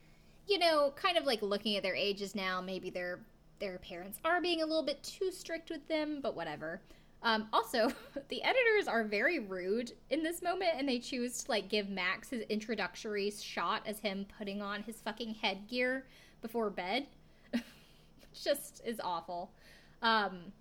you 0.46 0.58
know, 0.58 0.92
kind 0.96 1.18
of 1.18 1.24
like 1.24 1.42
looking 1.42 1.76
at 1.76 1.82
their 1.82 1.96
ages 1.96 2.34
now, 2.34 2.60
maybe 2.60 2.90
their 2.90 3.20
their 3.58 3.78
parents 3.78 4.20
are 4.24 4.40
being 4.40 4.62
a 4.62 4.66
little 4.66 4.84
bit 4.84 5.02
too 5.02 5.32
strict 5.32 5.68
with 5.68 5.86
them, 5.88 6.20
but 6.22 6.36
whatever. 6.36 6.80
Um, 7.24 7.48
also, 7.52 7.90
the 8.28 8.42
editors 8.42 8.86
are 8.86 9.02
very 9.02 9.40
rude 9.40 9.92
in 10.10 10.22
this 10.22 10.42
moment, 10.42 10.70
and 10.76 10.88
they 10.88 11.00
choose 11.00 11.42
to 11.42 11.50
like 11.50 11.68
give 11.68 11.88
Max 11.88 12.30
his 12.30 12.42
introductory 12.42 13.30
shot 13.32 13.82
as 13.84 13.98
him 13.98 14.26
putting 14.38 14.62
on 14.62 14.84
his 14.84 15.00
fucking 15.00 15.34
headgear 15.34 16.06
before 16.40 16.70
bed. 16.70 17.06
Just 18.32 18.82
is 18.84 19.00
awful. 19.02 19.50
Um, 20.02 20.52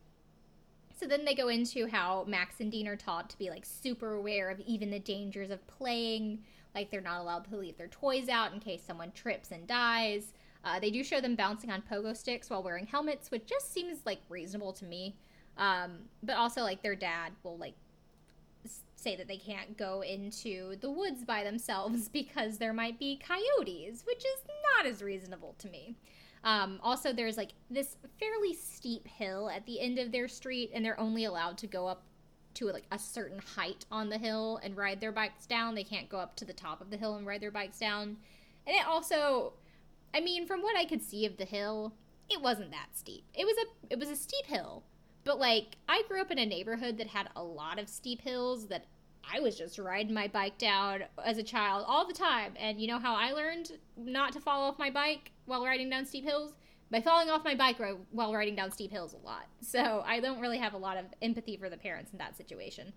so 0.99 1.05
then 1.05 1.25
they 1.25 1.35
go 1.35 1.47
into 1.47 1.87
how 1.87 2.25
Max 2.27 2.59
and 2.59 2.71
Dean 2.71 2.87
are 2.87 2.95
taught 2.95 3.29
to 3.29 3.37
be 3.37 3.49
like 3.49 3.65
super 3.65 4.13
aware 4.13 4.49
of 4.49 4.59
even 4.61 4.89
the 4.89 4.99
dangers 4.99 5.51
of 5.51 5.65
playing. 5.67 6.39
Like 6.73 6.89
they're 6.89 7.01
not 7.01 7.21
allowed 7.21 7.45
to 7.49 7.57
leave 7.57 7.77
their 7.77 7.87
toys 7.87 8.29
out 8.29 8.51
in 8.51 8.59
case 8.59 8.81
someone 8.85 9.11
trips 9.11 9.51
and 9.51 9.67
dies. 9.67 10.33
Uh, 10.63 10.79
they 10.79 10.89
do 10.89 11.03
show 11.03 11.21
them 11.21 11.35
bouncing 11.35 11.71
on 11.71 11.83
pogo 11.89 12.17
sticks 12.17 12.49
while 12.49 12.63
wearing 12.63 12.87
helmets, 12.87 13.29
which 13.29 13.45
just 13.45 13.71
seems 13.71 13.99
like 14.05 14.19
reasonable 14.27 14.73
to 14.73 14.85
me. 14.85 15.15
Um, 15.57 15.99
but 16.23 16.35
also, 16.35 16.61
like 16.61 16.81
their 16.81 16.95
dad 16.95 17.31
will 17.43 17.57
like 17.57 17.75
say 18.95 19.15
that 19.15 19.27
they 19.27 19.37
can't 19.37 19.77
go 19.77 20.01
into 20.01 20.75
the 20.81 20.89
woods 20.89 21.23
by 21.23 21.43
themselves 21.43 22.09
because 22.13 22.57
there 22.57 22.73
might 22.73 22.99
be 22.99 23.17
coyotes, 23.17 24.03
which 24.05 24.19
is 24.19 24.47
not 24.75 24.85
as 24.85 25.03
reasonable 25.03 25.55
to 25.59 25.69
me. 25.69 25.95
Um, 26.43 26.79
also, 26.81 27.11
there's 27.13 27.37
like 27.37 27.53
this 27.69 27.97
fairly 28.19 28.53
steep 28.53 29.07
hill 29.07 29.49
at 29.49 29.65
the 29.65 29.79
end 29.79 29.99
of 29.99 30.11
their 30.11 30.27
street, 30.27 30.71
and 30.73 30.83
they're 30.83 30.99
only 30.99 31.25
allowed 31.25 31.57
to 31.59 31.67
go 31.67 31.87
up 31.87 32.03
to 32.55 32.65
like 32.65 32.85
a 32.91 32.97
certain 32.97 33.39
height 33.55 33.85
on 33.91 34.09
the 34.09 34.17
hill 34.17 34.59
and 34.63 34.75
ride 34.75 34.99
their 34.99 35.11
bikes 35.11 35.45
down. 35.45 35.75
They 35.75 35.83
can't 35.83 36.09
go 36.09 36.17
up 36.17 36.35
to 36.37 36.45
the 36.45 36.53
top 36.53 36.81
of 36.81 36.89
the 36.89 36.97
hill 36.97 37.15
and 37.15 37.25
ride 37.25 37.41
their 37.41 37.51
bikes 37.51 37.79
down. 37.79 38.17
And 38.65 38.75
it 38.75 38.85
also, 38.87 39.53
I 40.13 40.21
mean, 40.21 40.47
from 40.47 40.61
what 40.61 40.75
I 40.75 40.85
could 40.85 41.03
see 41.03 41.25
of 41.25 41.37
the 41.37 41.45
hill, 41.45 41.93
it 42.29 42.41
wasn't 42.41 42.71
that 42.71 42.89
steep. 42.93 43.23
It 43.33 43.45
was 43.45 43.55
a 43.57 43.93
it 43.93 43.99
was 43.99 44.09
a 44.09 44.15
steep 44.15 44.45
hill, 44.45 44.83
but 45.23 45.39
like 45.39 45.77
I 45.87 46.03
grew 46.07 46.19
up 46.19 46.31
in 46.31 46.39
a 46.39 46.45
neighborhood 46.45 46.97
that 46.97 47.07
had 47.07 47.29
a 47.35 47.43
lot 47.43 47.79
of 47.79 47.87
steep 47.87 48.21
hills 48.21 48.67
that 48.67 48.85
I 49.31 49.39
was 49.39 49.57
just 49.57 49.77
riding 49.77 50.13
my 50.13 50.27
bike 50.27 50.57
down 50.57 51.03
as 51.23 51.37
a 51.37 51.43
child 51.43 51.85
all 51.87 52.07
the 52.07 52.13
time. 52.13 52.53
And 52.57 52.79
you 52.79 52.87
know 52.87 52.99
how 52.99 53.15
I 53.15 53.31
learned 53.31 53.73
not 53.97 54.33
to 54.33 54.39
fall 54.39 54.63
off 54.63 54.79
my 54.79 54.89
bike 54.89 55.31
while 55.45 55.65
riding 55.65 55.89
down 55.89 56.05
steep 56.05 56.23
hills? 56.23 56.53
by 56.89 57.01
falling 57.01 57.29
off 57.29 57.43
my 57.43 57.55
bike 57.55 57.77
while 58.11 58.33
riding 58.33 58.55
down 58.55 58.71
steep 58.71 58.91
hills 58.91 59.13
a 59.13 59.25
lot. 59.25 59.45
So 59.61 60.03
I 60.05 60.19
don't 60.19 60.39
really 60.39 60.59
have 60.59 60.73
a 60.73 60.77
lot 60.77 60.97
of 60.97 61.05
empathy 61.21 61.57
for 61.57 61.69
the 61.69 61.77
parents 61.77 62.11
in 62.13 62.19
that 62.19 62.37
situation. 62.37 62.93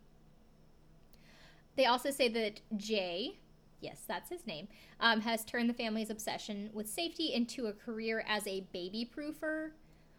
They 1.77 1.87
also 1.87 2.11
say 2.11 2.29
that 2.29 2.61
Jay, 2.77 3.39
yes, 3.81 4.03
that's 4.07 4.31
his 4.31 4.47
name, 4.47 4.69
um, 5.01 5.21
has 5.23 5.45
turned 5.45 5.69
the 5.69 5.75
family's 5.75 6.11
obsession 6.11 6.71
with 6.73 6.89
safety 6.89 7.33
into 7.33 7.67
a 7.67 7.73
career 7.73 8.25
as 8.29 8.47
a 8.47 8.67
baby 8.73 9.11
proofer, 9.17 9.71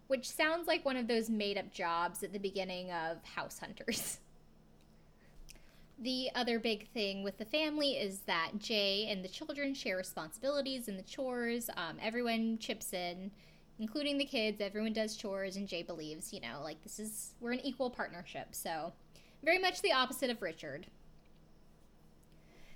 which 0.08 0.30
sounds 0.30 0.68
like 0.68 0.84
one 0.84 0.98
of 0.98 1.08
those 1.08 1.30
made 1.30 1.58
up 1.58 1.72
jobs 1.72 2.24
at 2.24 2.34
the 2.34 2.40
beginning 2.40 2.92
of 2.92 3.24
House 3.24 3.60
Hunters. 3.60 4.20
The 6.02 6.32
other 6.34 6.58
big 6.58 6.90
thing 6.90 7.22
with 7.22 7.38
the 7.38 7.46
family 7.46 7.92
is 7.92 8.22
that 8.22 8.54
Jay 8.58 9.08
and 9.12 9.24
the 9.24 9.30
children 9.30 9.76
share 9.76 9.98
responsibilities 9.98 10.88
and 10.88 10.98
the 10.98 11.04
chores. 11.04 11.70
Um, 11.78 11.98
everyone 12.02 12.58
chips 12.58 12.92
in, 12.92 13.30
including 13.78 14.18
the 14.18 14.26
kids. 14.26 14.62
Everyone 14.62 14.94
does 14.94 15.16
chores, 15.16 15.58
and 15.58 15.68
Jay 15.68 15.84
believes, 15.84 16.34
you 16.34 16.42
know, 16.42 16.62
like 16.64 16.82
this 16.82 16.98
is, 16.98 17.36
we're 17.40 17.52
an 17.52 17.60
equal 17.60 17.92
partnership. 17.92 18.48
So, 18.56 18.94
very 19.44 19.60
much 19.60 19.84
the 19.84 19.92
opposite 19.92 20.32
of 20.32 20.42
Richard. 20.42 20.88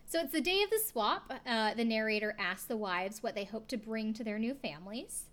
So, 0.05 0.19
it's 0.19 0.31
the 0.31 0.39
day 0.39 0.61
of 0.61 0.69
the 0.69 0.79
swap. 0.85 1.33
Uh, 1.47 1.73
the 1.73 1.83
narrator 1.83 2.35
asks 2.37 2.65
the 2.65 2.77
wives 2.77 3.23
what 3.23 3.33
they 3.33 3.45
hope 3.45 3.67
to 3.69 3.77
bring 3.77 4.13
to 4.13 4.23
their 4.23 4.37
new 4.37 4.53
families. 4.53 5.23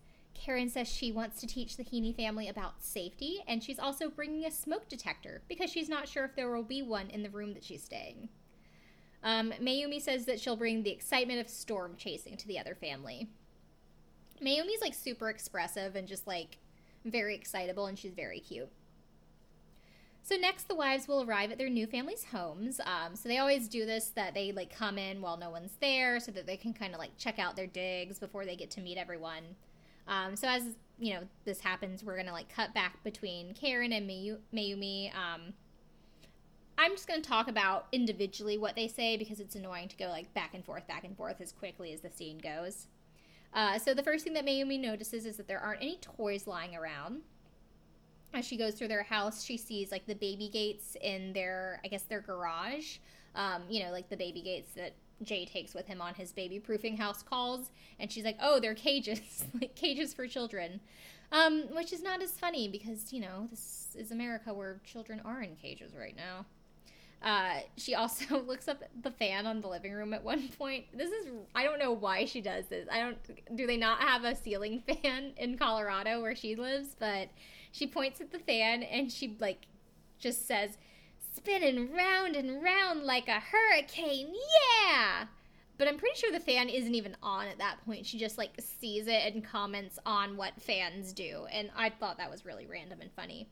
Karen 0.42 0.68
says 0.68 0.88
she 0.88 1.12
wants 1.12 1.40
to 1.40 1.46
teach 1.46 1.76
the 1.76 1.84
Heene 1.84 2.16
family 2.16 2.48
about 2.48 2.82
safety, 2.82 3.44
and 3.46 3.62
she's 3.62 3.78
also 3.78 4.10
bringing 4.10 4.44
a 4.44 4.50
smoke 4.50 4.88
detector 4.88 5.40
because 5.48 5.70
she's 5.70 5.88
not 5.88 6.08
sure 6.08 6.24
if 6.24 6.34
there 6.34 6.50
will 6.50 6.64
be 6.64 6.82
one 6.82 7.08
in 7.10 7.22
the 7.22 7.30
room 7.30 7.54
that 7.54 7.62
she's 7.62 7.84
staying. 7.84 8.28
Um, 9.22 9.52
Mayumi 9.62 10.00
says 10.00 10.24
that 10.24 10.40
she'll 10.40 10.56
bring 10.56 10.82
the 10.82 10.90
excitement 10.90 11.38
of 11.38 11.48
storm 11.48 11.94
chasing 11.96 12.36
to 12.36 12.48
the 12.48 12.58
other 12.58 12.74
family. 12.74 13.28
Mayumi's 14.42 14.80
like 14.80 14.94
super 14.94 15.30
expressive 15.30 15.94
and 15.94 16.08
just 16.08 16.26
like 16.26 16.58
very 17.04 17.36
excitable, 17.36 17.86
and 17.86 17.96
she's 17.96 18.12
very 18.12 18.40
cute. 18.40 18.70
So 20.24 20.34
next, 20.34 20.66
the 20.66 20.74
wives 20.74 21.06
will 21.06 21.22
arrive 21.22 21.52
at 21.52 21.58
their 21.58 21.70
new 21.70 21.86
family's 21.86 22.24
homes. 22.24 22.80
Um, 22.80 23.14
so 23.14 23.28
they 23.28 23.38
always 23.38 23.68
do 23.68 23.86
this 23.86 24.08
that 24.16 24.34
they 24.34 24.50
like 24.50 24.74
come 24.74 24.98
in 24.98 25.20
while 25.20 25.36
no 25.36 25.50
one's 25.50 25.76
there, 25.80 26.18
so 26.18 26.32
that 26.32 26.48
they 26.48 26.56
can 26.56 26.72
kind 26.72 26.94
of 26.94 26.98
like 26.98 27.16
check 27.16 27.38
out 27.38 27.54
their 27.54 27.68
digs 27.68 28.18
before 28.18 28.44
they 28.44 28.56
get 28.56 28.72
to 28.72 28.80
meet 28.80 28.98
everyone. 28.98 29.44
Um, 30.06 30.36
so 30.36 30.48
as 30.48 30.76
you 30.98 31.14
know, 31.14 31.20
this 31.44 31.60
happens, 31.60 32.04
we're 32.04 32.16
gonna 32.16 32.32
like 32.32 32.48
cut 32.48 32.72
back 32.74 33.02
between 33.02 33.54
Karen 33.54 33.92
and 33.92 34.08
Mayu- 34.08 34.38
Mayumi. 34.54 35.12
Um, 35.14 35.52
I'm 36.78 36.92
just 36.92 37.08
gonna 37.08 37.20
talk 37.20 37.48
about 37.48 37.86
individually 37.92 38.58
what 38.58 38.76
they 38.76 38.88
say 38.88 39.16
because 39.16 39.40
it's 39.40 39.54
annoying 39.54 39.88
to 39.88 39.96
go 39.96 40.06
like 40.06 40.32
back 40.34 40.54
and 40.54 40.64
forth, 40.64 40.86
back 40.86 41.04
and 41.04 41.16
forth 41.16 41.40
as 41.40 41.52
quickly 41.52 41.92
as 41.92 42.00
the 42.00 42.10
scene 42.10 42.38
goes. 42.38 42.86
Uh, 43.54 43.78
so 43.78 43.94
the 43.94 44.02
first 44.02 44.24
thing 44.24 44.32
that 44.32 44.46
Mayumi 44.46 44.80
notices 44.80 45.26
is 45.26 45.36
that 45.36 45.46
there 45.46 45.60
aren't 45.60 45.82
any 45.82 45.98
toys 45.98 46.46
lying 46.46 46.74
around. 46.74 47.22
As 48.34 48.46
she 48.46 48.56
goes 48.56 48.74
through 48.74 48.88
their 48.88 49.02
house, 49.02 49.44
she 49.44 49.58
sees 49.58 49.92
like 49.92 50.06
the 50.06 50.14
baby 50.14 50.48
gates 50.48 50.96
in 51.02 51.34
their, 51.34 51.80
I 51.84 51.88
guess, 51.88 52.02
their 52.04 52.22
garage. 52.22 52.96
Um, 53.34 53.64
you 53.68 53.82
know, 53.82 53.90
like 53.90 54.08
the 54.08 54.16
baby 54.16 54.40
gates 54.40 54.72
that 54.74 54.94
Jay 55.22 55.44
takes 55.44 55.74
with 55.74 55.86
him 55.86 56.00
on 56.00 56.14
his 56.14 56.32
baby 56.32 56.58
proofing 56.58 56.96
house 56.96 57.22
calls, 57.22 57.70
and 57.98 58.10
she's 58.10 58.24
like, 58.24 58.38
"Oh, 58.40 58.60
they're 58.60 58.74
cages, 58.74 59.44
like 59.60 59.74
cages 59.74 60.14
for 60.14 60.26
children," 60.26 60.80
um, 61.30 61.62
which 61.74 61.92
is 61.92 62.02
not 62.02 62.22
as 62.22 62.32
funny 62.32 62.68
because 62.68 63.12
you 63.12 63.20
know 63.20 63.46
this 63.50 63.96
is 63.98 64.10
America 64.10 64.52
where 64.52 64.80
children 64.84 65.20
are 65.24 65.42
in 65.42 65.56
cages 65.56 65.92
right 65.98 66.16
now. 66.16 66.46
Uh, 67.22 67.60
she 67.76 67.94
also 67.94 68.42
looks 68.42 68.68
up 68.68 68.82
the 69.02 69.10
fan 69.10 69.46
on 69.46 69.60
the 69.60 69.68
living 69.68 69.92
room 69.92 70.12
at 70.12 70.24
one 70.24 70.48
point. 70.58 70.86
This 70.96 71.10
is 71.10 71.26
I 71.54 71.64
don't 71.64 71.78
know 71.78 71.92
why 71.92 72.24
she 72.24 72.40
does 72.40 72.66
this. 72.66 72.88
I 72.90 73.00
don't 73.00 73.56
do 73.56 73.66
they 73.66 73.76
not 73.76 74.00
have 74.00 74.24
a 74.24 74.34
ceiling 74.34 74.82
fan 75.02 75.32
in 75.36 75.56
Colorado 75.56 76.20
where 76.20 76.34
she 76.34 76.56
lives, 76.56 76.96
but 76.98 77.28
she 77.70 77.86
points 77.86 78.20
at 78.20 78.30
the 78.32 78.38
fan 78.38 78.82
and 78.82 79.10
she 79.10 79.36
like 79.40 79.66
just 80.18 80.46
says 80.46 80.78
spinning 81.34 81.92
round 81.92 82.36
and 82.36 82.62
round 82.62 83.02
like 83.02 83.28
a 83.28 83.40
hurricane. 83.40 84.32
Yeah! 84.32 85.26
But 85.78 85.88
I'm 85.88 85.98
pretty 85.98 86.16
sure 86.18 86.30
the 86.30 86.38
fan 86.38 86.68
isn't 86.68 86.94
even 86.94 87.16
on 87.22 87.46
at 87.46 87.58
that 87.58 87.84
point. 87.84 88.06
She 88.06 88.18
just 88.18 88.38
like 88.38 88.52
sees 88.60 89.06
it 89.06 89.34
and 89.34 89.44
comments 89.44 89.98
on 90.06 90.36
what 90.36 90.60
fans 90.60 91.12
do. 91.12 91.46
And 91.50 91.70
I 91.76 91.90
thought 91.90 92.18
that 92.18 92.30
was 92.30 92.44
really 92.44 92.66
random 92.66 93.00
and 93.00 93.10
funny. 93.12 93.48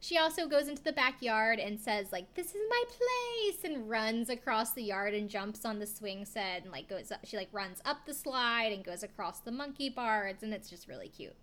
She 0.00 0.18
also 0.18 0.46
goes 0.46 0.68
into 0.68 0.82
the 0.82 0.92
backyard 0.92 1.58
and 1.58 1.80
says 1.80 2.12
like 2.12 2.34
this 2.34 2.48
is 2.48 2.60
my 2.68 2.82
place 2.88 3.64
and 3.64 3.88
runs 3.88 4.28
across 4.28 4.74
the 4.74 4.82
yard 4.82 5.14
and 5.14 5.30
jumps 5.30 5.64
on 5.64 5.78
the 5.78 5.86
swing 5.86 6.26
set 6.26 6.62
and 6.62 6.70
like 6.70 6.88
goes 6.88 7.10
up, 7.10 7.20
she 7.24 7.38
like 7.38 7.48
runs 7.52 7.80
up 7.86 8.04
the 8.04 8.12
slide 8.12 8.72
and 8.72 8.84
goes 8.84 9.02
across 9.02 9.40
the 9.40 9.50
monkey 9.50 9.88
bars 9.88 10.42
and 10.42 10.52
it's 10.52 10.68
just 10.68 10.88
really 10.88 11.08
cute. 11.08 11.34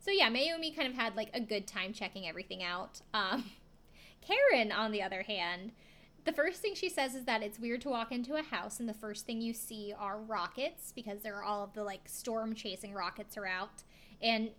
So 0.00 0.10
yeah, 0.10 0.28
Mayumi 0.28 0.76
kind 0.76 0.88
of 0.88 0.94
had 0.94 1.16
like 1.16 1.30
a 1.32 1.40
good 1.40 1.66
time 1.66 1.94
checking 1.94 2.28
everything 2.28 2.62
out. 2.62 3.00
Um, 3.14 3.44
Karen, 4.20 4.72
on 4.72 4.92
the 4.92 5.02
other 5.02 5.22
hand, 5.22 5.72
the 6.24 6.32
first 6.32 6.60
thing 6.60 6.74
she 6.74 6.88
says 6.88 7.14
is 7.14 7.24
that 7.24 7.42
it's 7.42 7.58
weird 7.58 7.80
to 7.82 7.88
walk 7.88 8.12
into 8.12 8.36
a 8.36 8.42
house 8.42 8.78
and 8.78 8.88
the 8.88 8.94
first 8.94 9.26
thing 9.26 9.40
you 9.40 9.54
see 9.54 9.94
are 9.98 10.20
rockets 10.20 10.92
because 10.92 11.22
there 11.22 11.36
are 11.36 11.44
all 11.44 11.64
of 11.64 11.72
the 11.72 11.82
like 11.82 12.02
storm 12.06 12.54
chasing 12.54 12.92
rockets 12.92 13.36
are 13.36 13.46
out 13.46 13.82
and 14.20 14.50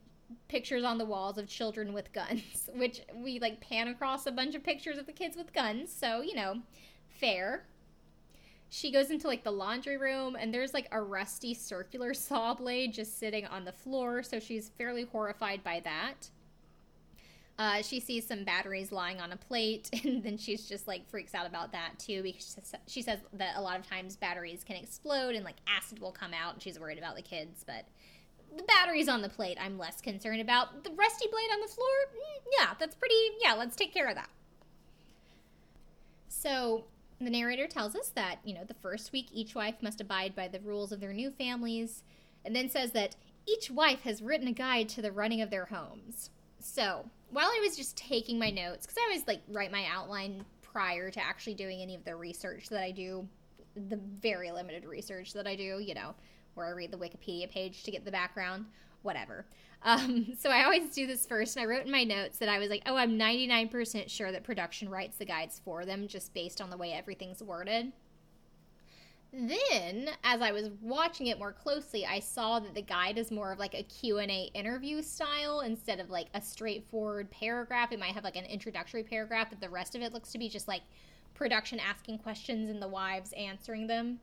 pictures 0.48 0.84
on 0.84 0.98
the 0.98 1.06
walls 1.06 1.38
of 1.38 1.48
children 1.48 1.94
with 1.94 2.12
guns, 2.14 2.70
which 2.76 3.02
we 3.16 3.40
like 3.40 3.62
pan 3.62 3.88
across 3.88 4.26
a 4.26 4.32
bunch 4.32 4.56
of 4.56 4.64
pictures 4.64 4.98
of 4.98 5.06
the 5.06 5.12
kids 5.12 5.36
with 5.36 5.54
guns. 5.54 5.94
So, 5.94 6.22
you 6.22 6.36
know, 6.36 6.62
fair. 7.08 7.66
She 8.70 8.92
goes 8.92 9.12
into 9.12 9.28
like 9.28 9.44
the 9.44 9.52
laundry 9.52 9.98
room 9.98 10.38
and 10.40 10.54
there's 10.54 10.74
like 10.74 10.88
a 10.92 11.02
rusty 11.02 11.54
circular 11.54 12.14
saw 12.16 12.54
blade 12.54 12.94
just 12.94 13.20
sitting 13.20 13.46
on 13.46 13.66
the 13.66 13.72
floor, 13.72 14.24
so 14.24 14.40
she's 14.40 14.70
fairly 14.70 15.04
horrified 15.04 15.64
by 15.64 15.82
that. 15.82 16.30
Uh, 17.62 17.80
she 17.84 18.00
sees 18.00 18.28
some 18.28 18.44
batteries 18.44 18.92
lying 18.92 19.22
on 19.22 19.32
a 19.32 19.38
plate, 19.38 19.88
and 20.04 20.24
then 20.24 20.36
she's 20.36 20.68
just 20.68 20.88
like 20.88 21.08
freaks 21.08 21.36
out 21.36 21.46
about 21.46 21.72
that 21.72 21.92
too 22.00 22.24
because 22.24 22.58
she 22.88 23.04
says 23.04 23.20
that 23.34 23.56
a 23.56 23.62
lot 23.62 23.80
of 23.80 23.88
times 23.88 24.16
batteries 24.16 24.64
can 24.64 24.78
explode 24.78 25.36
and 25.36 25.46
like 25.46 25.58
acid 25.68 26.00
will 26.00 26.12
come 26.12 26.32
out, 26.34 26.54
and 26.54 26.64
she's 26.64 26.80
worried 26.80 26.98
about 26.98 27.16
the 27.16 27.22
kids. 27.22 27.64
But 27.64 27.86
the 28.58 28.64
batteries 28.64 29.08
on 29.08 29.22
the 29.22 29.30
plate, 29.30 29.60
I'm 29.62 29.78
less 29.78 30.02
concerned 30.02 30.42
about. 30.42 30.84
The 30.84 30.90
rusty 30.90 31.28
blade 31.30 31.52
on 31.54 31.62
the 31.62 31.68
floor, 31.68 31.88
mm, 32.16 32.42
yeah, 32.58 32.74
that's 32.80 32.96
pretty. 32.96 33.14
Yeah, 33.40 33.54
let's 33.54 33.76
take 33.76 33.94
care 33.94 34.08
of 34.08 34.16
that. 34.16 34.30
So 36.30 36.86
the 37.20 37.30
narrator 37.30 37.68
tells 37.68 37.96
us 37.96 38.10
that 38.16 38.40
you 38.44 38.56
know 38.56 38.64
the 38.64 38.74
first 38.74 39.12
week 39.12 39.28
each 39.32 39.54
wife 39.54 39.76
must 39.84 40.02
abide 40.02 40.36
by 40.36 40.48
the 40.48 40.62
rules 40.62 40.92
of 40.92 41.00
their 41.00 41.14
new 41.14 41.30
families, 41.30 42.02
and 42.44 42.56
then 42.56 42.70
says 42.70 42.94
that 42.94 43.18
each 43.46 43.70
wife 43.70 44.02
has 44.02 44.20
written 44.20 44.48
a 44.48 44.52
guide 44.52 44.90
to 44.90 45.02
the 45.04 45.12
running 45.12 45.42
of 45.42 45.52
their 45.52 45.66
homes. 45.66 46.32
So 46.60 47.06
while 47.32 47.48
I 47.48 47.60
was 47.62 47.76
just 47.76 47.98
taking 47.98 48.38
my 48.38 48.50
notes, 48.50 48.86
because 48.86 48.98
I 48.98 49.06
always 49.06 49.28
like 49.28 49.42
write 49.50 49.72
my 49.72 49.86
outline 49.92 50.46
prior 50.62 51.10
to 51.10 51.24
actually 51.24 51.56
doing 51.56 51.82
any 51.82 51.96
of 51.96 52.04
the 52.04 52.16
research 52.16 52.70
that 52.70 52.82
I 52.82 52.92
do, 52.92 53.28
the 53.76 54.00
very 54.20 54.52
limited 54.52 54.86
research 54.86 55.34
that 55.34 55.48
I 55.48 55.56
do, 55.56 55.80
you 55.80 55.94
know, 55.94 56.14
where 56.54 56.68
I 56.68 56.72
read 56.72 56.92
the 56.92 56.98
Wikipedia 56.98 57.50
page 57.50 57.84
to 57.84 57.92
get 57.92 58.06
the 58.06 58.12
background, 58.12 58.66
whatever. 59.02 59.46
Um, 59.84 60.36
so 60.38 60.52
I 60.52 60.64
always 60.64 60.92
do 60.92 61.08
this 61.08 61.26
first, 61.26 61.58
and 61.58 61.64
I 61.64 61.66
wrote 61.66 61.88
in 61.88 61.92
my 61.92 62.04
notes 62.04 62.38
that 62.38 62.48
I 62.48 62.60
was 62.60 62.70
like, 62.70 62.84
oh, 62.86 62.96
I'm 62.96 63.18
99% 63.18 64.12
sure 64.12 64.32
that 64.32 64.44
production 64.44 64.90
writes 64.90 65.18
the 65.18 65.26
guides 65.26 65.60
for 65.66 65.86
them 65.86 66.08
just 66.08 66.36
based 66.36 66.62
on 66.62 66.70
the 66.70 66.78
way 66.78 66.94
everything's 66.94 67.42
worded. 67.42 67.92
Then, 69.34 70.10
as 70.26 70.42
I 70.42 70.52
was 70.52 70.70
watching 70.82 71.28
it 71.28 71.40
more 71.40 71.54
closely, 71.54 72.06
I 72.06 72.20
saw 72.20 72.60
that 72.60 72.74
the 72.76 72.82
guide 72.82 73.18
is 73.18 73.32
more 73.32 73.54
of 73.54 73.60
like 73.60 73.74
a 73.74 73.84
Q&A 73.84 74.52
interview 74.54 75.02
style 75.02 75.62
instead 75.62 76.02
of 76.02 76.10
like 76.10 76.28
a 76.34 76.42
straightforward 76.42 77.32
paragraph. 77.32 77.94
It 77.94 78.00
might 78.00 78.14
have 78.14 78.26
like 78.26 78.36
an 78.36 78.44
introductory 78.46 79.04
paragraph, 79.04 79.50
but 79.50 79.62
the 79.62 79.70
rest 79.70 79.96
of 79.96 80.02
it 80.02 80.12
looks 80.12 80.34
to 80.34 80.38
be 80.38 80.50
just 80.50 80.68
like 80.68 80.82
production 81.34 81.80
asking 81.80 82.20
questions 82.20 82.70
and 82.70 82.82
the 82.82 82.90
wives 82.90 83.32
answering 83.34 83.88
them. 83.88 84.20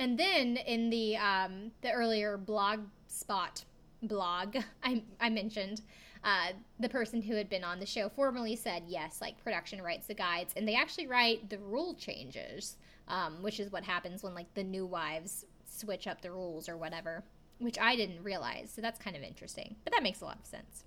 And 0.00 0.18
then 0.18 0.56
in 0.56 0.90
the 0.90 1.16
um, 1.16 1.70
the 1.82 1.92
earlier 1.92 2.36
blog 2.36 2.80
spot 3.06 3.64
blog 4.02 4.56
I, 4.82 5.04
I 5.20 5.30
mentioned, 5.30 5.82
uh, 6.24 6.48
the 6.80 6.88
person 6.88 7.22
who 7.22 7.36
had 7.36 7.48
been 7.48 7.62
on 7.62 7.78
the 7.78 7.86
show 7.86 8.08
formerly 8.08 8.56
said 8.56 8.82
yes, 8.88 9.20
like 9.20 9.42
production 9.44 9.80
writes 9.80 10.08
the 10.08 10.14
guides, 10.14 10.54
and 10.56 10.66
they 10.66 10.74
actually 10.74 11.06
write 11.06 11.50
the 11.50 11.58
rule 11.58 11.94
changes 11.94 12.78
um, 13.08 13.42
which 13.42 13.60
is 13.60 13.70
what 13.72 13.84
happens 13.84 14.22
when 14.22 14.34
like 14.34 14.52
the 14.54 14.64
new 14.64 14.86
wives 14.86 15.44
switch 15.64 16.06
up 16.06 16.20
the 16.20 16.30
rules 16.30 16.68
or 16.68 16.76
whatever, 16.76 17.24
which 17.58 17.78
I 17.78 17.96
didn't 17.96 18.22
realize. 18.22 18.72
So 18.74 18.80
that's 18.80 18.98
kind 18.98 19.16
of 19.16 19.22
interesting, 19.22 19.76
but 19.84 19.92
that 19.92 20.02
makes 20.02 20.20
a 20.20 20.24
lot 20.24 20.38
of 20.38 20.46
sense. 20.46 20.84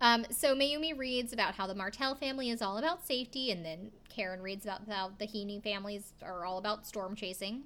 Um, 0.00 0.26
so 0.30 0.54
Mayumi 0.54 0.96
reads 0.96 1.32
about 1.32 1.54
how 1.54 1.66
the 1.66 1.74
Martell 1.74 2.14
family 2.14 2.50
is 2.50 2.60
all 2.60 2.76
about 2.76 3.06
safety, 3.06 3.50
and 3.50 3.64
then 3.64 3.90
Karen 4.08 4.42
reads 4.42 4.64
about 4.66 4.82
how 4.88 5.12
the 5.18 5.26
Heene 5.26 5.62
families 5.62 6.12
are 6.22 6.44
all 6.44 6.58
about 6.58 6.86
storm 6.86 7.16
chasing. 7.16 7.64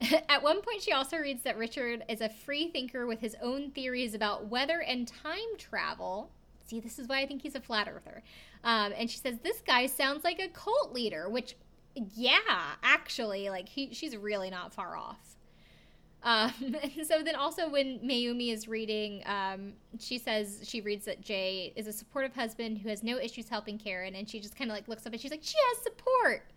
At 0.28 0.42
one 0.42 0.60
point, 0.60 0.82
she 0.82 0.92
also 0.92 1.16
reads 1.18 1.42
that 1.44 1.56
Richard 1.56 2.04
is 2.08 2.20
a 2.20 2.28
free 2.28 2.68
thinker 2.68 3.06
with 3.06 3.20
his 3.20 3.36
own 3.40 3.70
theories 3.70 4.14
about 4.14 4.48
weather 4.48 4.82
and 4.82 5.06
time 5.06 5.56
travel. 5.56 6.30
See, 6.66 6.80
this 6.80 6.98
is 6.98 7.06
why 7.06 7.20
I 7.20 7.26
think 7.26 7.42
he's 7.42 7.54
a 7.54 7.60
flat 7.60 7.88
earther. 7.88 8.22
Um, 8.64 8.92
and 8.96 9.08
she 9.08 9.18
says, 9.18 9.38
This 9.42 9.60
guy 9.64 9.86
sounds 9.86 10.24
like 10.24 10.40
a 10.40 10.48
cult 10.48 10.92
leader, 10.92 11.28
which 11.28 11.54
yeah, 11.96 12.74
actually, 12.82 13.48
like 13.50 13.68
he, 13.68 13.92
she's 13.92 14.16
really 14.16 14.50
not 14.50 14.72
far 14.72 14.96
off. 14.96 15.36
Um, 16.22 16.52
so 17.04 17.22
then 17.22 17.36
also 17.36 17.68
when 17.68 18.00
Mayumi 18.00 18.52
is 18.52 18.68
reading, 18.68 19.22
um, 19.26 19.72
she 19.98 20.18
says 20.18 20.60
she 20.64 20.80
reads 20.80 21.06
that 21.06 21.20
Jay 21.20 21.72
is 21.76 21.86
a 21.86 21.92
supportive 21.92 22.34
husband 22.34 22.78
who 22.78 22.88
has 22.88 23.02
no 23.02 23.18
issues 23.18 23.48
helping 23.48 23.78
Karen, 23.78 24.14
and 24.14 24.28
she 24.28 24.40
just 24.40 24.56
kind 24.56 24.70
of 24.70 24.76
like 24.76 24.88
looks 24.88 25.06
up 25.06 25.12
and 25.12 25.20
she's 25.20 25.30
like, 25.30 25.42
she 25.42 25.56
has 25.70 25.82
support. 25.82 26.50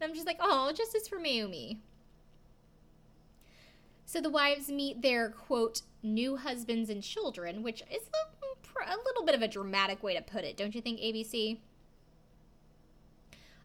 And 0.00 0.08
I'm 0.08 0.14
just 0.14 0.26
like, 0.26 0.38
oh, 0.40 0.72
justice 0.72 1.08
for 1.08 1.18
Mayumi. 1.18 1.78
So 4.06 4.20
the 4.20 4.30
wives 4.30 4.68
meet 4.68 5.02
their 5.02 5.30
quote 5.30 5.82
new 6.02 6.36
husbands 6.36 6.90
and 6.90 7.02
children, 7.02 7.62
which 7.62 7.82
is 7.90 8.02
a, 8.14 8.82
a 8.84 8.96
little 9.04 9.24
bit 9.24 9.34
of 9.34 9.42
a 9.42 9.48
dramatic 9.48 10.02
way 10.02 10.14
to 10.14 10.22
put 10.22 10.44
it, 10.44 10.56
don't 10.56 10.74
you 10.74 10.80
think, 10.80 11.00
ABC? 11.00 11.58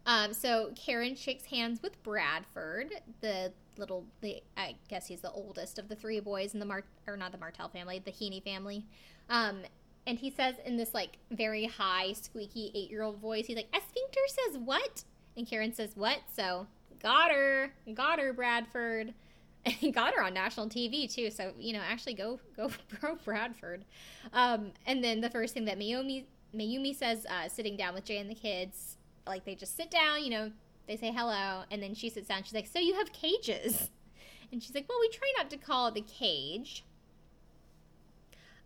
Um, 0.06 0.32
so 0.32 0.72
Karen 0.74 1.14
shakes 1.14 1.44
hands 1.46 1.82
with 1.82 2.02
Bradford, 2.02 2.94
the 3.20 3.52
little, 3.76 4.06
the 4.20 4.42
I 4.56 4.76
guess 4.88 5.06
he's 5.06 5.20
the 5.20 5.30
oldest 5.30 5.78
of 5.78 5.88
the 5.88 5.94
three 5.94 6.20
boys 6.20 6.54
in 6.54 6.60
the 6.60 6.66
Mart, 6.66 6.84
or 7.06 7.16
not 7.16 7.32
the 7.32 7.38
Martell 7.38 7.68
family, 7.68 8.00
the 8.04 8.10
Heene 8.10 8.42
family. 8.42 8.84
Um, 9.28 9.60
and 10.06 10.18
he 10.18 10.30
says 10.30 10.56
in 10.64 10.76
this 10.76 10.94
like 10.94 11.18
very 11.30 11.66
high, 11.66 12.12
squeaky 12.14 12.72
eight 12.74 12.90
year 12.90 13.02
old 13.02 13.18
voice, 13.18 13.46
he's 13.46 13.56
like, 13.56 13.68
"A 13.74 13.80
sphincter 13.80 14.20
says 14.26 14.58
what?" 14.58 15.04
And 15.36 15.46
Karen 15.46 15.72
says, 15.74 15.90
"What?" 15.94 16.20
So 16.34 16.66
got 17.02 17.30
her, 17.30 17.72
got 17.94 18.18
her, 18.18 18.32
Bradford. 18.32 19.14
And 19.62 19.74
he 19.74 19.90
got 19.90 20.14
her 20.14 20.22
on 20.22 20.32
national 20.32 20.70
TV 20.70 21.12
too. 21.12 21.30
So 21.30 21.52
you 21.58 21.74
know, 21.74 21.82
actually 21.86 22.14
go 22.14 22.40
go 22.56 22.70
pro 22.88 23.16
Bradford. 23.16 23.84
Um, 24.32 24.72
and 24.86 25.04
then 25.04 25.20
the 25.20 25.28
first 25.28 25.52
thing 25.52 25.66
that 25.66 25.78
Mayumi 25.78 26.24
Mayumi 26.54 26.96
says, 26.96 27.26
uh, 27.26 27.46
sitting 27.46 27.76
down 27.76 27.92
with 27.92 28.06
Jay 28.06 28.16
and 28.16 28.30
the 28.30 28.34
kids, 28.34 28.96
like 29.30 29.44
they 29.44 29.54
just 29.54 29.76
sit 29.76 29.90
down, 29.90 30.22
you 30.22 30.30
know, 30.30 30.52
they 30.86 30.96
say 30.96 31.12
hello, 31.12 31.62
and 31.70 31.82
then 31.82 31.94
she 31.94 32.10
sits 32.10 32.28
down. 32.28 32.42
She's 32.42 32.54
like, 32.54 32.66
"So 32.66 32.78
you 32.78 32.94
have 32.94 33.12
cages?" 33.12 33.90
And 34.52 34.60
she's 34.60 34.74
like, 34.74 34.88
"Well, 34.88 34.98
we 35.00 35.08
try 35.08 35.32
not 35.38 35.48
to 35.50 35.56
call 35.56 35.86
it 35.86 35.94
the 35.94 36.00
cage." 36.00 36.84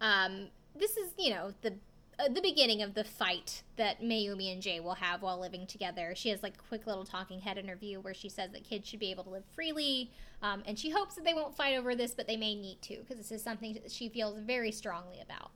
Um, 0.00 0.48
this 0.74 0.96
is, 0.96 1.12
you 1.18 1.30
know, 1.30 1.52
the 1.60 1.74
uh, 2.18 2.28
the 2.28 2.40
beginning 2.40 2.80
of 2.80 2.94
the 2.94 3.04
fight 3.04 3.62
that 3.76 4.00
Mayumi 4.00 4.52
and 4.52 4.62
Jay 4.62 4.80
will 4.80 4.94
have 4.94 5.20
while 5.20 5.38
living 5.38 5.66
together. 5.66 6.14
She 6.14 6.28
has 6.28 6.42
like 6.42 6.54
a 6.54 6.68
quick 6.68 6.86
little 6.86 7.04
talking 7.04 7.40
head 7.40 7.58
interview 7.58 8.00
where 8.00 8.14
she 8.14 8.28
says 8.28 8.52
that 8.52 8.64
kids 8.64 8.88
should 8.88 9.00
be 9.00 9.10
able 9.10 9.24
to 9.24 9.30
live 9.30 9.44
freely, 9.54 10.10
um, 10.40 10.62
and 10.66 10.78
she 10.78 10.90
hopes 10.90 11.16
that 11.16 11.24
they 11.24 11.34
won't 11.34 11.54
fight 11.54 11.76
over 11.76 11.94
this, 11.94 12.14
but 12.14 12.26
they 12.26 12.36
may 12.36 12.54
need 12.54 12.80
to 12.82 12.98
because 12.98 13.16
this 13.18 13.32
is 13.32 13.42
something 13.42 13.74
that 13.74 13.90
she 13.90 14.08
feels 14.08 14.38
very 14.38 14.70
strongly 14.70 15.20
about. 15.20 15.50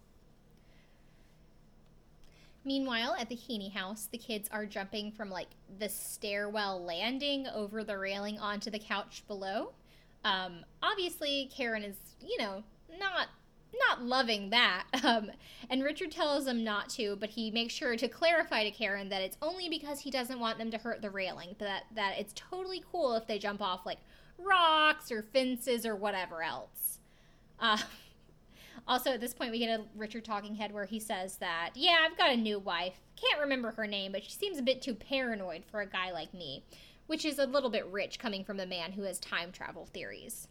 Meanwhile, 2.65 3.17
at 3.19 3.29
the 3.29 3.37
Heene 3.37 3.71
house, 3.71 4.09
the 4.11 4.19
kids 4.19 4.49
are 4.53 4.67
jumping 4.67 5.13
from 5.13 5.31
like 5.31 5.49
the 5.79 5.89
stairwell 5.89 6.85
landing 6.85 7.47
over 7.55 7.85
the 7.85 7.97
railing 7.97 8.39
onto 8.39 8.71
the 8.71 8.79
couch 8.79 9.23
below. 9.27 9.73
Um, 10.25 10.65
obviously, 10.83 11.51
Karen 11.55 11.83
is, 11.83 11.97
you 12.21 12.37
know, 12.39 12.63
not 12.99 13.29
not 13.89 14.03
loving 14.03 14.51
that. 14.51 14.85
Um, 15.05 15.31
and 15.71 15.83
Richard 15.85 16.11
tells 16.11 16.45
them 16.45 16.65
not 16.65 16.89
to, 16.91 17.17
but 17.17 17.31
he 17.31 17.51
makes 17.51 17.73
sure 17.73 17.97
to 17.97 18.09
clarify 18.09 18.65
to 18.65 18.71
Karen 18.71 19.09
that 19.11 19.23
it's 19.23 19.39
only 19.41 19.69
because 19.69 20.01
he 20.01 20.11
doesn't 20.11 20.41
want 20.41 20.59
them 20.59 20.71
to 20.71 20.79
hurt 20.79 21.01
the 21.01 21.11
railing. 21.11 21.55
That 21.59 21.85
that 21.95 22.19
it's 22.19 22.33
totally 22.35 22.83
cool 22.91 23.15
if 23.15 23.27
they 23.27 23.39
jump 23.39 23.63
off 23.63 23.87
like 23.87 23.99
rocks 24.39 25.11
or 25.11 25.23
fences 25.23 25.87
or 25.87 25.97
whatever 25.97 26.43
else. 26.43 26.99
Uh, 27.61 27.79
also, 28.87 29.11
at 29.11 29.21
this 29.21 29.35
point, 29.35 29.51
we 29.51 29.59
get 29.59 29.81
a 29.81 29.85
Richard 29.97 30.25
talking 30.25 30.55
head 30.55 30.73
where 30.73 30.85
he 30.85 31.01
says 31.01 31.37
that, 31.37 31.71
yeah, 31.75 31.97
I've 32.05 32.17
got 32.17 32.33
a 32.33 32.37
new 32.37 32.59
wife. 32.59 33.01
Can't 33.17 33.41
remember 33.41 33.73
her 33.73 33.87
name, 33.87 34.13
but 34.13 34.25
she 34.25 34.33
seems 34.33 34.59
a 34.59 34.63
bit 34.63 34.83
too 34.83 34.95
paranoid 34.95 35.65
for 35.71 35.81
a 35.81 35.87
guy 35.87 36.13
like 36.13 36.33
me, 36.33 36.65
which 37.07 37.25
is 37.25 37.39
a 37.39 37.47
little 37.47 37.71
bit 37.71 37.87
rich 37.87 38.19
coming 38.19 38.45
from 38.45 38.61
a 38.61 38.67
man 38.67 38.93
who 38.93 39.03
has 39.03 39.19
time 39.19 39.53
travel 39.53 39.87
theories. 39.87 40.49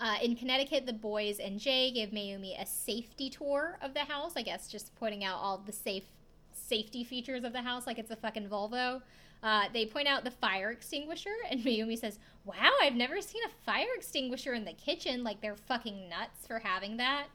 Uh, 0.00 0.16
in 0.22 0.36
Connecticut, 0.36 0.86
the 0.86 0.92
boys 0.92 1.40
and 1.40 1.58
Jay 1.58 1.90
give 1.90 2.10
Mayumi 2.10 2.60
a 2.60 2.66
safety 2.66 3.28
tour 3.28 3.78
of 3.82 3.94
the 3.94 4.04
house. 4.04 4.34
I 4.36 4.42
guess 4.42 4.68
just 4.68 4.94
pointing 4.94 5.24
out 5.24 5.38
all 5.38 5.58
the 5.58 5.72
safe 5.72 6.04
safety 6.52 7.02
features 7.02 7.44
of 7.44 7.52
the 7.52 7.62
house, 7.62 7.86
like 7.86 7.98
it's 7.98 8.10
a 8.10 8.16
fucking 8.16 8.48
Volvo. 8.48 9.02
Uh, 9.42 9.64
they 9.72 9.86
point 9.86 10.08
out 10.08 10.24
the 10.24 10.30
fire 10.30 10.70
extinguisher, 10.70 11.34
and 11.50 11.60
Mayumi 11.64 11.98
says, 11.98 12.18
"Wow, 12.44 12.72
I've 12.82 12.94
never 12.94 13.20
seen 13.20 13.42
a 13.44 13.64
fire 13.64 13.86
extinguisher 13.96 14.52
in 14.52 14.64
the 14.64 14.72
kitchen. 14.72 15.22
Like 15.22 15.40
they're 15.40 15.56
fucking 15.56 16.08
nuts 16.08 16.46
for 16.46 16.58
having 16.58 16.96
that." 16.96 17.26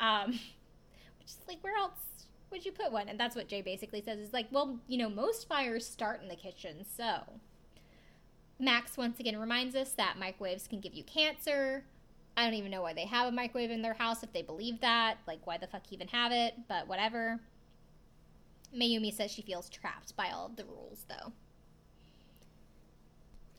Um, 0.00 0.30
which 1.24 1.28
is 1.28 1.38
like, 1.48 1.62
where 1.62 1.76
else 1.76 2.26
would 2.50 2.64
you 2.64 2.72
put 2.72 2.92
one? 2.92 3.08
And 3.08 3.18
that's 3.18 3.34
what 3.34 3.48
Jay 3.48 3.62
basically 3.62 4.02
says 4.02 4.18
is 4.18 4.32
like, 4.32 4.46
well, 4.50 4.78
you 4.86 4.98
know, 4.98 5.08
most 5.08 5.48
fires 5.48 5.86
start 5.86 6.22
in 6.22 6.28
the 6.28 6.36
kitchen, 6.36 6.84
so. 6.96 7.20
Max 8.58 8.96
once 8.96 9.18
again 9.18 9.38
reminds 9.38 9.74
us 9.74 9.92
that 9.92 10.18
microwaves 10.18 10.68
can 10.68 10.80
give 10.80 10.94
you 10.94 11.02
cancer. 11.02 11.84
I 12.36 12.44
don't 12.44 12.54
even 12.54 12.70
know 12.70 12.82
why 12.82 12.92
they 12.92 13.06
have 13.06 13.26
a 13.26 13.32
microwave 13.32 13.70
in 13.70 13.82
their 13.82 13.94
house 13.94 14.22
if 14.22 14.32
they 14.32 14.42
believe 14.42 14.80
that. 14.80 15.18
Like, 15.26 15.46
why 15.46 15.58
the 15.58 15.66
fuck 15.66 15.82
even 15.90 16.08
have 16.08 16.30
it? 16.30 16.54
But 16.68 16.86
whatever. 16.88 17.40
Mayumi 18.74 19.12
says 19.12 19.30
she 19.30 19.42
feels 19.42 19.68
trapped 19.68 20.16
by 20.16 20.30
all 20.30 20.46
of 20.46 20.56
the 20.56 20.64
rules, 20.64 21.04
though. 21.08 21.32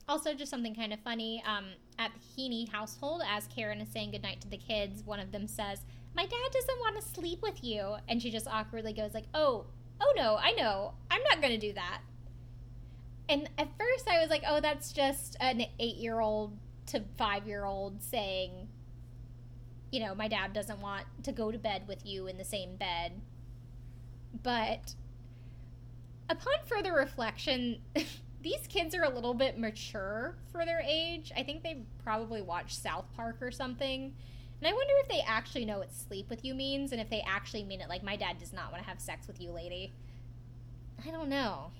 Also, 0.08 0.34
just 0.34 0.50
something 0.50 0.74
kind 0.74 0.92
of 0.92 1.00
funny. 1.00 1.42
Um, 1.44 1.66
at 1.98 2.12
the 2.12 2.20
Heene 2.20 2.68
household, 2.68 3.22
as 3.28 3.48
Karen 3.48 3.80
is 3.80 3.88
saying 3.88 4.12
goodnight 4.12 4.40
to 4.42 4.48
the 4.48 4.56
kids, 4.56 5.02
one 5.02 5.18
of 5.18 5.32
them 5.32 5.48
says, 5.48 5.80
"My 6.14 6.24
dad 6.26 6.52
doesn't 6.52 6.78
want 6.78 6.96
to 6.96 7.02
sleep 7.02 7.42
with 7.42 7.64
you," 7.64 7.96
and 8.08 8.22
she 8.22 8.30
just 8.30 8.46
awkwardly 8.46 8.92
goes 8.92 9.14
like, 9.14 9.26
"Oh, 9.34 9.66
oh 10.00 10.12
no, 10.14 10.36
I 10.36 10.52
know, 10.52 10.94
I'm 11.10 11.22
not 11.24 11.42
gonna 11.42 11.58
do 11.58 11.72
that." 11.72 12.02
And 13.28 13.50
at 13.58 13.76
first, 13.76 14.06
I 14.06 14.20
was 14.20 14.30
like, 14.30 14.44
"Oh, 14.46 14.60
that's 14.60 14.92
just 14.92 15.36
an 15.40 15.66
eight-year-old 15.80 16.56
to 16.86 17.00
five-year-old 17.16 18.00
saying, 18.00 18.68
you 19.90 19.98
know, 19.98 20.14
my 20.14 20.28
dad 20.28 20.52
doesn't 20.52 20.80
want 20.80 21.06
to 21.24 21.32
go 21.32 21.50
to 21.50 21.58
bed 21.58 21.88
with 21.88 22.06
you 22.06 22.28
in 22.28 22.38
the 22.38 22.44
same 22.44 22.76
bed." 22.76 23.20
But 24.40 24.94
upon 26.28 26.54
further 26.66 26.92
reflection, 26.92 27.80
these 28.42 28.66
kids 28.68 28.94
are 28.94 29.04
a 29.04 29.08
little 29.08 29.34
bit 29.34 29.58
mature 29.58 30.36
for 30.52 30.64
their 30.64 30.80
age. 30.80 31.32
I 31.36 31.42
think 31.42 31.62
they 31.62 31.82
probably 32.02 32.42
watched 32.42 32.80
South 32.80 33.06
Park 33.16 33.38
or 33.40 33.50
something. 33.50 34.14
And 34.60 34.68
I 34.68 34.72
wonder 34.72 34.94
if 35.02 35.08
they 35.08 35.20
actually 35.26 35.64
know 35.64 35.78
what 35.78 35.92
sleep 35.92 36.30
with 36.30 36.44
you 36.44 36.54
means 36.54 36.92
and 36.92 37.00
if 37.00 37.10
they 37.10 37.22
actually 37.26 37.64
mean 37.64 37.80
it 37.80 37.88
like 37.88 38.02
my 38.02 38.16
dad 38.16 38.38
does 38.38 38.52
not 38.52 38.72
want 38.72 38.82
to 38.82 38.88
have 38.88 39.00
sex 39.00 39.26
with 39.26 39.40
you, 39.40 39.50
lady. 39.50 39.92
I 41.06 41.10
don't 41.10 41.28
know. 41.28 41.72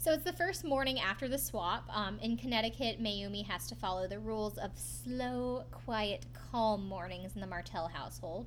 So 0.00 0.12
it's 0.12 0.24
the 0.24 0.32
first 0.32 0.64
morning 0.64 1.00
after 1.00 1.28
the 1.28 1.38
swap. 1.38 1.88
Um, 1.92 2.18
in 2.20 2.36
Connecticut, 2.36 3.02
Mayumi 3.02 3.44
has 3.46 3.66
to 3.68 3.74
follow 3.74 4.06
the 4.06 4.18
rules 4.18 4.56
of 4.56 4.70
slow, 4.76 5.64
quiet, 5.72 6.26
calm 6.52 6.86
mornings 6.88 7.34
in 7.34 7.40
the 7.40 7.46
Martell 7.46 7.88
household 7.88 8.46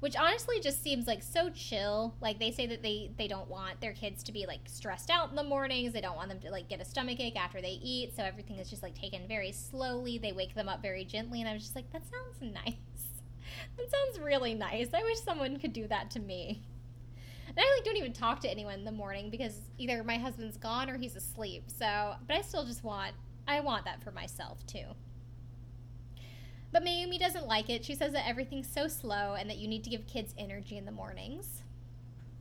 which 0.00 0.16
honestly 0.16 0.60
just 0.60 0.82
seems 0.82 1.06
like 1.06 1.22
so 1.22 1.50
chill. 1.50 2.14
Like 2.20 2.38
they 2.38 2.50
say 2.50 2.66
that 2.66 2.82
they 2.82 3.10
they 3.16 3.28
don't 3.28 3.48
want 3.48 3.80
their 3.80 3.92
kids 3.92 4.22
to 4.24 4.32
be 4.32 4.46
like 4.46 4.60
stressed 4.64 5.10
out 5.10 5.30
in 5.30 5.36
the 5.36 5.44
mornings. 5.44 5.92
They 5.92 6.00
don't 6.00 6.16
want 6.16 6.30
them 6.30 6.40
to 6.40 6.50
like 6.50 6.68
get 6.68 6.80
a 6.80 6.84
stomach 6.84 7.20
ache 7.20 7.36
after 7.36 7.60
they 7.60 7.78
eat. 7.82 8.16
So 8.16 8.22
everything 8.22 8.56
is 8.56 8.68
just 8.68 8.82
like 8.82 8.94
taken 8.94 9.28
very 9.28 9.52
slowly. 9.52 10.18
They 10.18 10.32
wake 10.32 10.54
them 10.54 10.68
up 10.68 10.82
very 10.82 11.04
gently, 11.04 11.40
and 11.40 11.48
I 11.48 11.52
was 11.52 11.62
just 11.62 11.76
like, 11.76 11.90
that 11.92 12.02
sounds 12.02 12.54
nice. 12.54 12.74
that 13.76 13.90
sounds 13.90 14.18
really 14.18 14.54
nice. 14.54 14.88
I 14.94 15.02
wish 15.02 15.20
someone 15.20 15.58
could 15.58 15.72
do 15.72 15.86
that 15.88 16.10
to 16.12 16.20
me. 16.20 16.62
And 17.48 17.58
I 17.58 17.74
like 17.76 17.84
don't 17.84 17.96
even 17.96 18.12
talk 18.12 18.40
to 18.40 18.50
anyone 18.50 18.74
in 18.74 18.84
the 18.84 18.92
morning 18.92 19.28
because 19.28 19.60
either 19.76 20.04
my 20.04 20.16
husband's 20.18 20.56
gone 20.56 20.88
or 20.88 20.96
he's 20.96 21.16
asleep. 21.16 21.64
So, 21.66 22.14
but 22.26 22.36
I 22.36 22.42
still 22.42 22.64
just 22.64 22.84
want 22.84 23.14
I 23.46 23.60
want 23.60 23.84
that 23.84 24.02
for 24.02 24.12
myself 24.12 24.64
too. 24.66 24.84
But 26.72 26.84
Mayumi 26.84 27.18
doesn't 27.18 27.46
like 27.46 27.68
it. 27.68 27.84
She 27.84 27.94
says 27.94 28.12
that 28.12 28.28
everything's 28.28 28.68
so 28.68 28.86
slow 28.86 29.34
and 29.34 29.50
that 29.50 29.58
you 29.58 29.66
need 29.66 29.82
to 29.84 29.90
give 29.90 30.06
kids 30.06 30.34
energy 30.38 30.76
in 30.76 30.84
the 30.84 30.92
mornings. 30.92 31.62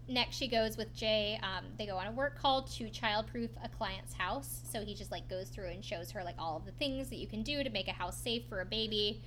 Next, 0.08 0.36
she 0.38 0.48
goes 0.48 0.78
with 0.78 0.96
Jay. 0.96 1.40
Um, 1.42 1.66
they 1.78 1.86
go 1.86 1.98
on 1.98 2.08
a 2.08 2.12
work 2.12 2.40
call 2.40 2.64
to 2.64 2.90
childproof 2.90 3.50
a 3.64 3.70
client's 3.70 4.14
house. 4.14 4.62
So 4.72 4.82
he 4.82 4.94
just 4.94 5.12
like 5.12 5.28
goes 5.28 5.50
through 5.50 5.68
and 5.68 5.84
shows 5.84 6.12
her 6.12 6.24
like 6.24 6.36
all 6.38 6.58
of 6.58 6.66
the 6.66 6.72
things 6.72 7.10
that 7.10 7.18
you 7.18 7.28
can 7.28 7.44
do 7.44 7.64
to 7.64 7.70
make 7.70 7.88
a 7.88 7.94
house 7.94 8.18
safe 8.18 8.44
for 8.50 8.62
a 8.62 8.66
baby. 8.66 9.22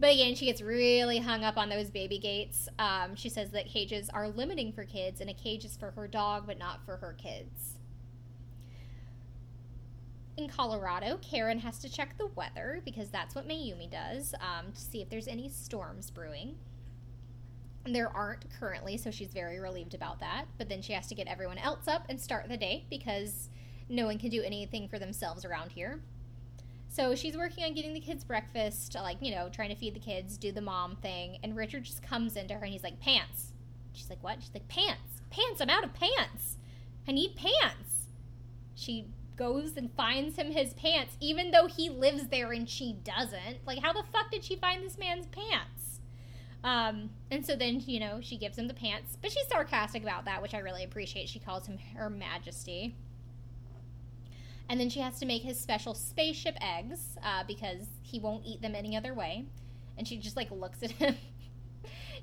But 0.00 0.12
again, 0.12 0.34
she 0.34 0.46
gets 0.46 0.60
really 0.62 1.18
hung 1.18 1.44
up 1.44 1.56
on 1.56 1.68
those 1.68 1.90
baby 1.90 2.18
gates. 2.18 2.68
Um, 2.78 3.16
she 3.16 3.28
says 3.28 3.50
that 3.50 3.66
cages 3.66 4.08
are 4.10 4.28
limiting 4.28 4.72
for 4.72 4.84
kids, 4.84 5.20
and 5.20 5.28
a 5.28 5.34
cage 5.34 5.64
is 5.64 5.76
for 5.76 5.90
her 5.90 6.06
dog, 6.06 6.46
but 6.46 6.58
not 6.58 6.84
for 6.84 6.98
her 6.98 7.16
kids 7.18 7.77
in 10.38 10.48
Colorado, 10.48 11.18
Karen 11.20 11.58
has 11.58 11.80
to 11.80 11.88
check 11.88 12.16
the 12.16 12.28
weather 12.28 12.80
because 12.84 13.10
that's 13.10 13.34
what 13.34 13.46
Mayumi 13.46 13.90
does 13.90 14.34
um, 14.40 14.72
to 14.72 14.80
see 14.80 15.02
if 15.02 15.10
there's 15.10 15.26
any 15.26 15.48
storms 15.48 16.12
brewing. 16.12 16.54
There 17.84 18.08
aren't 18.08 18.44
currently, 18.58 18.96
so 18.96 19.10
she's 19.10 19.32
very 19.32 19.58
relieved 19.58 19.94
about 19.94 20.20
that. 20.20 20.44
But 20.56 20.68
then 20.68 20.80
she 20.80 20.92
has 20.92 21.08
to 21.08 21.16
get 21.16 21.26
everyone 21.26 21.58
else 21.58 21.88
up 21.88 22.04
and 22.08 22.20
start 22.20 22.48
the 22.48 22.56
day 22.56 22.86
because 22.88 23.50
no 23.88 24.06
one 24.06 24.16
can 24.18 24.30
do 24.30 24.42
anything 24.42 24.88
for 24.88 25.00
themselves 25.00 25.44
around 25.44 25.72
here. 25.72 26.00
So 26.88 27.16
she's 27.16 27.36
working 27.36 27.64
on 27.64 27.74
getting 27.74 27.92
the 27.92 28.00
kids 28.00 28.22
breakfast, 28.22 28.94
like, 28.94 29.18
you 29.20 29.34
know, 29.34 29.48
trying 29.48 29.70
to 29.70 29.74
feed 29.74 29.94
the 29.94 30.00
kids, 30.00 30.38
do 30.38 30.52
the 30.52 30.60
mom 30.60 30.96
thing. 30.96 31.38
And 31.42 31.56
Richard 31.56 31.82
just 31.82 32.02
comes 32.02 32.36
into 32.36 32.54
her 32.54 32.64
and 32.64 32.72
he's 32.72 32.84
like, 32.84 33.00
Pants. 33.00 33.54
She's 33.92 34.08
like, 34.08 34.22
What? 34.22 34.40
She's 34.40 34.54
like, 34.54 34.68
Pants. 34.68 35.20
Pants. 35.30 35.60
I'm 35.60 35.68
out 35.68 35.84
of 35.84 35.92
pants. 35.94 36.58
I 37.08 37.12
need 37.12 37.34
pants. 37.34 38.06
She 38.76 39.08
goes 39.38 39.76
and 39.76 39.90
finds 39.94 40.36
him 40.36 40.50
his 40.50 40.74
pants, 40.74 41.16
even 41.20 41.50
though 41.50 41.66
he 41.66 41.88
lives 41.88 42.26
there 42.28 42.52
and 42.52 42.68
she 42.68 42.96
doesn't. 43.04 43.64
Like, 43.64 43.78
how 43.78 43.92
the 43.92 44.02
fuck 44.12 44.30
did 44.30 44.44
she 44.44 44.56
find 44.56 44.84
this 44.84 44.98
man's 44.98 45.26
pants? 45.28 46.00
Um, 46.64 47.10
and 47.30 47.46
so 47.46 47.54
then, 47.54 47.82
you 47.86 48.00
know, 48.00 48.18
she 48.20 48.36
gives 48.36 48.58
him 48.58 48.66
the 48.66 48.74
pants, 48.74 49.16
but 49.22 49.30
she's 49.30 49.46
sarcastic 49.46 50.02
about 50.02 50.24
that, 50.24 50.42
which 50.42 50.54
I 50.54 50.58
really 50.58 50.84
appreciate. 50.84 51.28
She 51.28 51.38
calls 51.38 51.66
him 51.66 51.78
Her 51.94 52.10
Majesty. 52.10 52.96
And 54.68 54.78
then 54.78 54.90
she 54.90 55.00
has 55.00 55.18
to 55.20 55.26
make 55.26 55.42
his 55.42 55.58
special 55.58 55.94
spaceship 55.94 56.56
eggs 56.60 57.16
uh, 57.22 57.44
because 57.46 57.86
he 58.02 58.20
won't 58.20 58.44
eat 58.44 58.60
them 58.60 58.74
any 58.74 58.96
other 58.96 59.14
way. 59.14 59.46
And 59.96 60.06
she 60.06 60.18
just 60.18 60.36
like 60.36 60.50
looks 60.50 60.82
at 60.82 60.90
him, 60.92 61.16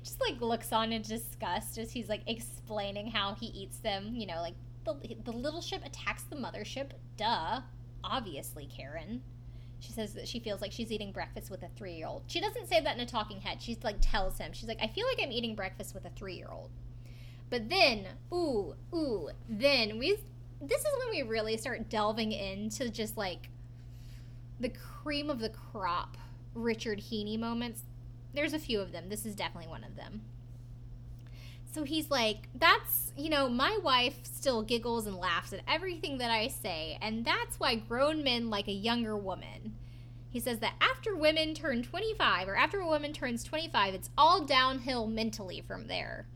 just 0.02 0.20
like 0.20 0.40
looks 0.40 0.72
on 0.72 0.92
in 0.92 1.02
disgust 1.02 1.78
as 1.78 1.90
he's 1.92 2.08
like 2.08 2.22
explaining 2.26 3.08
how 3.10 3.34
he 3.34 3.46
eats 3.46 3.78
them. 3.78 4.14
You 4.14 4.26
know, 4.26 4.40
like 4.42 4.54
the, 4.94 5.16
the 5.24 5.32
little 5.32 5.60
ship 5.60 5.82
attacks 5.84 6.22
the 6.24 6.36
mothership. 6.36 6.90
Duh. 7.16 7.60
Obviously, 8.04 8.66
Karen. 8.66 9.22
She 9.80 9.92
says 9.92 10.14
that 10.14 10.26
she 10.26 10.40
feels 10.40 10.60
like 10.60 10.72
she's 10.72 10.90
eating 10.90 11.12
breakfast 11.12 11.50
with 11.50 11.62
a 11.62 11.68
three 11.76 11.94
year 11.94 12.06
old. 12.06 12.22
She 12.26 12.40
doesn't 12.40 12.68
say 12.68 12.80
that 12.80 12.96
in 12.96 13.00
a 13.00 13.06
talking 13.06 13.40
head. 13.40 13.60
She's 13.60 13.82
like 13.84 13.96
tells 14.00 14.38
him. 14.38 14.52
She's 14.52 14.68
like, 14.68 14.78
I 14.80 14.88
feel 14.88 15.06
like 15.06 15.18
I'm 15.22 15.32
eating 15.32 15.54
breakfast 15.54 15.94
with 15.94 16.04
a 16.06 16.10
three 16.10 16.34
year 16.34 16.48
old. 16.50 16.70
But 17.50 17.68
then, 17.68 18.06
ooh, 18.32 18.74
ooh, 18.94 19.30
then 19.48 19.98
we 19.98 20.18
this 20.60 20.80
is 20.80 20.88
when 20.98 21.10
we 21.10 21.22
really 21.22 21.56
start 21.56 21.88
delving 21.90 22.32
into 22.32 22.88
just 22.88 23.16
like 23.16 23.50
the 24.58 24.70
cream 24.70 25.28
of 25.28 25.38
the 25.38 25.50
crop 25.50 26.16
Richard 26.54 26.98
Heene 27.00 27.38
moments. 27.38 27.82
There's 28.34 28.54
a 28.54 28.58
few 28.58 28.80
of 28.80 28.92
them. 28.92 29.08
This 29.08 29.26
is 29.26 29.34
definitely 29.34 29.68
one 29.68 29.84
of 29.84 29.96
them. 29.96 30.22
So 31.76 31.84
he's 31.84 32.10
like, 32.10 32.48
that's, 32.54 33.12
you 33.18 33.28
know, 33.28 33.50
my 33.50 33.78
wife 33.82 34.20
still 34.22 34.62
giggles 34.62 35.06
and 35.06 35.14
laughs 35.14 35.52
at 35.52 35.60
everything 35.68 36.16
that 36.16 36.30
I 36.30 36.48
say, 36.48 36.96
and 37.02 37.22
that's 37.22 37.60
why 37.60 37.74
grown 37.74 38.24
men 38.24 38.48
like 38.48 38.66
a 38.66 38.72
younger 38.72 39.14
woman. 39.14 39.74
He 40.30 40.40
says 40.40 40.60
that 40.60 40.72
after 40.80 41.14
women 41.14 41.52
turn 41.52 41.82
25, 41.82 42.48
or 42.48 42.56
after 42.56 42.80
a 42.80 42.86
woman 42.86 43.12
turns 43.12 43.44
25, 43.44 43.92
it's 43.92 44.08
all 44.16 44.46
downhill 44.46 45.06
mentally 45.06 45.60
from 45.60 45.86
there. 45.86 46.26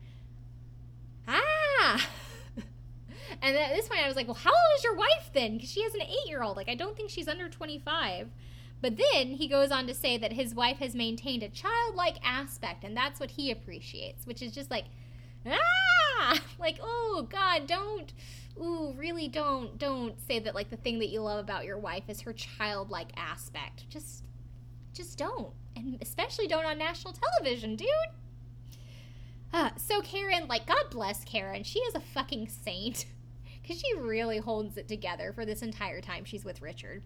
Ah! 1.27 2.07
and 3.41 3.57
at 3.57 3.75
this 3.75 3.87
point, 3.87 4.03
I 4.03 4.07
was 4.07 4.15
like, 4.15 4.27
well, 4.27 4.35
how 4.35 4.51
old 4.51 4.77
is 4.77 4.83
your 4.83 4.95
wife 4.95 5.31
then? 5.33 5.55
Because 5.55 5.71
she 5.71 5.81
has 5.81 5.95
an 5.95 6.03
eight 6.03 6.27
year 6.27 6.43
old. 6.43 6.55
Like, 6.55 6.69
I 6.69 6.75
don't 6.75 6.95
think 6.95 7.09
she's 7.09 7.27
under 7.27 7.49
25. 7.49 8.29
But 8.79 8.95
then 8.95 9.29
he 9.31 9.47
goes 9.47 9.71
on 9.71 9.87
to 9.87 9.95
say 9.95 10.19
that 10.19 10.33
his 10.33 10.53
wife 10.53 10.77
has 10.77 10.93
maintained 10.93 11.41
a 11.41 11.49
childlike 11.49 12.17
aspect, 12.23 12.83
and 12.83 12.95
that's 12.95 13.19
what 13.19 13.31
he 13.31 13.49
appreciates, 13.49 14.27
which 14.27 14.43
is 14.43 14.51
just 14.51 14.69
like, 14.69 14.85
ah! 15.45 16.39
Like 16.59 16.77
oh 16.81 17.27
god 17.29 17.65
don't 17.65 18.13
ooh 18.61 18.93
really 18.95 19.27
don't 19.27 19.79
don't 19.79 20.19
say 20.27 20.37
that 20.37 20.53
like 20.53 20.69
the 20.69 20.77
thing 20.77 20.99
that 20.99 21.09
you 21.09 21.21
love 21.21 21.39
about 21.39 21.65
your 21.65 21.79
wife 21.79 22.03
is 22.07 22.21
her 22.21 22.33
childlike 22.33 23.09
aspect. 23.17 23.89
Just 23.89 24.23
just 24.93 25.17
don't. 25.17 25.53
And 25.75 25.97
especially 26.01 26.47
don't 26.47 26.65
on 26.65 26.77
national 26.77 27.13
television 27.13 27.75
dude. 27.75 27.87
Uh, 29.51 29.71
so 29.75 30.01
karen 30.01 30.47
like 30.47 30.67
god 30.67 30.89
bless 30.91 31.23
karen. 31.23 31.63
She 31.63 31.79
is 31.79 31.95
a 31.95 31.99
fucking 31.99 32.47
saint. 32.47 33.05
Because 33.61 33.79
she 33.79 33.93
really 33.95 34.39
holds 34.39 34.75
it 34.75 34.87
together 34.87 35.31
for 35.33 35.45
this 35.45 35.61
entire 35.61 36.01
time 36.01 36.25
she's 36.25 36.43
with 36.43 36.63
richard. 36.63 37.03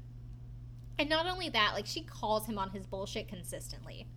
And 0.98 1.10
not 1.10 1.26
only 1.28 1.50
that 1.50 1.74
like 1.74 1.86
she 1.86 2.02
calls 2.02 2.45
him 2.45 2.58
on 2.58 2.69
his 2.69 2.86
bullshit 2.86 3.28
consistently 3.28 4.08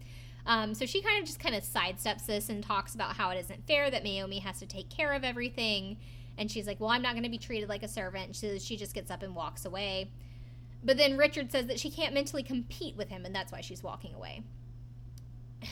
um, 0.49 0.75
so 0.75 0.87
she 0.87 1.03
kind 1.03 1.21
of 1.21 1.27
just 1.27 1.39
kind 1.39 1.55
of 1.55 1.63
sidesteps 1.63 2.25
this 2.25 2.49
and 2.49 2.65
talks 2.65 2.95
about 2.95 3.15
how 3.15 3.29
it 3.31 3.39
isn't 3.39 3.67
fair 3.67 3.91
that 3.91 4.03
Mayumi 4.03 4.41
has 4.41 4.59
to 4.61 4.67
take 4.67 4.89
care 4.89 5.13
of 5.13 5.23
everything. 5.23 5.99
And 6.39 6.51
she's 6.51 6.67
like, 6.67 6.81
well, 6.81 6.89
I'm 6.89 7.03
not 7.03 7.13
going 7.13 7.25
to 7.25 7.29
be 7.29 7.37
treated 7.37 7.69
like 7.69 7.83
a 7.83 7.89
servant. 7.89 8.35
So 8.35 8.57
she 8.59 8.79
just 8.79 8.95
gets 8.95 9.11
up 9.11 9.23
and 9.23 9.35
walks 9.35 9.67
away. 9.67 10.11
But 10.83 10.97
then 10.97 11.19
Richard 11.19 11.53
says 11.53 11.67
that 11.67 11.79
she 11.79 11.91
can't 11.91 12.15
mentally 12.15 12.43
compete 12.43 12.97
with 12.97 13.11
him, 13.11 13.27
and 13.27 13.35
that's 13.35 13.53
why 13.53 13.61
she's 13.61 13.83
walking 13.83 14.15
away. 14.15 14.43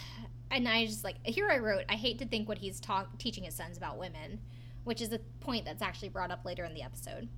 And 0.49 0.69
I 0.69 0.87
just 0.87 1.03
like, 1.03 1.17
here 1.25 1.51
I 1.51 1.59
wrote, 1.59 1.83
I 1.89 1.97
hate 1.97 2.21
to 2.21 2.25
think 2.25 2.49
what 2.49 2.59
he's 2.59 2.79
ta- 2.79 3.09
teaching 3.19 3.43
his 3.43 3.57
sons 3.57 3.77
about 3.77 3.99
women, 3.99 4.39
which 4.85 5.03
is 5.03 5.13
a 5.13 5.19
point 5.41 5.65
that's 5.65 5.83
actually 5.83 6.09
brought 6.09 6.31
up 6.31 6.45
later 6.45 6.65
in 6.65 6.73
the 6.73 6.85
episode. 6.85 7.29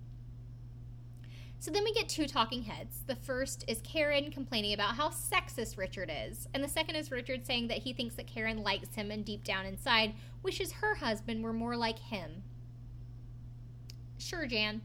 So 1.60 1.72
then 1.72 1.82
we 1.84 1.92
get 1.92 2.08
two 2.08 2.26
talking 2.26 2.62
heads. 2.62 3.02
The 3.06 3.16
first 3.16 3.64
is 3.66 3.80
Karen 3.82 4.30
complaining 4.30 4.74
about 4.74 4.94
how 4.94 5.08
sexist 5.08 5.76
Richard 5.76 6.10
is, 6.10 6.46
and 6.54 6.62
the 6.62 6.68
second 6.68 6.94
is 6.94 7.10
Richard 7.10 7.44
saying 7.44 7.68
that 7.68 7.78
he 7.78 7.92
thinks 7.92 8.14
that 8.14 8.28
Karen 8.28 8.62
likes 8.62 8.94
him 8.94 9.10
and 9.10 9.24
deep 9.24 9.42
down 9.44 9.66
inside 9.66 10.14
wishes 10.42 10.72
her 10.72 10.94
husband 10.94 11.42
were 11.42 11.52
more 11.52 11.76
like 11.76 11.98
him. 11.98 12.42
Sure, 14.18 14.46
Jan. 14.46 14.82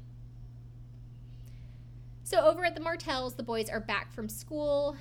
So 2.23 2.41
over 2.41 2.65
at 2.65 2.73
the 2.73 2.81
Martells, 2.81 3.35
the 3.35 3.43
boys 3.43 3.69
are 3.69 3.79
back 3.79 4.11
from 4.11 4.27
school. 4.27 4.97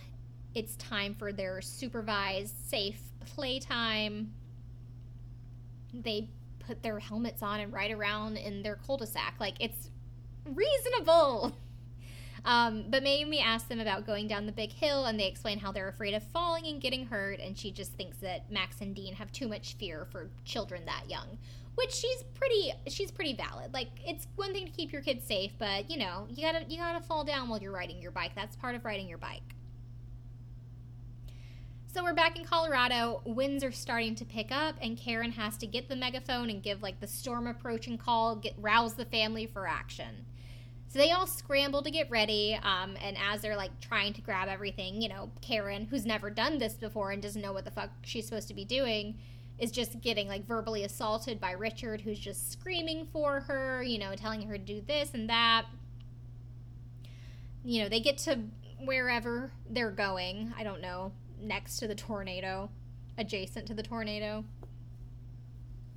It's 0.54 0.76
time 0.76 1.14
for 1.14 1.32
their 1.32 1.62
supervised, 1.62 2.54
safe 2.68 3.00
playtime. 3.24 4.34
They 5.94 6.28
put 6.58 6.82
their 6.82 6.98
helmets 6.98 7.42
on 7.42 7.60
and 7.60 7.72
ride 7.72 7.92
around 7.92 8.36
in 8.36 8.62
their 8.62 8.76
cul-de-sac. 8.76 9.36
Like, 9.40 9.56
it's 9.60 9.88
reasonable. 10.44 11.52
Um, 12.44 12.86
but 12.88 13.04
Mayumi 13.04 13.40
asks 13.40 13.68
them 13.68 13.78
about 13.78 14.04
going 14.04 14.26
down 14.26 14.46
the 14.46 14.52
big 14.52 14.72
hill, 14.72 15.04
and 15.04 15.18
they 15.18 15.28
explain 15.28 15.58
how 15.58 15.70
they're 15.70 15.88
afraid 15.88 16.14
of 16.14 16.22
falling 16.24 16.66
and 16.66 16.80
getting 16.80 17.06
hurt, 17.06 17.38
and 17.38 17.56
she 17.56 17.70
just 17.70 17.92
thinks 17.92 18.16
that 18.18 18.50
Max 18.50 18.80
and 18.80 18.94
Dean 18.96 19.14
have 19.14 19.30
too 19.30 19.46
much 19.46 19.74
fear 19.74 20.06
for 20.10 20.28
children 20.44 20.84
that 20.86 21.04
young. 21.08 21.38
Which 21.74 21.92
she's 21.92 22.22
pretty, 22.34 22.72
she's 22.88 23.10
pretty 23.10 23.34
valid. 23.34 23.72
Like 23.72 23.88
it's 24.04 24.26
one 24.36 24.52
thing 24.52 24.66
to 24.66 24.72
keep 24.72 24.92
your 24.92 25.00
kids 25.02 25.24
safe, 25.24 25.52
but 25.58 25.90
you 25.90 25.96
know 25.96 26.26
you 26.28 26.42
gotta 26.42 26.66
you 26.68 26.76
gotta 26.76 27.02
fall 27.02 27.24
down 27.24 27.48
while 27.48 27.62
you're 27.62 27.72
riding 27.72 28.02
your 28.02 28.10
bike. 28.10 28.32
That's 28.34 28.56
part 28.56 28.74
of 28.74 28.84
riding 28.84 29.08
your 29.08 29.16
bike. 29.16 29.54
So 31.86 32.02
we're 32.02 32.12
back 32.12 32.38
in 32.38 32.44
Colorado. 32.44 33.22
Winds 33.24 33.62
are 33.64 33.72
starting 33.72 34.14
to 34.16 34.24
pick 34.24 34.50
up, 34.50 34.74
and 34.82 34.98
Karen 34.98 35.32
has 35.32 35.56
to 35.58 35.66
get 35.66 35.88
the 35.88 35.96
megaphone 35.96 36.50
and 36.50 36.62
give 36.62 36.82
like 36.82 37.00
the 37.00 37.06
storm 37.06 37.46
approaching 37.46 37.96
call, 37.96 38.36
get 38.36 38.54
rouse 38.58 38.94
the 38.94 39.04
family 39.06 39.46
for 39.46 39.66
action. 39.66 40.26
So 40.92 40.98
they 40.98 41.10
all 41.10 41.26
scramble 41.26 41.80
to 41.84 41.90
get 41.90 42.10
ready, 42.10 42.52
um, 42.62 42.98
and 43.02 43.16
as 43.16 43.40
they're 43.40 43.56
like 43.56 43.80
trying 43.80 44.12
to 44.12 44.20
grab 44.20 44.48
everything, 44.50 45.00
you 45.00 45.08
know, 45.08 45.30
Karen, 45.40 45.86
who's 45.86 46.04
never 46.04 46.28
done 46.28 46.58
this 46.58 46.74
before 46.74 47.12
and 47.12 47.22
doesn't 47.22 47.40
know 47.40 47.54
what 47.54 47.64
the 47.64 47.70
fuck 47.70 47.88
she's 48.02 48.26
supposed 48.26 48.46
to 48.48 48.54
be 48.54 48.66
doing, 48.66 49.16
is 49.58 49.70
just 49.70 50.02
getting 50.02 50.28
like 50.28 50.46
verbally 50.46 50.84
assaulted 50.84 51.40
by 51.40 51.52
Richard, 51.52 52.02
who's 52.02 52.18
just 52.18 52.52
screaming 52.52 53.08
for 53.10 53.40
her, 53.40 53.82
you 53.82 53.98
know, 53.98 54.14
telling 54.14 54.46
her 54.46 54.58
to 54.58 54.62
do 54.62 54.82
this 54.86 55.14
and 55.14 55.30
that. 55.30 55.64
You 57.64 57.84
know, 57.84 57.88
they 57.88 58.00
get 58.00 58.18
to 58.18 58.40
wherever 58.84 59.50
they're 59.70 59.90
going. 59.90 60.52
I 60.58 60.62
don't 60.62 60.82
know, 60.82 61.12
next 61.40 61.78
to 61.78 61.88
the 61.88 61.94
tornado, 61.94 62.68
adjacent 63.16 63.66
to 63.68 63.72
the 63.72 63.82
tornado. 63.82 64.44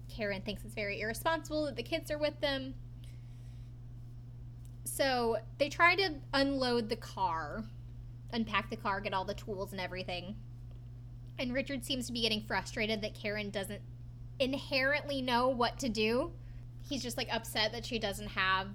Karen 0.07 0.41
thinks 0.41 0.63
it's 0.63 0.73
very 0.73 1.01
irresponsible 1.01 1.65
that 1.65 1.75
the 1.75 1.83
kids 1.83 2.09
are 2.11 2.17
with 2.17 2.39
them 2.39 2.75
so 4.85 5.37
they 5.57 5.67
try 5.67 5.95
to 5.95 6.13
unload 6.33 6.89
the 6.89 6.95
car, 6.95 7.63
unpack 8.31 8.69
the 8.69 8.77
car, 8.77 9.01
get 9.01 9.13
all 9.13 9.25
the 9.25 9.33
tools 9.33 9.71
and 9.71 9.81
everything. 9.81 10.35
And 11.37 11.53
Richard 11.53 11.83
seems 11.83 12.07
to 12.07 12.13
be 12.13 12.21
getting 12.21 12.41
frustrated 12.41 13.01
that 13.01 13.13
Karen 13.13 13.49
doesn't 13.49 13.81
inherently 14.39 15.21
know 15.21 15.49
what 15.49 15.77
to 15.79 15.89
do. 15.89 16.31
He's 16.87 17.03
just 17.03 17.17
like 17.17 17.27
upset 17.31 17.71
that 17.73 17.85
she 17.85 17.99
doesn't 17.99 18.27
have 18.29 18.67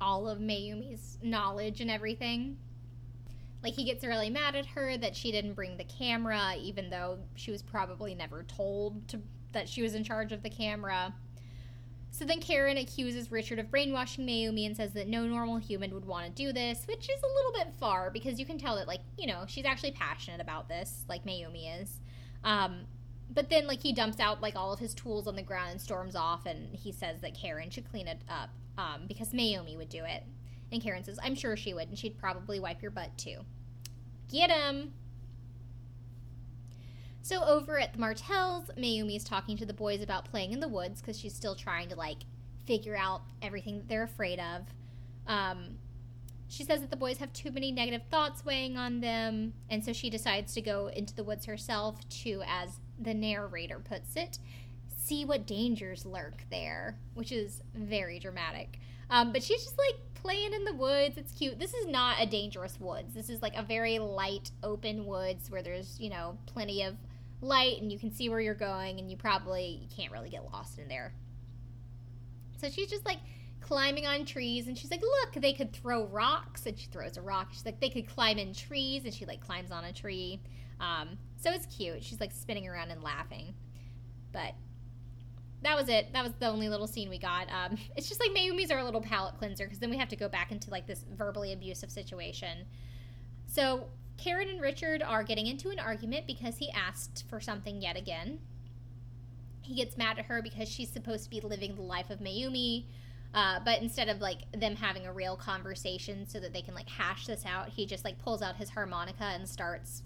all 0.00 0.28
of 0.28 0.38
Mayumi's 0.38 1.18
knowledge 1.22 1.80
and 1.80 1.90
everything. 1.90 2.58
Like 3.62 3.74
he 3.74 3.84
gets 3.84 4.04
really 4.04 4.28
mad 4.28 4.54
at 4.54 4.66
her 4.66 4.98
that 4.98 5.16
she 5.16 5.32
didn't 5.32 5.54
bring 5.54 5.78
the 5.78 5.84
camera, 5.84 6.54
even 6.60 6.90
though 6.90 7.18
she 7.34 7.50
was 7.50 7.62
probably 7.62 8.14
never 8.14 8.42
told 8.42 9.08
to, 9.08 9.20
that 9.52 9.68
she 9.68 9.82
was 9.82 9.94
in 9.94 10.04
charge 10.04 10.32
of 10.32 10.42
the 10.42 10.50
camera. 10.50 11.14
So 12.14 12.24
then 12.24 12.38
Karen 12.38 12.78
accuses 12.78 13.32
Richard 13.32 13.58
of 13.58 13.72
brainwashing 13.72 14.24
Mayumi 14.24 14.66
and 14.66 14.76
says 14.76 14.92
that 14.92 15.08
no 15.08 15.26
normal 15.26 15.56
human 15.56 15.92
would 15.92 16.04
want 16.04 16.24
to 16.26 16.30
do 16.30 16.52
this, 16.52 16.86
which 16.86 17.10
is 17.10 17.20
a 17.20 17.26
little 17.26 17.52
bit 17.52 17.74
far 17.80 18.08
because 18.08 18.38
you 18.38 18.46
can 18.46 18.56
tell 18.56 18.76
that, 18.76 18.86
like, 18.86 19.00
you 19.18 19.26
know, 19.26 19.42
she's 19.48 19.64
actually 19.64 19.90
passionate 19.90 20.40
about 20.40 20.68
this, 20.68 21.04
like 21.08 21.24
Mayumi 21.24 21.82
is. 21.82 21.98
Um, 22.44 22.82
but 23.30 23.50
then, 23.50 23.66
like, 23.66 23.82
he 23.82 23.92
dumps 23.92 24.20
out, 24.20 24.40
like, 24.40 24.54
all 24.54 24.72
of 24.72 24.78
his 24.78 24.94
tools 24.94 25.26
on 25.26 25.34
the 25.34 25.42
ground 25.42 25.72
and 25.72 25.80
storms 25.80 26.14
off, 26.14 26.46
and 26.46 26.72
he 26.72 26.92
says 26.92 27.20
that 27.20 27.34
Karen 27.34 27.68
should 27.68 27.90
clean 27.90 28.06
it 28.06 28.22
up 28.28 28.50
um, 28.78 29.06
because 29.08 29.30
Mayumi 29.30 29.76
would 29.76 29.88
do 29.88 30.04
it. 30.04 30.22
And 30.70 30.80
Karen 30.80 31.02
says, 31.02 31.18
I'm 31.20 31.34
sure 31.34 31.56
she 31.56 31.74
would, 31.74 31.88
and 31.88 31.98
she'd 31.98 32.16
probably 32.16 32.60
wipe 32.60 32.80
your 32.80 32.92
butt 32.92 33.18
too. 33.18 33.38
Get 34.30 34.52
him! 34.52 34.92
So 37.24 37.42
over 37.42 37.80
at 37.80 37.94
the 37.94 37.98
Martells, 37.98 38.70
Mayumi's 38.76 39.24
talking 39.24 39.56
to 39.56 39.64
the 39.64 39.72
boys 39.72 40.02
about 40.02 40.26
playing 40.26 40.52
in 40.52 40.60
the 40.60 40.68
woods 40.68 41.00
because 41.00 41.18
she's 41.18 41.34
still 41.34 41.54
trying 41.54 41.88
to 41.88 41.96
like 41.96 42.18
figure 42.66 42.94
out 42.94 43.22
everything 43.40 43.78
that 43.78 43.88
they're 43.88 44.02
afraid 44.02 44.38
of. 44.38 44.66
Um, 45.26 45.78
she 46.48 46.64
says 46.64 46.82
that 46.82 46.90
the 46.90 46.98
boys 46.98 47.16
have 47.16 47.32
too 47.32 47.50
many 47.50 47.72
negative 47.72 48.02
thoughts 48.10 48.44
weighing 48.44 48.76
on 48.76 49.00
them, 49.00 49.54
and 49.70 49.82
so 49.82 49.94
she 49.94 50.10
decides 50.10 50.52
to 50.52 50.60
go 50.60 50.88
into 50.88 51.14
the 51.14 51.24
woods 51.24 51.46
herself 51.46 52.06
to, 52.24 52.42
as 52.46 52.78
the 53.00 53.14
narrator 53.14 53.78
puts 53.78 54.16
it, 54.16 54.38
see 54.94 55.24
what 55.24 55.46
dangers 55.46 56.04
lurk 56.04 56.44
there, 56.50 56.98
which 57.14 57.32
is 57.32 57.62
very 57.74 58.18
dramatic. 58.18 58.80
Um, 59.08 59.32
but 59.32 59.42
she's 59.42 59.64
just 59.64 59.78
like 59.78 59.96
playing 60.12 60.52
in 60.52 60.64
the 60.64 60.74
woods. 60.74 61.16
It's 61.16 61.32
cute. 61.32 61.58
This 61.58 61.72
is 61.72 61.86
not 61.86 62.16
a 62.20 62.26
dangerous 62.26 62.78
woods. 62.78 63.14
This 63.14 63.30
is 63.30 63.40
like 63.40 63.56
a 63.56 63.62
very 63.62 63.98
light, 63.98 64.50
open 64.62 65.06
woods 65.06 65.50
where 65.50 65.62
there's, 65.62 65.98
you 65.98 66.10
know, 66.10 66.36
plenty 66.44 66.82
of 66.82 66.96
light 67.44 67.80
and 67.80 67.92
you 67.92 67.98
can 67.98 68.12
see 68.12 68.28
where 68.28 68.40
you're 68.40 68.54
going 68.54 68.98
and 68.98 69.10
you 69.10 69.16
probably 69.16 69.80
you 69.82 69.88
can't 69.94 70.12
really 70.12 70.30
get 70.30 70.44
lost 70.44 70.78
in 70.78 70.88
there. 70.88 71.14
So 72.56 72.68
she's 72.68 72.88
just 72.88 73.04
like 73.04 73.18
climbing 73.60 74.06
on 74.06 74.24
trees 74.24 74.66
and 74.68 74.76
she's 74.76 74.90
like, 74.90 75.02
Look, 75.02 75.42
they 75.42 75.52
could 75.52 75.72
throw 75.72 76.06
rocks. 76.06 76.66
And 76.66 76.78
she 76.78 76.86
throws 76.86 77.16
a 77.16 77.22
rock. 77.22 77.48
She's 77.52 77.64
like, 77.64 77.80
They 77.80 77.90
could 77.90 78.08
climb 78.08 78.38
in 78.38 78.54
trees. 78.54 79.04
And 79.04 79.12
she 79.12 79.26
like 79.26 79.40
climbs 79.40 79.70
on 79.70 79.84
a 79.84 79.92
tree. 79.92 80.40
Um, 80.80 81.18
so 81.36 81.50
it's 81.50 81.66
cute. 81.66 82.02
She's 82.02 82.20
like 82.20 82.32
spinning 82.32 82.66
around 82.66 82.90
and 82.90 83.02
laughing. 83.02 83.54
But 84.32 84.54
that 85.62 85.76
was 85.76 85.88
it. 85.88 86.12
That 86.12 86.22
was 86.22 86.32
the 86.38 86.46
only 86.46 86.68
little 86.68 86.86
scene 86.86 87.08
we 87.08 87.18
got. 87.18 87.48
Um, 87.50 87.76
it's 87.96 88.08
just 88.08 88.20
like 88.20 88.30
Mayumi's 88.30 88.70
our 88.70 88.84
little 88.84 89.00
palate 89.00 89.36
cleanser 89.38 89.64
because 89.64 89.78
then 89.78 89.90
we 89.90 89.96
have 89.96 90.08
to 90.08 90.16
go 90.16 90.28
back 90.28 90.52
into 90.52 90.70
like 90.70 90.86
this 90.86 91.04
verbally 91.16 91.52
abusive 91.52 91.90
situation. 91.90 92.66
So 93.46 93.88
Karen 94.16 94.48
and 94.48 94.60
Richard 94.60 95.02
are 95.02 95.24
getting 95.24 95.46
into 95.46 95.70
an 95.70 95.78
argument 95.78 96.26
because 96.26 96.56
he 96.58 96.70
asked 96.70 97.24
for 97.28 97.40
something 97.40 97.82
yet 97.82 97.96
again. 97.96 98.38
He 99.62 99.74
gets 99.74 99.96
mad 99.96 100.18
at 100.18 100.26
her 100.26 100.42
because 100.42 100.68
she's 100.68 100.90
supposed 100.90 101.24
to 101.24 101.30
be 101.30 101.40
living 101.40 101.74
the 101.74 101.82
life 101.82 102.10
of 102.10 102.20
Mayumi. 102.20 102.84
Uh, 103.34 103.58
but 103.64 103.82
instead 103.82 104.08
of 104.08 104.20
like 104.20 104.50
them 104.52 104.76
having 104.76 105.06
a 105.06 105.12
real 105.12 105.36
conversation 105.36 106.26
so 106.28 106.38
that 106.38 106.52
they 106.52 106.62
can 106.62 106.74
like 106.74 106.88
hash 106.88 107.26
this 107.26 107.44
out, 107.44 107.68
he 107.68 107.84
just 107.84 108.04
like 108.04 108.18
pulls 108.22 108.42
out 108.42 108.56
his 108.56 108.70
harmonica 108.70 109.24
and 109.24 109.48
starts 109.48 110.02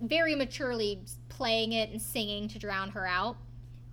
very 0.00 0.34
maturely 0.34 1.02
playing 1.28 1.72
it 1.72 1.90
and 1.90 2.00
singing 2.00 2.48
to 2.48 2.58
drown 2.58 2.90
her 2.90 3.06
out 3.06 3.36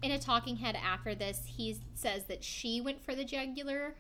in 0.02 0.12
a 0.12 0.20
talking 0.20 0.58
head 0.58 0.78
after 0.82 1.16
this, 1.16 1.41
he 1.45 1.78
says 1.95 2.26
that 2.26 2.43
she 2.43 2.82
went 2.82 3.04
for 3.04 3.16
the 3.16 3.24
jugular 3.24 3.95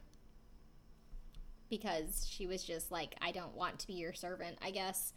because 1.69 2.27
she 2.29 2.47
was 2.47 2.63
just 2.63 2.91
like, 2.91 3.15
I 3.21 3.31
don't 3.31 3.55
want 3.55 3.79
to 3.79 3.87
be 3.87 3.93
your 3.93 4.13
servant, 4.13 4.57
I 4.61 4.71
guess. 4.71 5.13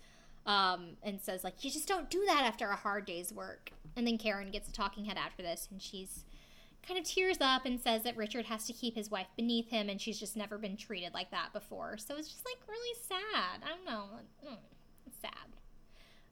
Um, 0.51 0.97
and 1.05 1.21
says, 1.21 1.45
like, 1.45 1.63
you 1.63 1.71
just 1.71 1.87
don't 1.87 2.11
do 2.11 2.25
that 2.27 2.43
after 2.45 2.69
a 2.69 2.75
hard 2.75 3.05
day's 3.05 3.33
work. 3.33 3.71
And 3.95 4.05
then 4.05 4.19
Karen 4.19 4.51
gets 4.51 4.69
a 4.69 4.73
talking 4.73 5.05
head 5.05 5.17
after 5.17 5.45
this, 5.45 5.69
and 5.71 5.81
she's 5.81 6.25
kind 6.85 6.99
of 6.99 7.05
tears 7.05 7.37
up 7.41 7.67
and 7.67 7.79
says 7.79 8.03
that 8.03 8.17
Richard 8.17 8.47
has 8.47 8.67
to 8.67 8.73
keep 8.73 8.97
his 8.97 9.13
wife 9.13 9.29
beneath 9.37 9.69
him, 9.69 9.89
and 9.89 10.01
she's 10.01 10.19
just 10.19 10.37
never 10.37 10.59
been 10.59 10.77
treated 10.77 11.15
like 11.15 11.31
that 11.31 11.53
before. 11.53 11.99
So 11.99 12.17
it's 12.17 12.27
just 12.27 12.45
like 12.45 12.57
really 12.69 12.99
sad. 13.07 13.63
I 13.65 13.69
don't 13.69 13.85
know. 13.87 14.07
It's 15.07 15.21
sad. 15.21 15.31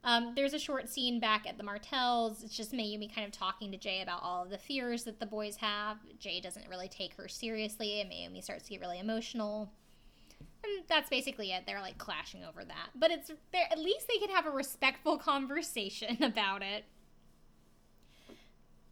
Um, 0.03 0.33
there's 0.35 0.53
a 0.53 0.59
short 0.59 0.89
scene 0.89 1.21
back 1.21 1.47
at 1.47 1.57
the 1.57 1.63
Martells. 1.63 2.43
It's 2.43 2.57
just 2.57 2.73
Mayumi 2.73 3.13
kind 3.13 3.25
of 3.25 3.31
talking 3.31 3.71
to 3.71 3.77
Jay 3.77 4.01
about 4.01 4.21
all 4.21 4.43
of 4.43 4.49
the 4.49 4.57
fears 4.57 5.05
that 5.05 5.21
the 5.21 5.25
boys 5.25 5.55
have. 5.57 5.97
Jay 6.19 6.41
doesn't 6.41 6.67
really 6.69 6.89
take 6.89 7.13
her 7.13 7.29
seriously, 7.29 8.01
and 8.01 8.11
Mayumi 8.11 8.43
starts 8.43 8.65
to 8.65 8.71
get 8.71 8.81
really 8.81 8.99
emotional. 8.99 9.71
And 10.63 10.83
that's 10.87 11.09
basically 11.09 11.51
it. 11.51 11.63
They're 11.65 11.81
like 11.81 11.97
clashing 11.97 12.43
over 12.43 12.63
that. 12.63 12.89
But 12.95 13.11
it's 13.11 13.31
there 13.51 13.67
at 13.71 13.79
least 13.79 14.07
they 14.07 14.17
can 14.17 14.29
have 14.29 14.45
a 14.45 14.51
respectful 14.51 15.17
conversation 15.31 16.17
about 16.23 16.61
it. 16.61 16.85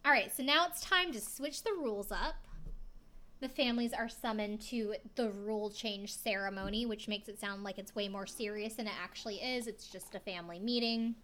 All 0.04 0.12
right, 0.12 0.34
so 0.34 0.42
now 0.42 0.66
it's 0.66 0.80
time 0.80 1.12
to 1.12 1.20
switch 1.20 1.64
the 1.64 1.72
rules 1.72 2.10
up 2.10 2.36
the 3.40 3.48
families 3.48 3.92
are 3.92 4.08
summoned 4.08 4.60
to 4.60 4.94
the 5.14 5.30
rule 5.30 5.70
change 5.70 6.14
ceremony, 6.14 6.86
which 6.86 7.08
makes 7.08 7.28
it 7.28 7.38
sound 7.38 7.62
like 7.62 7.78
it's 7.78 7.94
way 7.94 8.08
more 8.08 8.26
serious 8.26 8.74
than 8.74 8.86
it 8.86 8.94
actually 9.00 9.36
is. 9.36 9.66
It's 9.66 9.86
just 9.86 10.14
a 10.14 10.20
family 10.20 10.58
meeting. 10.58 11.14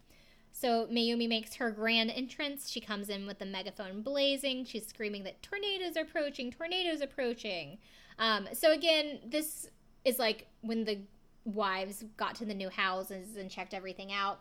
So 0.53 0.87
Mayumi 0.87 1.29
makes 1.29 1.57
her 1.57 1.73
grand 1.73 2.11
entrance. 2.11 2.71
She 2.71 2.81
comes 2.81 3.09
in 3.09 3.27
with 3.27 3.41
the 3.41 3.47
megaphone 3.47 4.03
blazing. 4.03 4.65
She's 4.65 4.87
screaming 4.87 5.25
that 5.25 5.43
tornadoes 5.43 5.97
are 5.97 6.03
approaching, 6.03 6.53
tornadoes 6.53 7.01
approaching. 7.01 7.79
Um, 8.21 8.49
so 8.53 8.73
again, 8.73 9.19
this 9.27 9.69
is 10.05 10.19
like 10.19 10.47
when 10.61 10.85
the 10.85 10.99
wives 11.45 12.05
got 12.17 12.35
to 12.37 12.45
the 12.45 12.55
new 12.55 12.71
houses 12.71 13.37
and 13.37 13.51
checked 13.51 13.75
everything 13.75 14.13
out. 14.13 14.41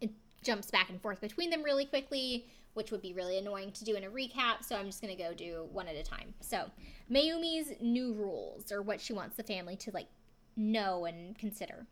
It 0.00 0.10
jumps 0.42 0.70
back 0.70 0.90
and 0.90 1.00
forth 1.00 1.20
between 1.20 1.50
them 1.50 1.62
really 1.62 1.86
quickly 1.86 2.46
which 2.76 2.90
would 2.90 3.00
be 3.00 3.14
really 3.14 3.38
annoying 3.38 3.72
to 3.72 3.84
do 3.84 3.94
in 3.94 4.04
a 4.04 4.10
recap, 4.10 4.62
so 4.62 4.76
I'm 4.76 4.84
just 4.84 5.00
going 5.00 5.16
to 5.16 5.22
go 5.22 5.32
do 5.32 5.66
one 5.72 5.88
at 5.88 5.96
a 5.96 6.02
time. 6.02 6.34
So, 6.40 6.66
Mayumi's 7.10 7.72
new 7.80 8.12
rules, 8.12 8.70
or 8.70 8.82
what 8.82 9.00
she 9.00 9.14
wants 9.14 9.34
the 9.34 9.42
family 9.42 9.76
to 9.76 9.90
like 9.92 10.08
know 10.56 11.06
and 11.06 11.38
consider. 11.38 11.86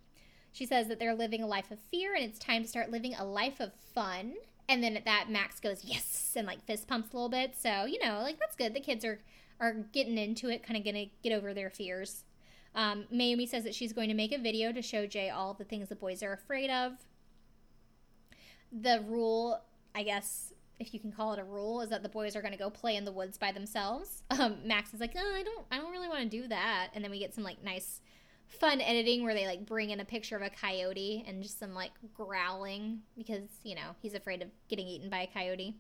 She 0.52 0.66
says 0.66 0.88
that 0.88 0.98
they're 0.98 1.14
living 1.14 1.42
a 1.42 1.46
life 1.46 1.70
of 1.70 1.78
fear 1.90 2.14
and 2.14 2.22
it's 2.22 2.38
time 2.38 2.62
to 2.62 2.68
start 2.68 2.90
living 2.90 3.14
a 3.14 3.24
life 3.24 3.60
of 3.60 3.72
fun. 3.94 4.34
And 4.68 4.84
then 4.84 4.94
at 4.94 5.06
that, 5.06 5.30
Max 5.30 5.58
goes, 5.58 5.84
yes, 5.84 6.34
and 6.36 6.46
like 6.46 6.62
fist 6.66 6.86
pumps 6.86 7.14
a 7.14 7.16
little 7.16 7.30
bit. 7.30 7.56
So, 7.58 7.86
you 7.86 7.98
know, 8.04 8.20
like 8.20 8.38
that's 8.38 8.54
good. 8.54 8.74
The 8.74 8.80
kids 8.80 9.06
are, 9.06 9.20
are 9.60 9.72
getting 9.72 10.18
into 10.18 10.50
it, 10.50 10.62
kind 10.62 10.76
of 10.76 10.84
going 10.84 11.06
to 11.06 11.10
get 11.22 11.34
over 11.34 11.54
their 11.54 11.70
fears. 11.70 12.23
Um, 12.74 13.04
Mayumi 13.12 13.48
says 13.48 13.64
that 13.64 13.74
she's 13.74 13.92
going 13.92 14.08
to 14.08 14.14
make 14.14 14.32
a 14.32 14.38
video 14.38 14.72
to 14.72 14.82
show 14.82 15.06
Jay 15.06 15.30
all 15.30 15.54
the 15.54 15.64
things 15.64 15.88
the 15.88 15.96
boys 15.96 16.22
are 16.22 16.32
afraid 16.32 16.70
of. 16.70 16.92
The 18.72 19.04
rule, 19.06 19.60
I 19.94 20.02
guess, 20.02 20.52
if 20.80 20.92
you 20.92 20.98
can 20.98 21.12
call 21.12 21.32
it 21.34 21.38
a 21.38 21.44
rule, 21.44 21.80
is 21.80 21.90
that 21.90 22.02
the 22.02 22.08
boys 22.08 22.34
are 22.34 22.42
going 22.42 22.52
to 22.52 22.58
go 22.58 22.70
play 22.70 22.96
in 22.96 23.04
the 23.04 23.12
woods 23.12 23.38
by 23.38 23.52
themselves. 23.52 24.22
Um, 24.30 24.56
Max 24.66 24.92
is 24.92 24.98
like, 24.98 25.12
oh, 25.16 25.34
I 25.34 25.44
don't, 25.44 25.64
I 25.70 25.78
don't 25.78 25.92
really 25.92 26.08
want 26.08 26.22
to 26.22 26.28
do 26.28 26.48
that. 26.48 26.88
And 26.92 27.04
then 27.04 27.12
we 27.12 27.20
get 27.20 27.32
some 27.32 27.44
like 27.44 27.62
nice, 27.62 28.00
fun 28.48 28.80
editing 28.80 29.22
where 29.22 29.34
they 29.34 29.46
like 29.46 29.64
bring 29.64 29.90
in 29.90 30.00
a 30.00 30.04
picture 30.04 30.34
of 30.34 30.42
a 30.42 30.50
coyote 30.50 31.24
and 31.26 31.42
just 31.42 31.58
some 31.58 31.72
like 31.74 31.92
growling 32.14 33.00
because 33.16 33.48
you 33.62 33.74
know 33.74 33.94
he's 34.02 34.14
afraid 34.14 34.42
of 34.42 34.48
getting 34.68 34.86
eaten 34.86 35.08
by 35.08 35.22
a 35.22 35.26
coyote. 35.26 35.76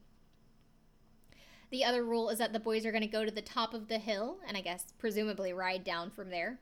The 1.70 1.84
other 1.84 2.04
rule 2.04 2.28
is 2.28 2.38
that 2.38 2.52
the 2.52 2.60
boys 2.60 2.86
are 2.86 2.92
going 2.92 3.02
to 3.02 3.08
go 3.08 3.24
to 3.24 3.30
the 3.30 3.42
top 3.42 3.74
of 3.74 3.88
the 3.88 3.98
hill 3.98 4.38
and 4.46 4.56
I 4.56 4.60
guess 4.60 4.86
presumably 4.98 5.52
ride 5.52 5.82
down 5.82 6.10
from 6.10 6.30
there. 6.30 6.60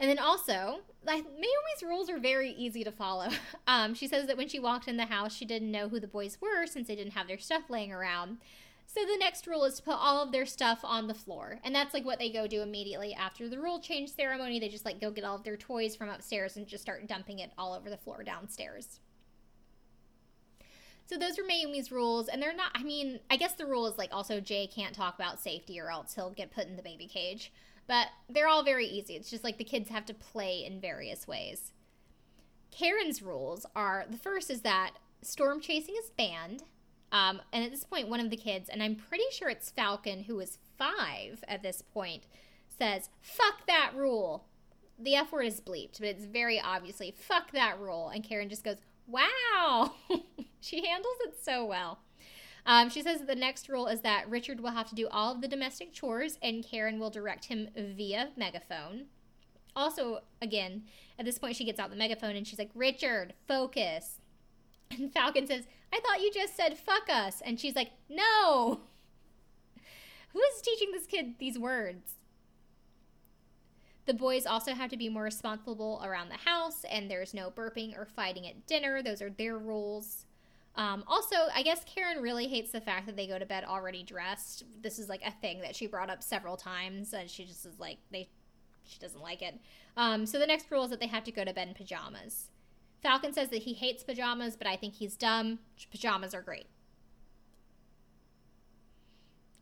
And 0.00 0.08
then 0.08 0.18
also, 0.18 0.80
like 1.04 1.24
Mayumi's 1.24 1.82
rules 1.82 2.08
are 2.08 2.18
very 2.18 2.50
easy 2.52 2.82
to 2.82 2.90
follow. 2.90 3.28
Um, 3.66 3.94
she 3.94 4.08
says 4.08 4.26
that 4.26 4.36
when 4.36 4.48
she 4.48 4.58
walked 4.58 4.88
in 4.88 4.96
the 4.96 5.06
house, 5.06 5.32
she 5.32 5.44
didn't 5.44 5.70
know 5.70 5.88
who 5.88 6.00
the 6.00 6.08
boys 6.08 6.38
were 6.40 6.66
since 6.66 6.88
they 6.88 6.96
didn't 6.96 7.12
have 7.12 7.28
their 7.28 7.38
stuff 7.38 7.62
laying 7.68 7.92
around. 7.92 8.38
So 8.84 9.02
the 9.02 9.16
next 9.16 9.46
rule 9.46 9.62
is 9.64 9.76
to 9.76 9.82
put 9.84 9.94
all 9.94 10.20
of 10.20 10.32
their 10.32 10.44
stuff 10.44 10.80
on 10.82 11.06
the 11.06 11.14
floor. 11.14 11.60
And 11.62 11.72
that's 11.72 11.94
like 11.94 12.04
what 12.04 12.18
they 12.18 12.32
go 12.32 12.48
do 12.48 12.62
immediately 12.62 13.14
after 13.14 13.48
the 13.48 13.60
rule 13.60 13.78
change 13.78 14.12
ceremony. 14.12 14.58
They 14.58 14.68
just 14.68 14.84
like 14.84 15.00
go 15.00 15.12
get 15.12 15.22
all 15.22 15.36
of 15.36 15.44
their 15.44 15.56
toys 15.56 15.94
from 15.94 16.08
upstairs 16.08 16.56
and 16.56 16.66
just 16.66 16.82
start 16.82 17.06
dumping 17.06 17.38
it 17.38 17.52
all 17.56 17.74
over 17.74 17.88
the 17.88 17.96
floor 17.96 18.24
downstairs. 18.24 18.98
So 21.06 21.16
those 21.16 21.38
are 21.38 21.44
Mayumi's 21.44 21.92
rules, 21.92 22.26
and 22.26 22.42
they're 22.42 22.54
not. 22.54 22.72
I 22.74 22.82
mean, 22.82 23.20
I 23.30 23.36
guess 23.36 23.54
the 23.54 23.66
rule 23.66 23.86
is 23.86 23.98
like 23.98 24.10
also 24.12 24.40
Jay 24.40 24.66
can't 24.66 24.94
talk 24.94 25.14
about 25.14 25.38
safety 25.38 25.78
or 25.78 25.90
else 25.90 26.14
he'll 26.14 26.30
get 26.30 26.50
put 26.50 26.66
in 26.66 26.74
the 26.74 26.82
baby 26.82 27.06
cage. 27.06 27.52
But 27.90 28.06
they're 28.28 28.46
all 28.46 28.62
very 28.62 28.86
easy. 28.86 29.16
It's 29.16 29.28
just 29.28 29.42
like 29.42 29.58
the 29.58 29.64
kids 29.64 29.90
have 29.90 30.06
to 30.06 30.14
play 30.14 30.64
in 30.64 30.80
various 30.80 31.26
ways. 31.26 31.72
Karen's 32.70 33.20
rules 33.20 33.66
are 33.74 34.06
the 34.08 34.16
first 34.16 34.48
is 34.48 34.60
that 34.60 34.92
storm 35.22 35.60
chasing 35.60 35.96
is 35.98 36.12
banned. 36.16 36.62
Um, 37.10 37.40
and 37.52 37.64
at 37.64 37.72
this 37.72 37.82
point, 37.82 38.06
one 38.06 38.20
of 38.20 38.30
the 38.30 38.36
kids, 38.36 38.68
and 38.68 38.80
I'm 38.80 38.94
pretty 38.94 39.24
sure 39.32 39.48
it's 39.48 39.70
Falcon, 39.70 40.22
who 40.22 40.38
is 40.38 40.58
five 40.78 41.42
at 41.48 41.64
this 41.64 41.82
point, 41.82 42.28
says, 42.78 43.10
Fuck 43.22 43.66
that 43.66 43.90
rule. 43.96 44.44
The 44.96 45.16
F 45.16 45.32
word 45.32 45.46
is 45.46 45.60
bleeped, 45.60 45.98
but 45.98 46.10
it's 46.10 46.26
very 46.26 46.60
obviously, 46.60 47.10
fuck 47.10 47.50
that 47.50 47.80
rule. 47.80 48.10
And 48.10 48.22
Karen 48.22 48.48
just 48.48 48.62
goes, 48.62 48.76
Wow. 49.08 49.94
she 50.60 50.86
handles 50.86 51.16
it 51.22 51.34
so 51.42 51.64
well. 51.64 51.98
Um, 52.66 52.90
she 52.90 53.02
says 53.02 53.22
the 53.22 53.34
next 53.34 53.68
rule 53.68 53.86
is 53.86 54.00
that 54.02 54.28
Richard 54.28 54.60
will 54.60 54.70
have 54.70 54.88
to 54.90 54.94
do 54.94 55.08
all 55.08 55.34
of 55.34 55.40
the 55.40 55.48
domestic 55.48 55.92
chores 55.92 56.38
and 56.42 56.64
Karen 56.64 56.98
will 56.98 57.10
direct 57.10 57.46
him 57.46 57.68
via 57.74 58.30
megaphone. 58.36 59.06
Also, 59.74 60.20
again, 60.42 60.82
at 61.18 61.24
this 61.24 61.38
point, 61.38 61.56
she 61.56 61.64
gets 61.64 61.78
out 61.78 61.90
the 61.90 61.96
megaphone 61.96 62.36
and 62.36 62.46
she's 62.46 62.58
like, 62.58 62.70
Richard, 62.74 63.34
focus. 63.46 64.18
And 64.90 65.12
Falcon 65.12 65.46
says, 65.46 65.66
I 65.92 66.00
thought 66.00 66.20
you 66.20 66.30
just 66.32 66.56
said 66.56 66.78
fuck 66.78 67.08
us. 67.08 67.40
And 67.44 67.58
she's 67.58 67.76
like, 67.76 67.90
no. 68.08 68.80
Who 70.32 70.40
is 70.40 70.62
teaching 70.62 70.92
this 70.92 71.06
kid 71.06 71.34
these 71.38 71.58
words? 71.58 72.14
The 74.06 74.14
boys 74.14 74.46
also 74.46 74.74
have 74.74 74.90
to 74.90 74.96
be 74.96 75.08
more 75.08 75.22
responsible 75.22 76.00
around 76.04 76.30
the 76.30 76.34
house, 76.34 76.84
and 76.90 77.08
there's 77.08 77.34
no 77.34 77.50
burping 77.50 77.96
or 77.96 78.06
fighting 78.06 78.46
at 78.46 78.66
dinner. 78.66 79.02
Those 79.02 79.22
are 79.22 79.30
their 79.30 79.56
rules. 79.58 80.24
Um, 80.80 81.04
also, 81.06 81.36
I 81.54 81.62
guess 81.62 81.84
Karen 81.84 82.22
really 82.22 82.48
hates 82.48 82.72
the 82.72 82.80
fact 82.80 83.04
that 83.04 83.14
they 83.14 83.26
go 83.26 83.38
to 83.38 83.44
bed 83.44 83.64
already 83.64 84.02
dressed. 84.02 84.64
This 84.80 84.98
is 84.98 85.10
like 85.10 85.20
a 85.26 85.30
thing 85.30 85.60
that 85.60 85.76
she 85.76 85.86
brought 85.86 86.08
up 86.08 86.22
several 86.22 86.56
times, 86.56 87.12
and 87.12 87.28
she 87.28 87.44
just 87.44 87.66
is 87.66 87.78
like 87.78 87.98
they, 88.10 88.30
she 88.84 88.98
doesn't 88.98 89.20
like 89.20 89.42
it. 89.42 89.60
Um, 89.98 90.24
so 90.24 90.38
the 90.38 90.46
next 90.46 90.70
rule 90.70 90.84
is 90.84 90.90
that 90.90 90.98
they 90.98 91.06
have 91.06 91.24
to 91.24 91.32
go 91.32 91.44
to 91.44 91.52
bed 91.52 91.68
in 91.68 91.74
pajamas. 91.74 92.48
Falcon 93.02 93.34
says 93.34 93.50
that 93.50 93.64
he 93.64 93.74
hates 93.74 94.02
pajamas, 94.02 94.56
but 94.56 94.66
I 94.66 94.76
think 94.76 94.94
he's 94.94 95.16
dumb. 95.16 95.58
Pajamas 95.90 96.32
are 96.32 96.40
great. 96.40 96.64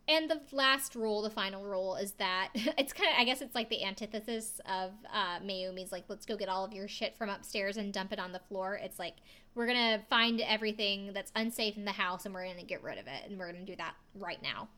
And 0.09 0.27
the 0.27 0.41
last 0.51 0.95
rule, 0.95 1.21
the 1.21 1.29
final 1.29 1.63
rule, 1.63 1.95
is 1.95 2.13
that 2.13 2.49
it's 2.55 2.93
kind 2.93 3.11
of, 3.11 3.19
I 3.19 3.25
guess 3.25 3.41
it's 3.41 3.53
like 3.53 3.69
the 3.69 3.85
antithesis 3.85 4.59
of 4.65 4.91
uh, 5.13 5.39
Mayumi's 5.45 5.91
like, 5.91 6.05
let's 6.07 6.25
go 6.25 6.35
get 6.35 6.49
all 6.49 6.65
of 6.65 6.73
your 6.73 6.87
shit 6.87 7.15
from 7.15 7.29
upstairs 7.29 7.77
and 7.77 7.93
dump 7.93 8.11
it 8.11 8.19
on 8.19 8.31
the 8.31 8.39
floor. 8.39 8.73
It's 8.81 8.97
like, 8.97 9.17
we're 9.53 9.67
going 9.67 9.99
to 9.99 10.03
find 10.09 10.41
everything 10.41 11.13
that's 11.13 11.31
unsafe 11.35 11.77
in 11.77 11.85
the 11.85 11.91
house 11.91 12.25
and 12.25 12.33
we're 12.33 12.43
going 12.43 12.57
to 12.57 12.65
get 12.65 12.81
rid 12.81 12.97
of 12.97 13.05
it. 13.05 13.29
And 13.29 13.37
we're 13.37 13.51
going 13.51 13.63
to 13.63 13.71
do 13.71 13.77
that 13.77 13.93
right 14.15 14.41
now. 14.41 14.69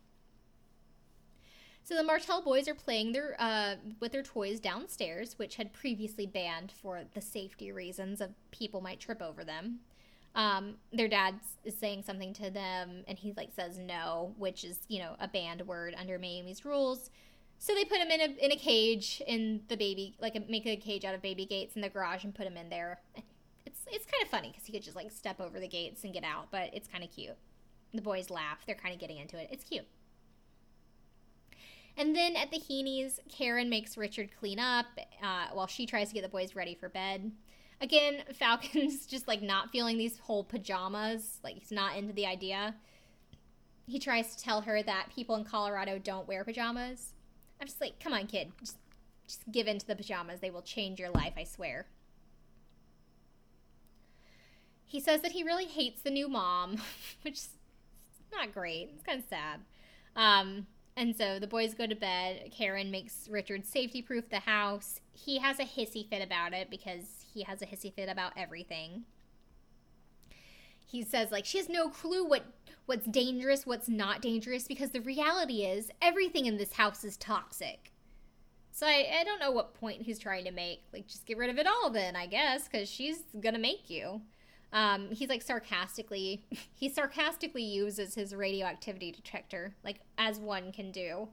So 1.84 1.96
the 1.96 2.04
Martell 2.04 2.42
boys 2.42 2.68
are 2.68 2.76
playing 2.76 3.14
their 3.14 3.36
uh, 3.40 3.76
with 4.00 4.12
their 4.12 4.22
toys 4.22 4.60
downstairs, 4.60 5.40
which 5.40 5.56
had 5.56 5.74
previously 5.74 6.28
banned 6.28 6.72
for 6.72 7.02
the 7.16 7.22
safety 7.22 7.72
reasons 7.72 8.22
of 8.22 8.30
people 8.52 8.82
might 8.82 9.00
trip 9.00 9.22
over 9.22 9.44
them. 9.44 9.80
Um, 10.34 10.76
their 10.94 11.10
dad 11.10 11.36
is 11.66 11.78
saying 11.78 12.04
something 12.04 12.34
to 12.36 12.50
them, 12.50 13.04
and 13.08 13.18
he 13.18 13.34
like 13.36 13.52
says 13.54 13.78
no, 13.78 14.34
which 14.38 14.64
is 14.64 14.80
you 14.88 15.00
know 15.00 15.16
a 15.20 15.28
banned 15.28 15.62
word 15.68 15.96
under 16.00 16.18
Mayumi's 16.18 16.64
rules. 16.64 17.10
So 17.60 17.76
they 17.76 17.84
put 17.84 17.98
him 17.98 18.10
in 18.10 18.22
a 18.22 18.46
in 18.46 18.52
a 18.52 18.56
cage 18.56 19.22
in 19.28 19.62
the 19.68 19.78
baby 19.78 20.16
like 20.20 20.36
a, 20.36 20.40
make 20.50 20.66
a 20.66 20.78
cage 20.78 21.06
out 21.06 21.14
of 21.14 21.22
baby 21.22 21.46
gates 21.46 21.76
in 21.76 21.82
the 21.82 21.90
garage 21.90 22.24
and 22.24 22.34
put 22.34 22.48
him 22.48 22.58
in 22.58 22.70
there. 22.70 23.00
It's 23.66 23.82
it's 23.92 24.06
kind 24.06 24.24
of 24.24 24.30
funny 24.30 24.50
because 24.50 24.66
he 24.66 24.72
could 24.72 24.84
just 24.84 24.96
like 24.96 25.12
step 25.12 25.40
over 25.40 25.60
the 25.60 25.68
gates 25.68 26.04
and 26.04 26.14
get 26.14 26.24
out, 26.24 26.48
but 26.52 26.70
it's 26.74 26.88
kind 26.88 27.04
of 27.04 27.12
cute. 27.12 27.38
The 27.94 28.02
boys 28.02 28.30
laugh; 28.30 28.60
they're 28.66 28.76
kind 28.76 28.94
of 28.94 29.00
getting 29.00 29.18
into 29.18 29.38
it. 29.38 29.50
It's 29.52 29.64
cute. 29.64 29.86
And 31.98 32.16
then 32.16 32.36
at 32.36 32.52
the 32.52 32.58
Heenes, 32.58 33.20
Karen 33.30 33.70
makes 33.70 33.98
Richard 33.98 34.30
clean 34.40 34.60
up 34.60 34.86
uh, 35.22 35.48
while 35.54 35.68
she 35.68 35.86
tries 35.86 36.08
to 36.08 36.14
get 36.14 36.24
the 36.24 36.30
boys 36.30 36.56
ready 36.56 36.74
for 36.74 36.90
bed. 36.90 37.32
Again, 37.82 38.24
Falcon's 38.40 39.06
just 39.06 39.28
like 39.28 39.42
not 39.42 39.72
feeling 39.72 39.98
these 39.98 40.20
whole 40.20 40.44
pajamas. 40.44 41.40
Like 41.44 41.56
he's 41.56 41.72
not 41.72 41.98
into 41.98 42.14
the 42.14 42.26
idea. 42.26 42.76
He 43.88 44.00
tries 44.00 44.36
to 44.36 44.42
tell 44.42 44.62
her 44.62 44.82
that 44.84 45.08
people 45.14 45.36
in 45.36 45.44
Colorado 45.44 46.00
don't 46.00 46.28
wear 46.28 46.44
pajamas. 46.44 47.14
I'm 47.60 47.68
just 47.68 47.82
like, 47.82 48.00
come 48.00 48.14
on, 48.14 48.28
kid. 48.28 48.52
Just, 48.60 48.78
just 49.28 49.52
give 49.52 49.68
in 49.68 49.80
to 49.80 49.88
the 49.88 49.96
pajamas. 49.96 50.40
They 50.40 50.52
will 50.52 50.62
change 50.62 51.00
your 51.00 51.10
life, 51.10 51.34
I 51.36 51.44
swear. 51.44 51.88
He 54.86 55.00
says 55.00 55.22
that 55.22 55.32
he 55.32 55.44
really 55.44 55.66
hates 55.66 56.02
the 56.02 56.10
new 56.10 56.28
mom, 56.28 56.78
which 57.24 57.36
is 57.36 57.50
not 58.32 58.54
great. 58.54 58.92
It's 58.94 59.04
kind 59.04 59.20
of 59.20 59.26
sad. 59.30 59.60
Um, 60.16 60.68
and 60.98 61.16
so 61.16 61.40
the 61.40 61.48
boys 61.48 61.74
go 61.74 61.88
to 61.88 61.96
bed. 61.96 62.52
Karen 62.52 62.92
makes 62.92 63.28
Richard 63.30 63.66
safety 63.66 64.02
proof 64.02 64.30
the 64.30 64.40
house. 64.40 65.00
He 65.14 65.40
has 65.40 65.60
a 65.60 65.64
hissy 65.64 66.08
fit 66.08 66.22
about 66.22 66.54
it 66.54 66.70
because 66.70 67.21
he 67.34 67.44
has 67.44 67.62
a 67.62 67.66
hissy 67.66 67.94
fit 67.94 68.10
about 68.10 68.34
everything. 68.38 69.04
He 70.86 71.04
says 71.04 71.32
like 71.32 71.46
she 71.46 71.58
has 71.58 71.70
no 71.70 71.90
clue 71.90 72.26
what 72.26 72.46
what's 72.86 73.06
dangerous, 73.06 73.66
what's 73.66 73.88
not 73.88 74.22
dangerous 74.22 74.68
because 74.68 74.92
the 74.92 75.02
reality 75.02 75.64
is 75.64 75.90
everything 76.02 76.46
in 76.46 76.58
this 76.58 76.74
house 76.74 77.04
is 77.04 77.16
toxic. 77.18 77.92
So 78.72 78.88
I, 78.88 79.20
I 79.20 79.24
don't 79.24 79.40
know 79.40 79.52
what 79.52 79.74
point 79.74 80.02
he's 80.02 80.20
trying 80.20 80.46
to 80.46 80.52
make. 80.52 80.84
Like 80.94 81.08
just 81.08 81.26
get 81.26 81.38
rid 81.38 81.50
of 81.50 81.58
it 81.58 81.68
all 81.68 81.90
then, 81.90 82.16
I 82.16 82.26
guess, 82.26 82.68
cuz 82.68 82.90
she's 82.90 83.24
going 83.40 83.54
to 83.54 83.60
make 83.60 83.90
you. 83.90 84.22
Um, 84.74 85.12
he's 85.12 85.30
like 85.30 85.42
sarcastically, 85.42 86.46
he 86.74 86.90
sarcastically 86.90 87.64
uses 87.64 88.16
his 88.16 88.34
radioactivity 88.34 89.12
detector, 89.12 89.76
like 89.84 90.00
as 90.18 90.40
one 90.40 90.72
can 90.72 90.92
do. 90.92 91.30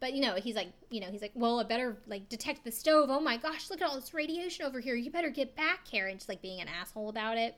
But 0.00 0.14
you 0.14 0.22
know, 0.22 0.34
he's 0.34 0.54
like, 0.54 0.72
you 0.90 1.00
know, 1.00 1.08
he's 1.10 1.22
like, 1.22 1.32
well, 1.34 1.60
I 1.60 1.64
better 1.64 1.98
like 2.06 2.28
detect 2.28 2.64
the 2.64 2.70
stove. 2.70 3.10
Oh 3.10 3.20
my 3.20 3.36
gosh, 3.36 3.70
look 3.70 3.82
at 3.82 3.88
all 3.88 3.96
this 3.96 4.14
radiation 4.14 4.64
over 4.64 4.80
here. 4.80 4.94
You 4.94 5.10
better 5.10 5.30
get 5.30 5.56
back, 5.56 5.84
Karen. 5.84 6.16
Just 6.16 6.28
like 6.28 6.42
being 6.42 6.60
an 6.60 6.68
asshole 6.68 7.08
about 7.08 7.36
it. 7.36 7.56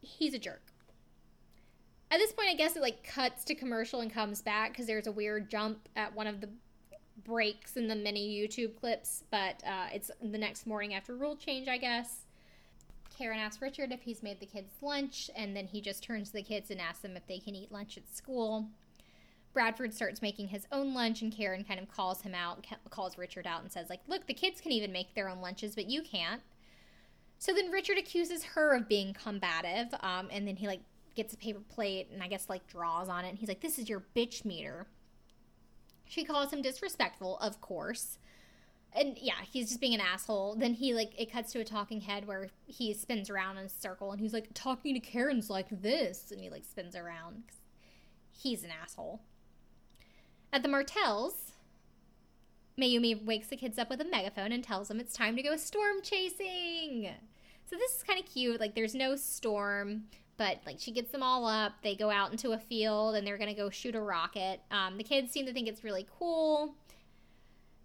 He's 0.00 0.34
a 0.34 0.38
jerk. 0.38 0.62
At 2.10 2.18
this 2.18 2.32
point, 2.32 2.48
I 2.48 2.54
guess 2.54 2.76
it 2.76 2.82
like 2.82 3.04
cuts 3.04 3.44
to 3.44 3.54
commercial 3.54 4.00
and 4.00 4.12
comes 4.12 4.40
back 4.40 4.70
because 4.70 4.86
there's 4.86 5.06
a 5.06 5.12
weird 5.12 5.50
jump 5.50 5.88
at 5.96 6.14
one 6.14 6.26
of 6.26 6.40
the 6.40 6.48
breaks 7.24 7.76
in 7.76 7.88
the 7.88 7.96
mini 7.96 8.28
YouTube 8.28 8.76
clips. 8.76 9.24
But 9.30 9.62
uh, 9.66 9.88
it's 9.92 10.10
the 10.22 10.38
next 10.38 10.66
morning 10.66 10.94
after 10.94 11.14
rule 11.14 11.36
change, 11.36 11.68
I 11.68 11.78
guess. 11.78 12.22
Karen 13.18 13.38
asks 13.38 13.62
Richard 13.62 13.92
if 13.92 14.02
he's 14.02 14.22
made 14.22 14.40
the 14.40 14.46
kids 14.46 14.74
lunch, 14.82 15.30
and 15.34 15.56
then 15.56 15.66
he 15.66 15.80
just 15.80 16.02
turns 16.02 16.28
to 16.28 16.34
the 16.34 16.42
kids 16.42 16.70
and 16.70 16.80
asks 16.80 17.00
them 17.00 17.16
if 17.16 17.26
they 17.26 17.38
can 17.38 17.54
eat 17.54 17.72
lunch 17.72 17.96
at 17.96 18.14
school. 18.14 18.68
Bradford 19.56 19.94
starts 19.94 20.20
making 20.20 20.48
his 20.48 20.66
own 20.70 20.92
lunch, 20.92 21.22
and 21.22 21.34
Karen 21.34 21.64
kind 21.64 21.80
of 21.80 21.88
calls 21.88 22.20
him 22.20 22.34
out, 22.34 22.66
calls 22.90 23.16
Richard 23.16 23.46
out, 23.46 23.62
and 23.62 23.72
says, 23.72 23.88
like, 23.88 24.02
look, 24.06 24.26
the 24.26 24.34
kids 24.34 24.60
can 24.60 24.70
even 24.70 24.92
make 24.92 25.14
their 25.14 25.30
own 25.30 25.40
lunches, 25.40 25.74
but 25.74 25.88
you 25.88 26.02
can't. 26.02 26.42
So 27.38 27.54
then 27.54 27.70
Richard 27.70 27.96
accuses 27.96 28.44
her 28.44 28.76
of 28.76 28.86
being 28.86 29.14
combative, 29.14 29.98
um, 30.00 30.28
and 30.30 30.46
then 30.46 30.56
he, 30.56 30.66
like, 30.66 30.82
gets 31.14 31.32
a 31.32 31.38
paper 31.38 31.62
plate 31.70 32.08
and 32.12 32.22
I 32.22 32.28
guess, 32.28 32.50
like, 32.50 32.66
draws 32.66 33.08
on 33.08 33.24
it, 33.24 33.30
and 33.30 33.38
he's 33.38 33.48
like, 33.48 33.62
this 33.62 33.78
is 33.78 33.88
your 33.88 34.04
bitch 34.14 34.44
meter. 34.44 34.88
She 36.04 36.22
calls 36.22 36.52
him 36.52 36.60
disrespectful, 36.60 37.38
of 37.38 37.62
course 37.62 38.18
and 38.94 39.18
yeah, 39.20 39.34
he's 39.52 39.68
just 39.68 39.80
being 39.80 39.94
an 39.94 40.00
asshole. 40.00 40.56
Then 40.56 40.72
he 40.72 40.94
like 40.94 41.12
it 41.18 41.30
cuts 41.30 41.52
to 41.52 41.60
a 41.60 41.64
talking 41.64 42.00
head 42.00 42.26
where 42.26 42.48
he 42.66 42.94
spins 42.94 43.28
around 43.28 43.58
in 43.58 43.66
a 43.66 43.68
circle 43.68 44.10
and 44.12 44.20
he's 44.20 44.32
like 44.32 44.48
talking 44.54 44.94
to 44.94 45.00
Karen's 45.00 45.50
like 45.50 45.66
this, 45.70 46.30
and 46.30 46.40
he 46.40 46.48
like 46.48 46.64
spins 46.64 46.96
around. 46.96 47.42
He's 48.32 48.64
an 48.64 48.70
asshole. 48.82 49.20
At 50.52 50.62
the 50.62 50.68
Martells, 50.68 51.52
Mayumi 52.80 53.24
wakes 53.24 53.48
the 53.48 53.56
kids 53.56 53.78
up 53.78 53.90
with 53.90 54.00
a 54.00 54.04
megaphone 54.04 54.52
and 54.52 54.62
tells 54.62 54.88
them 54.88 55.00
it's 55.00 55.14
time 55.14 55.36
to 55.36 55.42
go 55.42 55.56
storm 55.56 56.02
chasing. 56.02 57.10
So 57.68 57.76
this 57.76 57.96
is 57.96 58.02
kind 58.02 58.18
of 58.18 58.26
cute. 58.26 58.60
Like 58.60 58.74
there's 58.74 58.94
no 58.94 59.16
storm, 59.16 60.04
but 60.36 60.60
like 60.64 60.76
she 60.78 60.92
gets 60.92 61.10
them 61.10 61.22
all 61.22 61.46
up. 61.46 61.72
They 61.82 61.96
go 61.96 62.10
out 62.10 62.30
into 62.30 62.52
a 62.52 62.58
field 62.58 63.16
and 63.16 63.26
they're 63.26 63.38
gonna 63.38 63.54
go 63.54 63.70
shoot 63.70 63.94
a 63.94 64.00
rocket. 64.00 64.60
Um, 64.70 64.96
the 64.98 65.04
kids 65.04 65.32
seem 65.32 65.46
to 65.46 65.52
think 65.52 65.68
it's 65.68 65.84
really 65.84 66.06
cool 66.18 66.74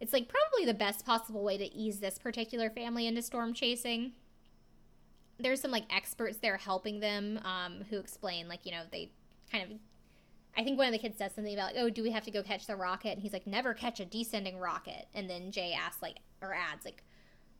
it's 0.01 0.14
like 0.14 0.28
probably 0.28 0.66
the 0.66 0.74
best 0.74 1.05
possible 1.05 1.43
way 1.43 1.57
to 1.57 1.74
ease 1.74 1.99
this 1.99 2.18
particular 2.18 2.72
family 2.72 3.05
into 3.05 3.22
storm 3.22 3.53
chasing. 3.53 4.14
There's 5.39 5.62
some 5.62 5.72
like 5.72 5.86
experts 5.95 6.38
there 6.38 6.57
helping 6.57 6.99
them 6.99 7.39
um, 7.45 7.86
who 7.89 7.99
explain 7.99 8.49
like 8.49 8.66
you 8.66 8.72
know 8.72 8.82
they 8.91 9.12
kind 9.49 9.64
of. 9.64 9.78
I 10.58 10.64
think 10.64 10.78
one 10.78 10.88
of 10.88 10.93
the 10.93 10.99
kids 10.99 11.18
says 11.18 11.34
something 11.34 11.54
about 11.54 11.74
like, 11.74 11.84
oh, 11.84 11.89
do 11.89 12.04
we 12.04 12.12
have 12.12 12.26
to 12.26 12.32
go 12.32 12.43
catch 12.43 12.68
the 12.68 12.76
rocket? 12.76 13.12
And 13.12 13.22
he's 13.22 13.34
like, 13.34 13.47
never 13.47 13.74
catch 13.74 13.99
a 13.99 14.06
descending 14.06 14.60
rocket. 14.60 15.08
And 15.14 15.30
then 15.30 15.52
Jay 15.52 15.74
asks 15.74 16.02
like 16.02 16.18
or 16.41 16.54
adds 16.54 16.84
like, 16.84 17.04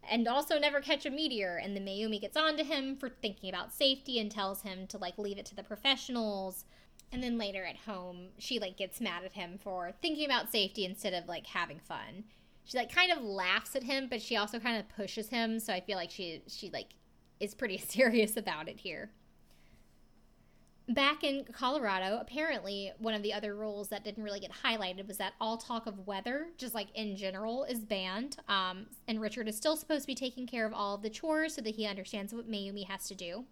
and 0.10 0.28
also 0.28 0.60
never 0.60 0.82
catch 0.82 1.06
a 1.06 1.10
meteor. 1.10 1.58
And 1.58 1.76
then 1.76 1.86
Mayumi 1.86 2.20
gets 2.20 2.36
on 2.36 2.58
to 2.58 2.64
him 2.64 2.98
for 2.98 3.10
thinking 3.10 3.50
about 3.50 3.74
safety 3.74 4.20
and 4.20 4.30
tells 4.30 4.64
him 4.64 4.88
to 4.88 4.98
like 4.98 5.18
leave 5.18 5.38
it 5.38 5.46
to 5.48 5.56
the 5.56 5.64
professionals. 5.64 6.66
And 7.12 7.22
then 7.22 7.38
later 7.38 7.66
at 7.66 7.78
home, 7.78 8.30
she 8.38 8.60
like 8.60 8.78
gets 8.78 9.02
mad 9.02 9.24
at 9.24 9.34
him 9.34 9.58
for 9.62 9.94
thinking 10.02 10.26
about 10.26 10.52
safety 10.52 10.86
instead 10.86 11.14
of 11.14 11.28
like 11.28 11.48
having 11.48 11.80
fun. 11.80 12.26
She 12.64 12.78
like 12.78 12.94
kind 12.94 13.12
of 13.12 13.22
laughs 13.22 13.76
at 13.76 13.84
him, 13.84 14.08
but 14.10 14.22
she 14.22 14.38
also 14.38 14.60
kind 14.60 14.78
of 14.78 14.88
pushes 14.90 15.30
him, 15.30 15.60
so 15.60 15.74
I 15.74 15.82
feel 15.82 15.98
like 15.98 16.12
she 16.12 16.44
she 16.48 16.70
like 16.70 16.92
is 17.40 17.54
pretty 17.54 17.78
serious 17.86 18.38
about 18.38 18.70
it 18.70 18.80
here. 18.80 19.12
Back 20.90 21.24
in 21.24 21.46
Colorado, 21.54 22.18
apparently 22.20 22.92
one 22.98 23.14
of 23.14 23.24
the 23.24 23.34
other 23.34 23.56
rules 23.56 23.90
that 23.90 24.04
didn't 24.04 24.24
really 24.24 24.40
get 24.40 24.52
highlighted 24.52 25.08
was 25.08 25.18
that 25.18 25.34
all 25.40 25.58
talk 25.58 25.86
of 25.86 26.06
weather, 26.08 26.48
just 26.58 26.74
like 26.74 26.88
in 26.96 27.16
general, 27.16 27.64
is 27.64 27.80
banned. 27.80 28.38
Um, 28.50 28.88
and 29.08 29.22
Richard 29.22 29.48
is 29.48 29.56
still 29.56 29.78
supposed 29.78 30.02
to 30.02 30.08
be 30.08 30.16
taking 30.16 30.48
care 30.48 30.66
of 30.66 30.74
all 30.74 30.96
of 30.96 31.02
the 31.02 31.10
chores 31.10 31.56
so 31.56 31.62
that 31.62 31.76
he 31.76 31.86
understands 31.86 32.34
what 32.34 32.50
Mayumi 32.50 32.88
has 32.88 33.08
to 33.08 33.16
do. 33.16 33.46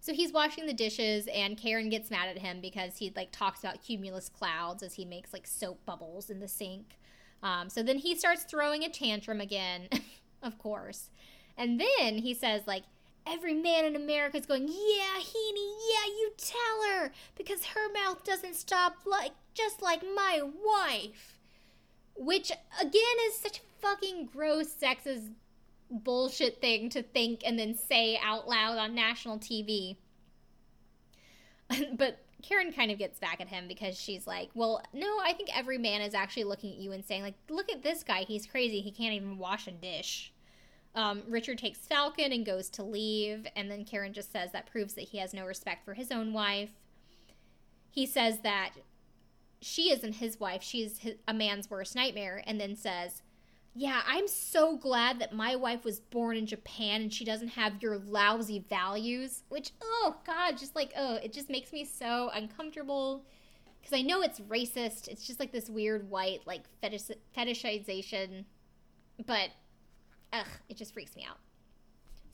So 0.00 0.12
he's 0.12 0.32
washing 0.32 0.66
the 0.66 0.72
dishes, 0.72 1.26
and 1.26 1.56
Karen 1.56 1.88
gets 1.88 2.10
mad 2.10 2.28
at 2.28 2.38
him 2.38 2.60
because 2.60 2.96
he 2.98 3.12
like 3.16 3.32
talks 3.32 3.60
about 3.60 3.82
cumulus 3.82 4.28
clouds 4.28 4.82
as 4.82 4.94
he 4.94 5.04
makes 5.04 5.32
like 5.32 5.46
soap 5.46 5.84
bubbles 5.84 6.30
in 6.30 6.40
the 6.40 6.48
sink. 6.48 6.98
Um, 7.42 7.68
so 7.68 7.82
then 7.82 7.98
he 7.98 8.14
starts 8.14 8.44
throwing 8.44 8.84
a 8.84 8.88
tantrum 8.88 9.40
again, 9.40 9.88
of 10.42 10.58
course, 10.58 11.10
and 11.56 11.80
then 11.80 12.18
he 12.18 12.34
says 12.34 12.62
like. 12.66 12.84
Every 13.30 13.52
man 13.52 13.84
in 13.84 13.94
America 13.94 14.38
is 14.38 14.46
going, 14.46 14.68
yeah, 14.68 15.18
Heene, 15.18 15.56
yeah, 15.58 16.06
you 16.06 16.32
tell 16.38 16.90
her, 16.90 17.12
because 17.48 17.64
her 17.64 17.92
mouth 17.92 18.24
doesn't 18.24 18.56
stop 18.56 18.96
like 19.06 19.32
just 19.54 19.80
like 19.80 20.02
my 20.02 20.42
wife. 20.42 21.34
Which 22.14 22.50
again 22.80 23.16
is 23.26 23.36
such 23.36 23.58
a 23.58 23.80
fucking 23.80 24.26
gross 24.26 24.68
sexist 24.74 25.30
bullshit 25.90 26.60
thing 26.60 26.90
to 26.90 27.02
think 27.02 27.42
and 27.44 27.58
then 27.58 27.74
say 27.74 28.18
out 28.22 28.48
loud 28.48 28.76
on 28.76 28.94
national 28.94 29.38
TV. 29.38 29.96
but 31.96 32.18
Karen 32.42 32.72
kind 32.72 32.90
of 32.90 32.98
gets 32.98 33.18
back 33.18 33.40
at 33.40 33.48
him 33.48 33.66
because 33.68 33.98
she's 33.98 34.26
like, 34.26 34.50
"Well, 34.54 34.82
no, 34.92 35.18
I 35.22 35.32
think 35.32 35.56
every 35.56 35.78
man 35.78 36.02
is 36.02 36.14
actually 36.14 36.44
looking 36.44 36.72
at 36.72 36.78
you 36.78 36.92
and 36.92 37.04
saying 37.04 37.22
like, 37.22 37.34
look 37.48 37.70
at 37.70 37.82
this 37.82 38.02
guy, 38.02 38.24
he's 38.24 38.46
crazy. 38.46 38.80
He 38.80 38.90
can't 38.90 39.14
even 39.14 39.38
wash 39.38 39.66
a 39.66 39.72
dish." 39.72 40.32
Um, 40.94 41.22
Richard 41.28 41.58
takes 41.58 41.78
Falcon 41.78 42.32
and 42.32 42.44
goes 42.44 42.68
to 42.70 42.82
leave, 42.82 43.46
and 43.54 43.70
then 43.70 43.84
Karen 43.84 44.12
just 44.12 44.32
says 44.32 44.50
that 44.52 44.66
proves 44.66 44.94
that 44.94 45.02
he 45.02 45.18
has 45.18 45.32
no 45.32 45.44
respect 45.46 45.84
for 45.84 45.94
his 45.94 46.10
own 46.10 46.32
wife. 46.32 46.72
He 47.98 48.06
says 48.06 48.42
that 48.42 48.74
she 49.60 49.90
isn't 49.90 50.12
his 50.12 50.38
wife; 50.38 50.62
she's 50.62 50.98
his, 50.98 51.14
a 51.26 51.34
man's 51.34 51.68
worst 51.68 51.96
nightmare, 51.96 52.44
and 52.46 52.60
then 52.60 52.76
says, 52.76 53.22
yeah, 53.74 54.02
I'm 54.06 54.28
so 54.28 54.76
glad 54.76 55.18
that 55.18 55.32
my 55.32 55.56
wife 55.56 55.84
was 55.84 55.98
born 55.98 56.36
in 56.36 56.46
Japan 56.46 57.02
and 57.02 57.12
she 57.12 57.24
doesn't 57.24 57.48
have 57.48 57.82
your 57.82 57.98
lousy 57.98 58.64
values. 58.70 59.42
Which, 59.48 59.72
oh 59.82 60.14
God, 60.24 60.58
just 60.58 60.76
like, 60.76 60.92
oh, 60.96 61.16
it 61.16 61.32
just 61.32 61.50
makes 61.50 61.72
me 61.72 61.84
so 61.84 62.30
uncomfortable. 62.32 63.24
Because 63.80 63.98
I 63.98 64.02
know 64.02 64.22
it's 64.22 64.38
racist. 64.38 65.08
It's 65.08 65.26
just 65.26 65.40
like 65.40 65.50
this 65.50 65.68
weird 65.68 66.08
white, 66.08 66.46
like, 66.46 66.62
fetish- 66.80 67.18
fetishization. 67.36 68.44
But, 69.26 69.50
ugh, 70.32 70.46
it 70.68 70.76
just 70.76 70.94
freaks 70.94 71.16
me 71.16 71.26
out. 71.28 71.38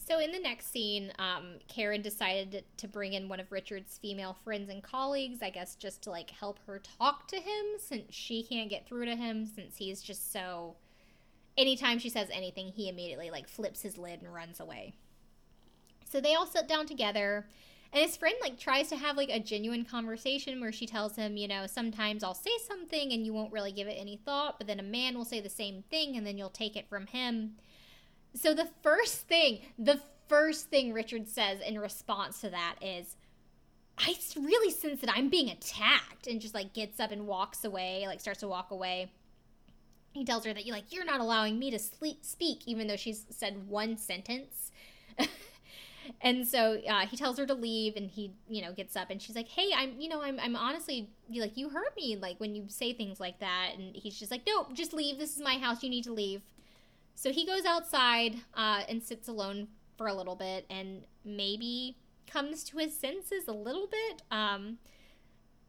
So 0.06 0.18
in 0.18 0.32
the 0.32 0.38
next 0.38 0.70
scene, 0.70 1.12
um, 1.18 1.54
Karen 1.66 2.02
decided 2.02 2.64
to 2.76 2.88
bring 2.88 3.14
in 3.14 3.26
one 3.26 3.40
of 3.40 3.50
Richard's 3.50 3.96
female 3.96 4.36
friends 4.44 4.68
and 4.68 4.82
colleagues, 4.82 5.38
I 5.40 5.48
guess 5.48 5.76
just 5.76 6.02
to 6.02 6.10
like 6.10 6.28
help 6.28 6.58
her 6.66 6.82
talk 6.98 7.26
to 7.28 7.36
him 7.36 7.64
since 7.78 8.14
she 8.14 8.42
can't 8.42 8.68
get 8.68 8.86
through 8.86 9.06
to 9.06 9.16
him 9.16 9.46
since 9.46 9.78
he's 9.78 10.02
just 10.02 10.30
so 10.30 10.76
anytime 11.56 11.98
she 11.98 12.10
says 12.10 12.28
anything, 12.30 12.68
he 12.68 12.88
immediately 12.90 13.30
like 13.30 13.48
flips 13.48 13.80
his 13.80 13.96
lid 13.96 14.20
and 14.20 14.34
runs 14.34 14.60
away. 14.60 14.92
So 16.04 16.20
they 16.20 16.34
all 16.34 16.46
sit 16.46 16.68
down 16.68 16.86
together 16.86 17.46
and 17.90 18.02
his 18.02 18.16
friend 18.16 18.36
like 18.42 18.58
tries 18.58 18.88
to 18.88 18.96
have 18.96 19.16
like 19.16 19.30
a 19.30 19.40
genuine 19.40 19.86
conversation 19.86 20.60
where 20.60 20.72
she 20.72 20.86
tells 20.86 21.16
him, 21.16 21.38
you 21.38 21.48
know, 21.48 21.66
sometimes 21.66 22.22
I'll 22.22 22.34
say 22.34 22.50
something 22.68 23.10
and 23.10 23.24
you 23.24 23.32
won't 23.32 23.52
really 23.52 23.72
give 23.72 23.88
it 23.88 23.96
any 23.98 24.18
thought, 24.18 24.58
but 24.58 24.66
then 24.66 24.80
a 24.80 24.84
man 24.84 25.16
will 25.16 25.24
say 25.24 25.40
the 25.40 25.48
same 25.48 25.82
thing 25.90 26.14
and 26.14 26.26
then 26.26 26.36
you'll 26.36 26.50
take 26.50 26.76
it 26.76 26.90
from 26.90 27.06
him. 27.06 27.54
So 28.34 28.52
the 28.52 28.68
first 28.82 29.28
thing, 29.28 29.60
the 29.78 30.00
first 30.28 30.68
thing 30.68 30.92
Richard 30.92 31.28
says 31.28 31.60
in 31.60 31.78
response 31.78 32.40
to 32.40 32.50
that 32.50 32.76
is, 32.82 33.16
I 33.96 34.16
really 34.36 34.72
sense 34.72 35.00
that 35.02 35.10
I'm 35.14 35.28
being 35.28 35.50
attacked, 35.50 36.26
and 36.26 36.40
just 36.40 36.54
like 36.54 36.72
gets 36.72 36.98
up 36.98 37.12
and 37.12 37.26
walks 37.26 37.64
away, 37.64 38.04
like 38.06 38.20
starts 38.20 38.40
to 38.40 38.48
walk 38.48 38.72
away. 38.72 39.12
He 40.12 40.24
tells 40.24 40.44
her 40.44 40.52
that 40.52 40.66
you 40.66 40.72
like 40.72 40.92
you're 40.92 41.04
not 41.04 41.20
allowing 41.20 41.58
me 41.58 41.70
to 41.70 41.78
sleep, 41.78 42.24
speak, 42.24 42.62
even 42.66 42.88
though 42.88 42.96
she's 42.96 43.24
said 43.30 43.68
one 43.68 43.96
sentence. 43.96 44.72
and 46.20 46.46
so 46.46 46.80
uh, 46.88 47.06
he 47.06 47.16
tells 47.16 47.38
her 47.38 47.46
to 47.46 47.54
leave, 47.54 47.94
and 47.94 48.10
he 48.10 48.32
you 48.48 48.62
know 48.62 48.72
gets 48.72 48.96
up, 48.96 49.10
and 49.10 49.22
she's 49.22 49.36
like, 49.36 49.48
"Hey, 49.48 49.70
I'm 49.76 50.00
you 50.00 50.08
know 50.08 50.22
I'm 50.22 50.40
I'm 50.40 50.56
honestly 50.56 51.10
like 51.32 51.56
you 51.56 51.68
hurt 51.68 51.94
me 51.96 52.16
like 52.16 52.40
when 52.40 52.56
you 52.56 52.64
say 52.68 52.92
things 52.92 53.20
like 53.20 53.38
that," 53.38 53.72
and 53.78 53.94
he's 53.94 54.18
just 54.18 54.32
like, 54.32 54.42
"Nope, 54.44 54.74
just 54.74 54.92
leave. 54.92 55.18
This 55.18 55.36
is 55.36 55.42
my 55.42 55.54
house. 55.54 55.84
You 55.84 55.90
need 55.90 56.04
to 56.04 56.12
leave." 56.12 56.42
So 57.14 57.32
he 57.32 57.46
goes 57.46 57.64
outside 57.64 58.36
uh, 58.54 58.82
and 58.88 59.02
sits 59.02 59.28
alone 59.28 59.68
for 59.96 60.06
a 60.06 60.14
little 60.14 60.36
bit 60.36 60.66
and 60.68 61.04
maybe 61.24 61.96
comes 62.26 62.64
to 62.64 62.78
his 62.78 62.96
senses 62.96 63.48
a 63.48 63.52
little 63.52 63.86
bit. 63.86 64.22
Um, 64.30 64.78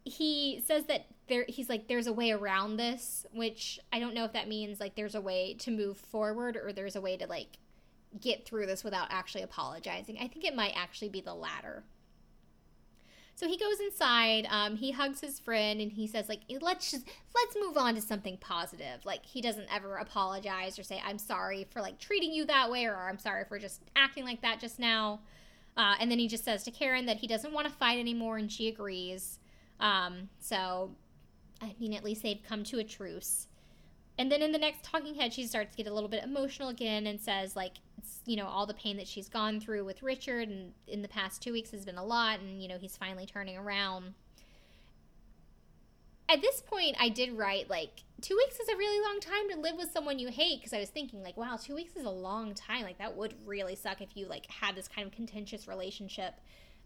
he 0.03 0.61
says 0.65 0.85
that 0.85 1.07
there 1.27 1.45
he's 1.47 1.67
like 1.69 1.87
there's 1.87 2.07
a 2.07 2.13
way 2.13 2.31
around 2.31 2.77
this, 2.77 3.25
which 3.33 3.79
I 3.91 3.99
don't 3.99 4.13
know 4.13 4.25
if 4.25 4.33
that 4.33 4.47
means 4.47 4.79
like 4.79 4.95
there's 4.95 5.15
a 5.15 5.21
way 5.21 5.55
to 5.59 5.71
move 5.71 5.97
forward 5.97 6.55
or 6.55 6.71
there's 6.71 6.95
a 6.95 7.01
way 7.01 7.17
to 7.17 7.27
like 7.27 7.57
get 8.19 8.45
through 8.45 8.67
this 8.67 8.83
without 8.83 9.07
actually 9.09 9.43
apologizing. 9.43 10.17
I 10.19 10.27
think 10.27 10.45
it 10.45 10.55
might 10.55 10.73
actually 10.75 11.09
be 11.09 11.21
the 11.21 11.33
latter. 11.33 11.83
So 13.35 13.47
he 13.47 13.57
goes 13.57 13.81
inside. 13.81 14.47
Um, 14.49 14.77
he 14.77 14.91
hugs 14.91 15.19
his 15.19 15.39
friend 15.39 15.81
and 15.81 15.91
he 15.91 16.07
says, 16.07 16.29
like, 16.29 16.41
let's 16.61 16.89
just 16.89 17.05
let's 17.35 17.57
move 17.59 17.77
on 17.77 17.95
to 17.95 18.01
something 18.01 18.37
positive. 18.37 19.03
Like 19.03 19.25
he 19.25 19.41
doesn't 19.41 19.67
ever 19.73 19.97
apologize 19.97 20.79
or 20.79 20.83
say, 20.83 21.01
I'm 21.05 21.19
sorry 21.19 21.67
for 21.69 21.81
like 21.81 21.99
treating 21.99 22.33
you 22.33 22.45
that 22.45 22.71
way 22.71 22.85
or 22.85 22.95
I'm 22.95 23.19
sorry 23.19 23.43
for 23.43 23.59
just 23.59 23.81
acting 23.95 24.23
like 24.23 24.41
that 24.41 24.59
just 24.61 24.79
now. 24.79 25.19
Uh, 25.77 25.95
and 25.99 26.09
then 26.09 26.19
he 26.19 26.27
just 26.27 26.45
says 26.45 26.63
to 26.63 26.71
Karen 26.71 27.05
that 27.05 27.17
he 27.17 27.27
doesn't 27.27 27.51
want 27.51 27.67
to 27.67 27.73
fight 27.73 27.99
anymore, 27.99 28.37
and 28.37 28.49
she 28.49 28.69
agrees. 28.69 29.39
Um, 29.79 30.29
so, 30.39 30.91
I 31.61 31.75
mean, 31.79 31.93
at 31.93 32.03
least 32.03 32.23
they've 32.23 32.41
come 32.47 32.63
to 32.65 32.79
a 32.79 32.83
truce. 32.83 33.47
And 34.17 34.31
then 34.31 34.41
in 34.41 34.51
the 34.51 34.57
next 34.57 34.83
talking 34.83 35.15
head, 35.15 35.33
she 35.33 35.45
starts 35.45 35.75
to 35.75 35.83
get 35.83 35.91
a 35.91 35.93
little 35.93 36.09
bit 36.09 36.23
emotional 36.23 36.69
again 36.69 37.05
and 37.05 37.19
says, 37.19 37.55
like, 37.55 37.73
you 38.25 38.37
know, 38.37 38.47
all 38.47 38.65
the 38.65 38.73
pain 38.73 38.97
that 38.97 39.07
she's 39.07 39.27
gone 39.27 39.59
through 39.59 39.83
with 39.83 40.01
Richard 40.01 40.47
and 40.47 40.71
in 40.87 41.01
the 41.01 41.07
past 41.07 41.41
two 41.41 41.51
weeks 41.51 41.71
has 41.71 41.85
been 41.85 41.97
a 41.97 42.05
lot, 42.05 42.39
and, 42.39 42.61
you 42.61 42.69
know, 42.69 42.77
he's 42.77 42.95
finally 42.95 43.25
turning 43.25 43.57
around. 43.57 44.13
At 46.27 46.41
this 46.41 46.61
point, 46.61 46.95
I 46.99 47.09
did 47.09 47.37
write, 47.37 47.69
like, 47.69 48.03
two 48.21 48.35
weeks 48.35 48.59
is 48.59 48.69
a 48.69 48.77
really 48.77 48.99
long 49.05 49.19
time 49.19 49.49
to 49.51 49.59
live 49.59 49.75
with 49.77 49.91
someone 49.91 50.17
you 50.17 50.29
hate 50.29 50.59
because 50.59 50.73
I 50.73 50.79
was 50.79 50.89
thinking, 50.89 51.21
like, 51.21 51.37
wow, 51.37 51.59
two 51.61 51.75
weeks 51.75 51.95
is 51.95 52.05
a 52.05 52.09
long 52.09 52.55
time. 52.55 52.83
Like, 52.83 52.97
that 52.97 53.15
would 53.15 53.35
really 53.45 53.75
suck 53.75 54.01
if 54.01 54.15
you, 54.15 54.27
like, 54.27 54.47
had 54.47 54.75
this 54.75 54.87
kind 54.87 55.05
of 55.05 55.13
contentious 55.13 55.67
relationship. 55.67 56.35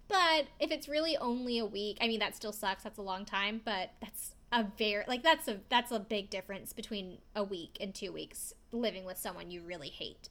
But 0.09 0.47
if 0.59 0.71
it's 0.71 0.89
really 0.89 1.15
only 1.15 1.59
a 1.59 1.65
week, 1.65 1.99
I 2.01 2.07
mean, 2.07 2.19
that 2.19 2.35
still 2.35 2.51
sucks. 2.51 2.83
That's 2.83 2.97
a 2.97 3.03
long 3.03 3.23
time, 3.23 3.61
but 3.63 3.91
that's 4.01 4.33
a 4.51 4.65
very 4.77 5.03
like 5.07 5.23
that's 5.23 5.47
a 5.47 5.59
that's 5.69 5.91
a 5.91 5.99
big 5.99 6.29
difference 6.29 6.73
between 6.73 7.19
a 7.35 7.43
week 7.43 7.77
and 7.79 7.93
two 7.93 8.11
weeks 8.11 8.53
living 8.71 9.05
with 9.05 9.17
someone 9.17 9.51
you 9.51 9.61
really 9.61 9.89
hate. 9.89 10.29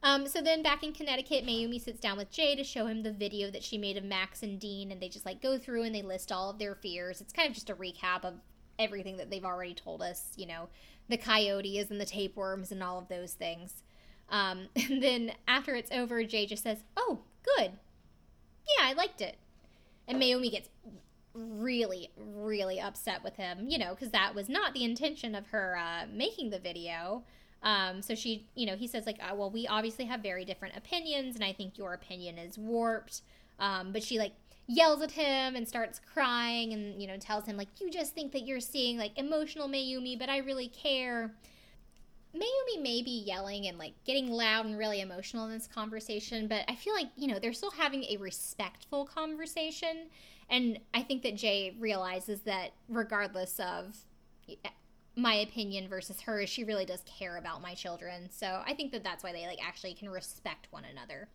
Um, 0.00 0.28
so 0.28 0.40
then 0.40 0.62
back 0.62 0.84
in 0.84 0.92
Connecticut, 0.92 1.44
Mayumi 1.44 1.80
sits 1.80 1.98
down 1.98 2.16
with 2.16 2.30
Jay 2.30 2.54
to 2.54 2.62
show 2.62 2.86
him 2.86 3.02
the 3.02 3.12
video 3.12 3.50
that 3.50 3.64
she 3.64 3.76
made 3.76 3.96
of 3.96 4.04
Max 4.04 4.44
and 4.44 4.60
Dean, 4.60 4.92
and 4.92 5.00
they 5.00 5.08
just 5.08 5.26
like 5.26 5.42
go 5.42 5.58
through 5.58 5.82
and 5.82 5.94
they 5.94 6.02
list 6.02 6.30
all 6.30 6.50
of 6.50 6.58
their 6.58 6.76
fears. 6.76 7.20
It's 7.20 7.32
kind 7.32 7.48
of 7.48 7.54
just 7.54 7.68
a 7.68 7.74
recap 7.74 8.24
of 8.24 8.34
everything 8.78 9.16
that 9.16 9.28
they've 9.28 9.44
already 9.44 9.74
told 9.74 10.00
us, 10.00 10.32
you 10.36 10.46
know, 10.46 10.68
the 11.08 11.16
coyotes 11.16 11.90
and 11.90 12.00
the 12.00 12.06
tapeworms 12.06 12.70
and 12.70 12.82
all 12.82 12.98
of 12.98 13.08
those 13.08 13.32
things. 13.32 13.82
Um, 14.30 14.68
and 14.76 15.02
then 15.02 15.32
after 15.48 15.74
it's 15.74 15.90
over, 15.90 16.22
Jay 16.22 16.46
just 16.46 16.62
says, 16.62 16.78
Oh, 16.96 17.20
good. 17.42 17.72
Yeah, 18.78 18.84
I 18.84 18.92
liked 18.92 19.20
it. 19.20 19.36
And 20.06 20.20
Mayumi 20.20 20.50
gets 20.50 20.68
really, 21.38 22.10
really 22.16 22.80
upset 22.80 23.22
with 23.22 23.36
him, 23.36 23.66
you 23.68 23.78
know, 23.78 23.94
because 23.94 24.10
that 24.10 24.34
was 24.34 24.48
not 24.48 24.74
the 24.74 24.84
intention 24.84 25.34
of 25.34 25.46
her 25.48 25.78
uh, 25.78 26.06
making 26.12 26.50
the 26.50 26.58
video. 26.58 27.22
Um, 27.62 28.02
so 28.02 28.14
she, 28.14 28.46
you 28.54 28.66
know, 28.66 28.76
he 28.76 28.86
says, 28.86 29.06
like, 29.06 29.18
oh, 29.28 29.34
well, 29.34 29.50
we 29.50 29.66
obviously 29.66 30.04
have 30.04 30.20
very 30.20 30.44
different 30.44 30.76
opinions, 30.76 31.34
and 31.34 31.44
I 31.44 31.52
think 31.52 31.76
your 31.78 31.92
opinion 31.94 32.38
is 32.38 32.56
warped. 32.58 33.22
Um, 33.58 33.92
but 33.92 34.02
she, 34.02 34.18
like, 34.18 34.32
yells 34.66 35.02
at 35.02 35.12
him 35.12 35.56
and 35.56 35.66
starts 35.66 36.00
crying 36.12 36.72
and, 36.72 37.00
you 37.00 37.08
know, 37.08 37.16
tells 37.16 37.46
him, 37.46 37.56
like, 37.56 37.68
you 37.80 37.90
just 37.90 38.14
think 38.14 38.32
that 38.32 38.46
you're 38.46 38.60
seeing, 38.60 38.98
like, 38.98 39.18
emotional 39.18 39.68
Mayumi, 39.68 40.18
but 40.18 40.28
I 40.28 40.38
really 40.38 40.68
care. 40.68 41.32
Mayumi 42.34 42.82
may 42.82 43.02
be 43.02 43.24
yelling 43.26 43.66
and 43.66 43.78
like 43.78 43.94
getting 44.04 44.30
loud 44.30 44.66
and 44.66 44.76
really 44.76 45.00
emotional 45.00 45.46
in 45.46 45.52
this 45.52 45.66
conversation, 45.66 46.46
but 46.46 46.62
I 46.68 46.74
feel 46.74 46.92
like, 46.92 47.08
you 47.16 47.26
know, 47.26 47.38
they're 47.38 47.54
still 47.54 47.70
having 47.70 48.04
a 48.04 48.18
respectful 48.18 49.06
conversation. 49.06 50.08
And 50.50 50.78
I 50.94 51.02
think 51.02 51.22
that 51.22 51.36
Jay 51.36 51.76
realizes 51.78 52.40
that 52.42 52.70
regardless 52.88 53.60
of 53.60 53.96
my 55.14 55.34
opinion 55.34 55.88
versus 55.88 56.22
hers, 56.22 56.48
she 56.48 56.64
really 56.64 56.86
does 56.86 57.02
care 57.04 57.36
about 57.36 57.60
my 57.60 57.74
children. 57.74 58.30
So 58.30 58.62
I 58.64 58.72
think 58.74 58.92
that 58.92 59.04
that's 59.04 59.22
why 59.24 59.32
they 59.32 59.46
like 59.46 59.58
actually 59.62 59.94
can 59.94 60.08
respect 60.08 60.68
one 60.70 60.84
another. 60.84 61.28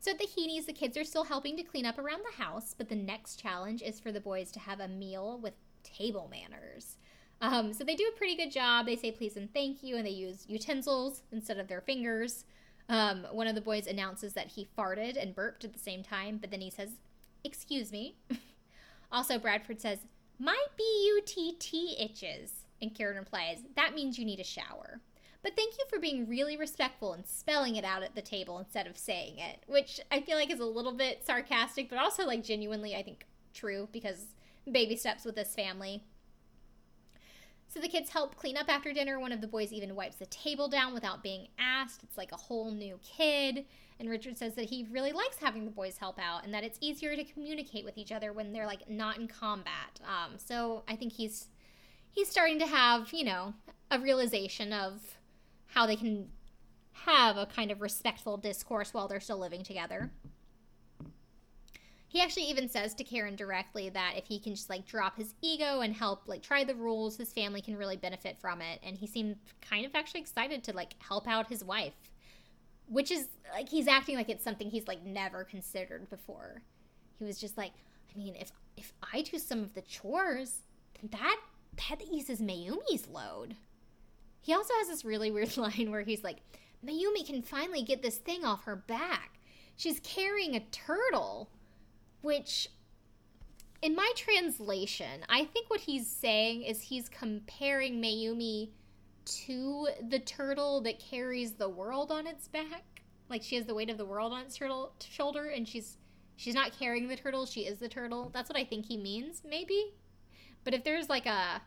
So 0.00 0.12
at 0.12 0.18
the 0.18 0.24
Heene's, 0.26 0.66
the 0.66 0.72
kids 0.72 0.96
are 0.96 1.04
still 1.04 1.24
helping 1.24 1.56
to 1.56 1.62
clean 1.62 1.86
up 1.86 1.98
around 1.98 2.22
the 2.24 2.42
house, 2.42 2.74
but 2.76 2.88
the 2.88 2.96
next 2.96 3.40
challenge 3.40 3.82
is 3.82 4.00
for 4.00 4.12
the 4.12 4.20
boys 4.20 4.50
to 4.52 4.60
have 4.60 4.80
a 4.80 4.88
meal 4.88 5.38
with 5.42 5.54
table 5.82 6.28
manners. 6.30 6.96
Um, 7.40 7.72
so 7.72 7.84
they 7.84 7.94
do 7.94 8.10
a 8.12 8.16
pretty 8.16 8.36
good 8.36 8.50
job. 8.50 8.86
They 8.86 8.96
say 8.96 9.10
please 9.10 9.36
and 9.36 9.52
thank 9.52 9.82
you, 9.82 9.96
and 9.96 10.06
they 10.06 10.10
use 10.10 10.44
utensils 10.48 11.22
instead 11.32 11.58
of 11.58 11.68
their 11.68 11.80
fingers. 11.80 12.44
Um, 12.88 13.26
one 13.32 13.46
of 13.46 13.54
the 13.54 13.60
boys 13.60 13.86
announces 13.86 14.32
that 14.34 14.48
he 14.48 14.68
farted 14.78 15.20
and 15.20 15.34
burped 15.34 15.64
at 15.64 15.72
the 15.72 15.78
same 15.78 16.02
time, 16.02 16.38
but 16.38 16.50
then 16.50 16.60
he 16.60 16.70
says, 16.70 16.90
Excuse 17.46 17.92
me. 17.92 18.16
also, 19.12 19.38
Bradford 19.38 19.80
says, 19.80 20.00
My 20.38 20.60
BUTT 20.76 21.72
itches. 21.98 22.64
And 22.82 22.92
Karen 22.92 23.16
replies, 23.16 23.58
That 23.76 23.94
means 23.94 24.18
you 24.18 24.24
need 24.24 24.40
a 24.40 24.44
shower. 24.44 25.00
But 25.42 25.54
thank 25.54 25.74
you 25.78 25.84
for 25.88 26.00
being 26.00 26.28
really 26.28 26.56
respectful 26.56 27.12
and 27.12 27.24
spelling 27.24 27.76
it 27.76 27.84
out 27.84 28.02
at 28.02 28.16
the 28.16 28.20
table 28.20 28.58
instead 28.58 28.88
of 28.88 28.98
saying 28.98 29.38
it, 29.38 29.62
which 29.68 30.00
I 30.10 30.20
feel 30.20 30.36
like 30.36 30.50
is 30.50 30.58
a 30.58 30.64
little 30.64 30.92
bit 30.92 31.24
sarcastic, 31.24 31.88
but 31.88 32.00
also 32.00 32.26
like 32.26 32.42
genuinely, 32.42 32.96
I 32.96 33.04
think, 33.04 33.24
true 33.54 33.88
because 33.92 34.26
baby 34.70 34.96
steps 34.96 35.24
with 35.24 35.36
this 35.36 35.54
family. 35.54 36.02
So 37.68 37.78
the 37.78 37.88
kids 37.88 38.10
help 38.10 38.34
clean 38.34 38.56
up 38.56 38.68
after 38.68 38.92
dinner. 38.92 39.20
One 39.20 39.30
of 39.30 39.40
the 39.40 39.46
boys 39.46 39.72
even 39.72 39.94
wipes 39.94 40.16
the 40.16 40.26
table 40.26 40.66
down 40.66 40.94
without 40.94 41.22
being 41.22 41.46
asked. 41.60 42.02
It's 42.02 42.18
like 42.18 42.32
a 42.32 42.36
whole 42.36 42.72
new 42.72 42.98
kid. 43.04 43.66
And 43.98 44.10
Richard 44.10 44.36
says 44.36 44.54
that 44.54 44.66
he 44.66 44.86
really 44.90 45.12
likes 45.12 45.38
having 45.38 45.64
the 45.64 45.70
boys 45.70 45.96
help 45.96 46.18
out 46.18 46.44
and 46.44 46.52
that 46.52 46.64
it's 46.64 46.78
easier 46.80 47.16
to 47.16 47.24
communicate 47.24 47.84
with 47.84 47.96
each 47.96 48.12
other 48.12 48.32
when 48.32 48.52
they're 48.52 48.66
like 48.66 48.88
not 48.88 49.18
in 49.18 49.26
combat. 49.26 50.00
Um, 50.04 50.38
so 50.38 50.82
I 50.86 50.96
think 50.96 51.14
he's 51.14 51.48
he's 52.10 52.28
starting 52.28 52.58
to 52.58 52.66
have 52.66 53.12
you 53.12 53.24
know 53.24 53.54
a 53.90 53.98
realization 53.98 54.72
of 54.72 55.18
how 55.66 55.86
they 55.86 55.96
can 55.96 56.28
have 57.04 57.36
a 57.36 57.46
kind 57.46 57.70
of 57.70 57.80
respectful 57.80 58.36
discourse 58.36 58.92
while 58.92 59.08
they're 59.08 59.20
still 59.20 59.38
living 59.38 59.62
together. 59.62 60.10
He 62.08 62.22
actually 62.22 62.44
even 62.44 62.68
says 62.68 62.94
to 62.94 63.04
Karen 63.04 63.36
directly 63.36 63.90
that 63.90 64.14
if 64.16 64.26
he 64.26 64.38
can 64.38 64.54
just 64.54 64.70
like 64.70 64.86
drop 64.86 65.18
his 65.18 65.34
ego 65.42 65.80
and 65.80 65.94
help 65.94 66.22
like 66.26 66.42
try 66.42 66.64
the 66.64 66.74
rules, 66.74 67.16
his 67.16 67.32
family 67.32 67.60
can 67.60 67.76
really 67.76 67.96
benefit 67.96 68.38
from 68.38 68.62
it. 68.62 68.80
And 68.82 68.96
he 68.96 69.06
seemed 69.06 69.36
kind 69.60 69.84
of 69.84 69.94
actually 69.94 70.20
excited 70.20 70.64
to 70.64 70.72
like 70.72 70.94
help 70.98 71.28
out 71.28 71.48
his 71.48 71.62
wife, 71.62 71.94
which 72.88 73.10
is 73.10 73.28
like 73.52 73.68
he's 73.68 73.88
acting 73.88 74.16
like 74.16 74.28
it's 74.28 74.44
something 74.44 74.70
he's 74.70 74.88
like 74.88 75.04
never 75.04 75.44
considered 75.44 76.08
before. 76.10 76.62
He 77.18 77.24
was 77.24 77.38
just 77.38 77.56
like, 77.56 77.72
I 78.14 78.18
mean, 78.18 78.34
if 78.36 78.52
if 78.76 78.92
I 79.12 79.22
do 79.22 79.38
some 79.38 79.62
of 79.62 79.74
the 79.74 79.82
chores, 79.82 80.60
then 81.00 81.10
that 81.12 81.40
that 81.88 82.02
eases 82.02 82.40
Mayumi's 82.40 83.08
load. 83.08 83.56
He 84.40 84.54
also 84.54 84.74
has 84.78 84.88
this 84.88 85.04
really 85.04 85.30
weird 85.30 85.56
line 85.56 85.90
where 85.90 86.02
he's 86.02 86.24
like, 86.24 86.38
Mayumi 86.84 87.26
can 87.26 87.42
finally 87.42 87.82
get 87.82 88.02
this 88.02 88.18
thing 88.18 88.44
off 88.44 88.64
her 88.64 88.76
back. 88.76 89.38
She's 89.76 90.00
carrying 90.00 90.54
a 90.54 90.60
turtle 90.60 91.50
which 92.22 92.68
in 93.82 93.94
my 93.94 94.10
translation, 94.16 95.24
I 95.28 95.44
think 95.44 95.70
what 95.70 95.80
he's 95.80 96.08
saying 96.08 96.62
is 96.62 96.80
he's 96.80 97.08
comparing 97.08 98.02
Mayumi 98.02 98.70
to 99.26 99.88
the 100.08 100.18
turtle 100.18 100.80
that 100.82 100.98
carries 100.98 101.52
the 101.52 101.68
world 101.68 102.10
on 102.10 102.26
its 102.26 102.48
back. 102.48 103.02
Like 103.28 103.42
she 103.42 103.56
has 103.56 103.66
the 103.66 103.74
weight 103.74 103.90
of 103.90 103.98
the 103.98 104.04
world 104.04 104.32
on 104.32 104.42
its 104.42 104.56
turtle 104.56 104.92
shoulder, 105.00 105.46
and 105.46 105.66
she's 105.66 105.98
she's 106.36 106.54
not 106.54 106.78
carrying 106.78 107.08
the 107.08 107.16
turtle; 107.16 107.44
she 107.46 107.62
is 107.62 107.78
the 107.78 107.88
turtle. 107.88 108.30
That's 108.32 108.48
what 108.48 108.58
I 108.58 108.64
think 108.64 108.86
he 108.86 108.96
means, 108.96 109.42
maybe. 109.48 109.94
But 110.64 110.74
if 110.74 110.84
there's 110.84 111.08
like 111.08 111.26
a 111.26 111.62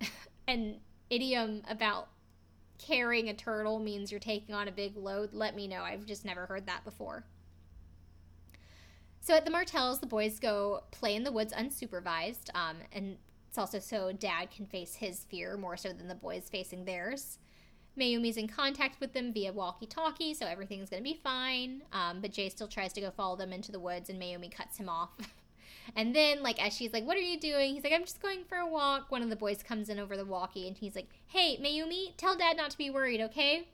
an 0.48 0.80
idiom 1.08 1.62
about 1.68 2.08
carrying 2.78 3.28
a 3.28 3.34
turtle 3.34 3.78
means 3.78 4.10
you're 4.10 4.20
taking 4.20 4.54
on 4.54 4.68
a 4.68 4.72
big 4.72 4.96
load, 4.96 5.32
let 5.32 5.54
me 5.54 5.68
know. 5.68 5.82
I've 5.82 6.04
just 6.04 6.24
never 6.24 6.46
heard 6.46 6.66
that 6.66 6.84
before. 6.84 7.24
So 9.20 9.34
at 9.34 9.44
the 9.44 9.52
Martells, 9.52 10.00
the 10.00 10.06
boys 10.06 10.40
go 10.40 10.82
play 10.90 11.14
in 11.14 11.22
the 11.22 11.30
woods 11.30 11.52
unsupervised, 11.52 12.50
um, 12.56 12.78
and 12.92 13.18
it's 13.52 13.58
also 13.58 13.80
so 13.80 14.12
Dad 14.12 14.50
can 14.50 14.64
face 14.64 14.94
his 14.94 15.24
fear 15.24 15.58
more 15.58 15.76
so 15.76 15.92
than 15.92 16.08
the 16.08 16.14
boys 16.14 16.48
facing 16.50 16.86
theirs. 16.86 17.36
Mayumi's 17.98 18.38
in 18.38 18.48
contact 18.48 18.98
with 18.98 19.12
them 19.12 19.30
via 19.30 19.52
walkie-talkie, 19.52 20.32
so 20.32 20.46
everything's 20.46 20.88
gonna 20.88 21.02
be 21.02 21.20
fine. 21.22 21.82
Um, 21.92 22.22
but 22.22 22.32
Jay 22.32 22.48
still 22.48 22.66
tries 22.66 22.94
to 22.94 23.02
go 23.02 23.10
follow 23.10 23.36
them 23.36 23.52
into 23.52 23.70
the 23.70 23.78
woods, 23.78 24.08
and 24.08 24.18
Mayumi 24.18 24.50
cuts 24.50 24.78
him 24.78 24.88
off. 24.88 25.10
and 25.96 26.16
then, 26.16 26.42
like, 26.42 26.64
as 26.64 26.74
she's 26.74 26.94
like, 26.94 27.04
"What 27.04 27.18
are 27.18 27.20
you 27.20 27.38
doing?" 27.38 27.74
He's 27.74 27.84
like, 27.84 27.92
"I'm 27.92 28.04
just 28.04 28.22
going 28.22 28.44
for 28.44 28.56
a 28.56 28.66
walk." 28.66 29.10
One 29.10 29.20
of 29.20 29.28
the 29.28 29.36
boys 29.36 29.62
comes 29.62 29.90
in 29.90 29.98
over 29.98 30.16
the 30.16 30.24
walkie, 30.24 30.66
and 30.66 30.74
he's 30.74 30.96
like, 30.96 31.10
"Hey, 31.26 31.58
Mayumi, 31.58 32.16
tell 32.16 32.34
Dad 32.34 32.56
not 32.56 32.70
to 32.70 32.78
be 32.78 32.88
worried, 32.88 33.20
okay?" 33.20 33.68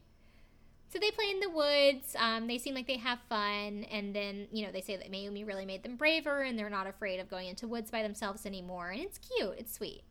So 0.90 0.98
they 0.98 1.10
play 1.10 1.26
in 1.30 1.40
the 1.40 1.50
woods. 1.50 2.16
Um, 2.18 2.46
they 2.46 2.56
seem 2.56 2.74
like 2.74 2.86
they 2.86 2.96
have 2.96 3.18
fun, 3.28 3.84
and 3.90 4.14
then 4.14 4.48
you 4.50 4.64
know 4.64 4.72
they 4.72 4.80
say 4.80 4.96
that 4.96 5.12
Mayumi 5.12 5.46
really 5.46 5.66
made 5.66 5.82
them 5.82 5.96
braver, 5.96 6.40
and 6.40 6.58
they're 6.58 6.70
not 6.70 6.86
afraid 6.86 7.20
of 7.20 7.28
going 7.28 7.48
into 7.48 7.68
woods 7.68 7.90
by 7.90 8.02
themselves 8.02 8.46
anymore. 8.46 8.90
And 8.90 9.02
it's 9.02 9.18
cute. 9.18 9.54
It's 9.58 9.74
sweet. 9.74 10.02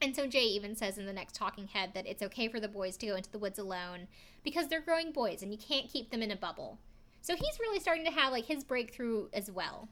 And 0.00 0.16
so 0.16 0.26
Jay 0.26 0.44
even 0.44 0.74
says 0.74 0.98
in 0.98 1.06
the 1.06 1.12
next 1.12 1.36
talking 1.36 1.68
head 1.68 1.90
that 1.94 2.08
it's 2.08 2.24
okay 2.24 2.48
for 2.48 2.58
the 2.58 2.66
boys 2.66 2.96
to 2.96 3.06
go 3.06 3.14
into 3.14 3.30
the 3.30 3.38
woods 3.38 3.58
alone 3.60 4.08
because 4.42 4.66
they're 4.66 4.80
growing 4.80 5.12
boys, 5.12 5.42
and 5.42 5.52
you 5.52 5.58
can't 5.58 5.88
keep 5.88 6.10
them 6.10 6.22
in 6.22 6.32
a 6.32 6.36
bubble. 6.36 6.80
So 7.20 7.36
he's 7.36 7.60
really 7.60 7.78
starting 7.78 8.04
to 8.04 8.10
have 8.10 8.32
like 8.32 8.46
his 8.46 8.64
breakthrough 8.64 9.28
as 9.32 9.48
well. 9.48 9.88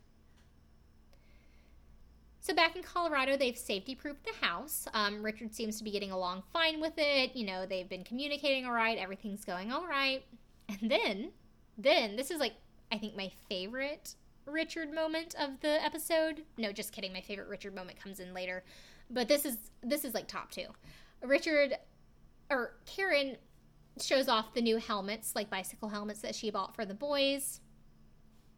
So 2.41 2.55
back 2.55 2.74
in 2.74 2.82
Colorado, 2.82 3.36
they've 3.36 3.57
safety 3.57 3.95
proofed 3.95 4.24
the 4.24 4.47
house. 4.47 4.86
Um, 4.95 5.22
Richard 5.22 5.55
seems 5.55 5.76
to 5.78 5.84
be 5.84 5.91
getting 5.91 6.11
along 6.11 6.43
fine 6.53 6.80
with 6.80 6.95
it. 6.97 7.36
You 7.36 7.47
know, 7.47 7.66
they've 7.66 7.88
been 7.88 8.05
communicating 8.05 8.64
all 8.64 8.72
right. 8.72 8.97
Everything's 8.97 9.45
going 9.45 9.72
all 9.72 9.86
right. 9.86 10.24
And 10.68 10.91
then, 10.91 11.32
then 11.76 12.16
this 12.16 12.30
is 12.30 12.38
like 12.38 12.55
I 12.93 12.99
think 12.99 13.16
my 13.16 13.30
favorite 13.49 14.14
Richard 14.47 14.93
moment 14.93 15.34
of 15.38 15.61
the 15.61 15.82
episode. 15.84 16.43
No, 16.59 16.72
just 16.72 16.93
kidding. 16.93 17.12
My 17.12 17.20
favorite 17.20 17.49
Richard 17.49 17.74
moment 17.74 18.01
comes 18.01 18.20
in 18.20 18.34
later, 18.34 18.64
but 19.11 19.28
this 19.28 19.45
is 19.45 19.59
this 19.82 20.05
is 20.05 20.14
like 20.14 20.26
top 20.26 20.51
two. 20.51 20.66
Richard 21.22 21.74
or 22.51 22.74
Karen 22.86 23.36
shows 24.01 24.28
off 24.28 24.55
the 24.55 24.62
new 24.62 24.78
helmets, 24.78 25.34
like 25.34 25.51
bicycle 25.51 25.88
helmets 25.88 26.20
that 26.22 26.34
she 26.34 26.51
bought 26.51 26.74
for 26.74 26.84
the 26.84 26.95
boys. 26.95 27.61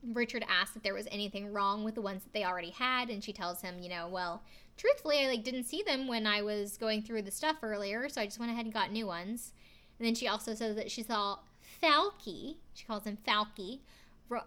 Richard 0.02 0.44
asks 0.48 0.76
if 0.76 0.82
there 0.82 0.94
was 0.94 1.06
anything 1.10 1.52
wrong 1.52 1.84
with 1.84 1.94
the 1.94 2.02
ones 2.02 2.24
that 2.24 2.32
they 2.32 2.44
already 2.44 2.70
had, 2.70 3.08
and 3.08 3.22
she 3.22 3.32
tells 3.32 3.62
him, 3.62 3.78
you 3.80 3.88
know, 3.88 4.08
well, 4.08 4.42
truthfully, 4.76 5.20
I 5.20 5.28
like 5.28 5.44
didn't 5.44 5.64
see 5.64 5.82
them 5.82 6.08
when 6.08 6.26
I 6.26 6.42
was 6.42 6.76
going 6.76 7.02
through 7.02 7.22
the 7.22 7.30
stuff 7.30 7.56
earlier, 7.62 8.08
so 8.08 8.20
I 8.20 8.26
just 8.26 8.40
went 8.40 8.50
ahead 8.50 8.64
and 8.64 8.74
got 8.74 8.90
new 8.90 9.06
ones. 9.06 9.52
And 9.98 10.06
then 10.06 10.14
she 10.14 10.26
also 10.26 10.54
says 10.54 10.74
that 10.76 10.90
she 10.90 11.02
saw 11.02 11.38
Falky, 11.82 12.56
she 12.74 12.84
calls 12.84 13.04
him 13.04 13.18
Falky, 13.26 13.80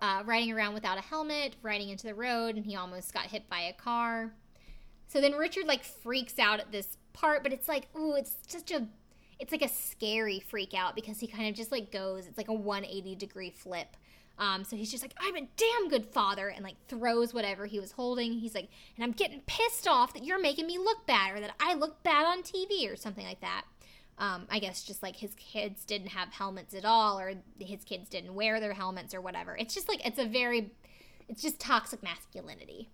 uh, 0.01 0.23
riding 0.25 0.51
around 0.51 0.73
without 0.73 0.97
a 0.97 1.01
helmet, 1.01 1.55
riding 1.61 1.89
into 1.89 2.07
the 2.07 2.15
road, 2.15 2.55
and 2.55 2.65
he 2.65 2.75
almost 2.75 3.13
got 3.13 3.27
hit 3.27 3.49
by 3.49 3.61
a 3.61 3.73
car. 3.73 4.33
So 5.07 5.21
then 5.21 5.33
Richard 5.33 5.67
like 5.67 5.83
freaks 5.83 6.39
out 6.39 6.59
at 6.59 6.71
this 6.71 6.97
part, 7.13 7.43
but 7.43 7.53
it's 7.53 7.69
like, 7.69 7.87
ooh, 7.95 8.15
it's 8.15 8.35
such 8.47 8.71
a, 8.71 8.87
it's 9.39 9.51
like 9.51 9.61
a 9.61 9.69
scary 9.69 10.39
freak 10.39 10.73
out 10.73 10.95
because 10.95 11.19
he 11.19 11.27
kind 11.27 11.47
of 11.47 11.55
just 11.55 11.71
like 11.71 11.91
goes, 11.91 12.25
it's 12.25 12.37
like 12.37 12.47
a 12.47 12.53
180 12.53 13.15
degree 13.15 13.51
flip 13.51 13.95
um, 14.37 14.63
so 14.63 14.75
he's 14.75 14.91
just 14.91 15.03
like, 15.03 15.13
I'm 15.17 15.35
a 15.35 15.47
damn 15.55 15.89
good 15.89 16.05
father, 16.05 16.49
and 16.49 16.63
like 16.63 16.75
throws 16.87 17.33
whatever 17.33 17.65
he 17.65 17.79
was 17.79 17.91
holding. 17.93 18.33
He's 18.33 18.53
like, 18.53 18.69
and 18.95 19.03
I'm 19.03 19.11
getting 19.11 19.41
pissed 19.45 19.87
off 19.87 20.13
that 20.13 20.25
you're 20.25 20.41
making 20.41 20.67
me 20.67 20.77
look 20.77 21.05
bad, 21.07 21.35
or 21.35 21.39
that 21.39 21.55
I 21.59 21.73
look 21.73 22.03
bad 22.03 22.25
on 22.25 22.43
TV, 22.43 22.91
or 22.91 22.95
something 22.95 23.25
like 23.25 23.41
that. 23.41 23.63
Um, 24.17 24.47
I 24.49 24.59
guess 24.59 24.83
just 24.83 25.03
like 25.03 25.17
his 25.17 25.33
kids 25.35 25.85
didn't 25.85 26.09
have 26.09 26.33
helmets 26.33 26.73
at 26.73 26.85
all, 26.85 27.19
or 27.19 27.33
his 27.59 27.83
kids 27.83 28.09
didn't 28.09 28.35
wear 28.35 28.59
their 28.59 28.73
helmets, 28.73 29.13
or 29.13 29.21
whatever. 29.21 29.55
It's 29.57 29.73
just 29.73 29.87
like, 29.87 30.05
it's 30.05 30.19
a 30.19 30.25
very, 30.25 30.71
it's 31.29 31.41
just 31.41 31.59
toxic 31.59 32.03
masculinity. 32.03 32.89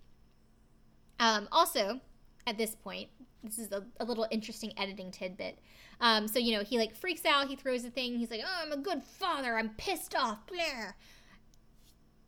Um, 1.19 1.47
also, 1.51 2.01
at 2.45 2.57
this 2.57 2.75
point, 2.75 3.09
this 3.43 3.57
is 3.57 3.71
a, 3.71 3.83
a 3.99 4.05
little 4.05 4.27
interesting 4.29 4.73
editing 4.77 5.11
tidbit. 5.11 5.57
Um, 5.99 6.27
so, 6.27 6.39
you 6.39 6.55
know, 6.55 6.63
he 6.63 6.77
like 6.77 6.95
freaks 6.95 7.25
out, 7.25 7.47
he 7.47 7.55
throws 7.55 7.83
a 7.85 7.89
thing, 7.89 8.17
he's 8.17 8.31
like, 8.31 8.41
oh, 8.43 8.63
I'm 8.63 8.71
a 8.71 8.77
good 8.77 9.03
father, 9.03 9.55
I'm 9.55 9.69
pissed 9.77 10.15
off, 10.15 10.45
blah 10.47 10.93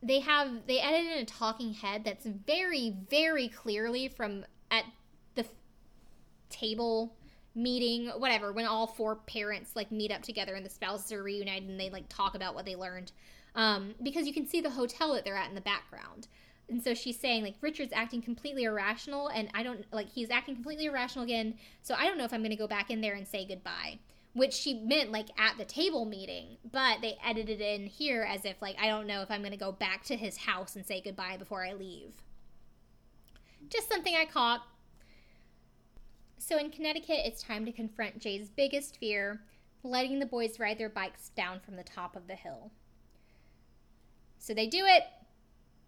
they 0.04 0.20
have 0.20 0.66
they 0.66 0.78
edited 0.78 1.12
in 1.12 1.18
a 1.18 1.24
talking 1.24 1.72
head 1.72 2.04
that's 2.04 2.26
very 2.26 2.94
very 3.10 3.48
clearly 3.48 4.08
from 4.08 4.44
at 4.70 4.84
the 5.34 5.44
table 6.50 7.16
meeting 7.54 8.08
whatever 8.18 8.52
when 8.52 8.66
all 8.66 8.86
four 8.86 9.16
parents 9.16 9.74
like 9.74 9.90
meet 9.90 10.12
up 10.12 10.22
together 10.22 10.54
and 10.54 10.64
the 10.64 10.70
spouses 10.70 11.10
are 11.12 11.22
reunited 11.22 11.68
and 11.68 11.80
they 11.80 11.90
like 11.90 12.04
talk 12.08 12.34
about 12.34 12.54
what 12.54 12.66
they 12.66 12.76
learned 12.76 13.12
um, 13.56 13.94
because 14.02 14.26
you 14.26 14.34
can 14.34 14.46
see 14.48 14.60
the 14.60 14.70
hotel 14.70 15.14
that 15.14 15.24
they're 15.24 15.36
at 15.36 15.48
in 15.48 15.54
the 15.54 15.60
background. 15.60 16.26
And 16.68 16.82
so 16.82 16.92
she's 16.94 17.20
saying 17.20 17.44
like 17.44 17.56
richard's 17.60 17.92
acting 17.92 18.22
completely 18.22 18.64
irrational 18.64 19.28
and 19.28 19.48
i 19.52 19.62
don't 19.62 19.84
like 19.92 20.08
he's 20.08 20.30
acting 20.30 20.54
completely 20.54 20.86
irrational 20.86 21.24
again 21.24 21.54
so 21.82 21.94
i 21.94 22.06
don't 22.06 22.16
know 22.16 22.24
if 22.24 22.32
i'm 22.32 22.40
going 22.40 22.50
to 22.50 22.56
go 22.56 22.66
back 22.66 22.90
in 22.90 23.02
there 23.02 23.12
and 23.12 23.28
say 23.28 23.44
goodbye 23.46 23.98
which 24.34 24.52
she 24.52 24.74
meant 24.74 25.12
like 25.12 25.28
at 25.38 25.56
the 25.56 25.64
table 25.64 26.04
meeting, 26.04 26.58
but 26.70 27.00
they 27.00 27.16
edited 27.24 27.60
it 27.60 27.80
in 27.80 27.86
here 27.86 28.26
as 28.28 28.44
if 28.44 28.60
like 28.60 28.76
I 28.80 28.88
don't 28.88 29.06
know 29.06 29.22
if 29.22 29.30
I'm 29.30 29.40
going 29.40 29.52
to 29.52 29.56
go 29.56 29.72
back 29.72 30.04
to 30.04 30.16
his 30.16 30.36
house 30.36 30.76
and 30.76 30.84
say 30.84 31.00
goodbye 31.00 31.36
before 31.38 31.64
I 31.64 31.72
leave. 31.72 32.12
Just 33.68 33.88
something 33.88 34.14
I 34.14 34.26
caught. 34.26 34.62
So 36.38 36.58
in 36.58 36.70
Connecticut, 36.70 37.20
it's 37.24 37.42
time 37.42 37.64
to 37.64 37.72
confront 37.72 38.18
Jay's 38.18 38.50
biggest 38.50 38.98
fear, 38.98 39.40
letting 39.82 40.18
the 40.18 40.26
boys 40.26 40.58
ride 40.58 40.78
their 40.78 40.90
bikes 40.90 41.30
down 41.30 41.60
from 41.60 41.76
the 41.76 41.84
top 41.84 42.16
of 42.16 42.26
the 42.26 42.34
hill. 42.34 42.70
So 44.38 44.52
they 44.52 44.66
do 44.66 44.84
it. 44.84 45.04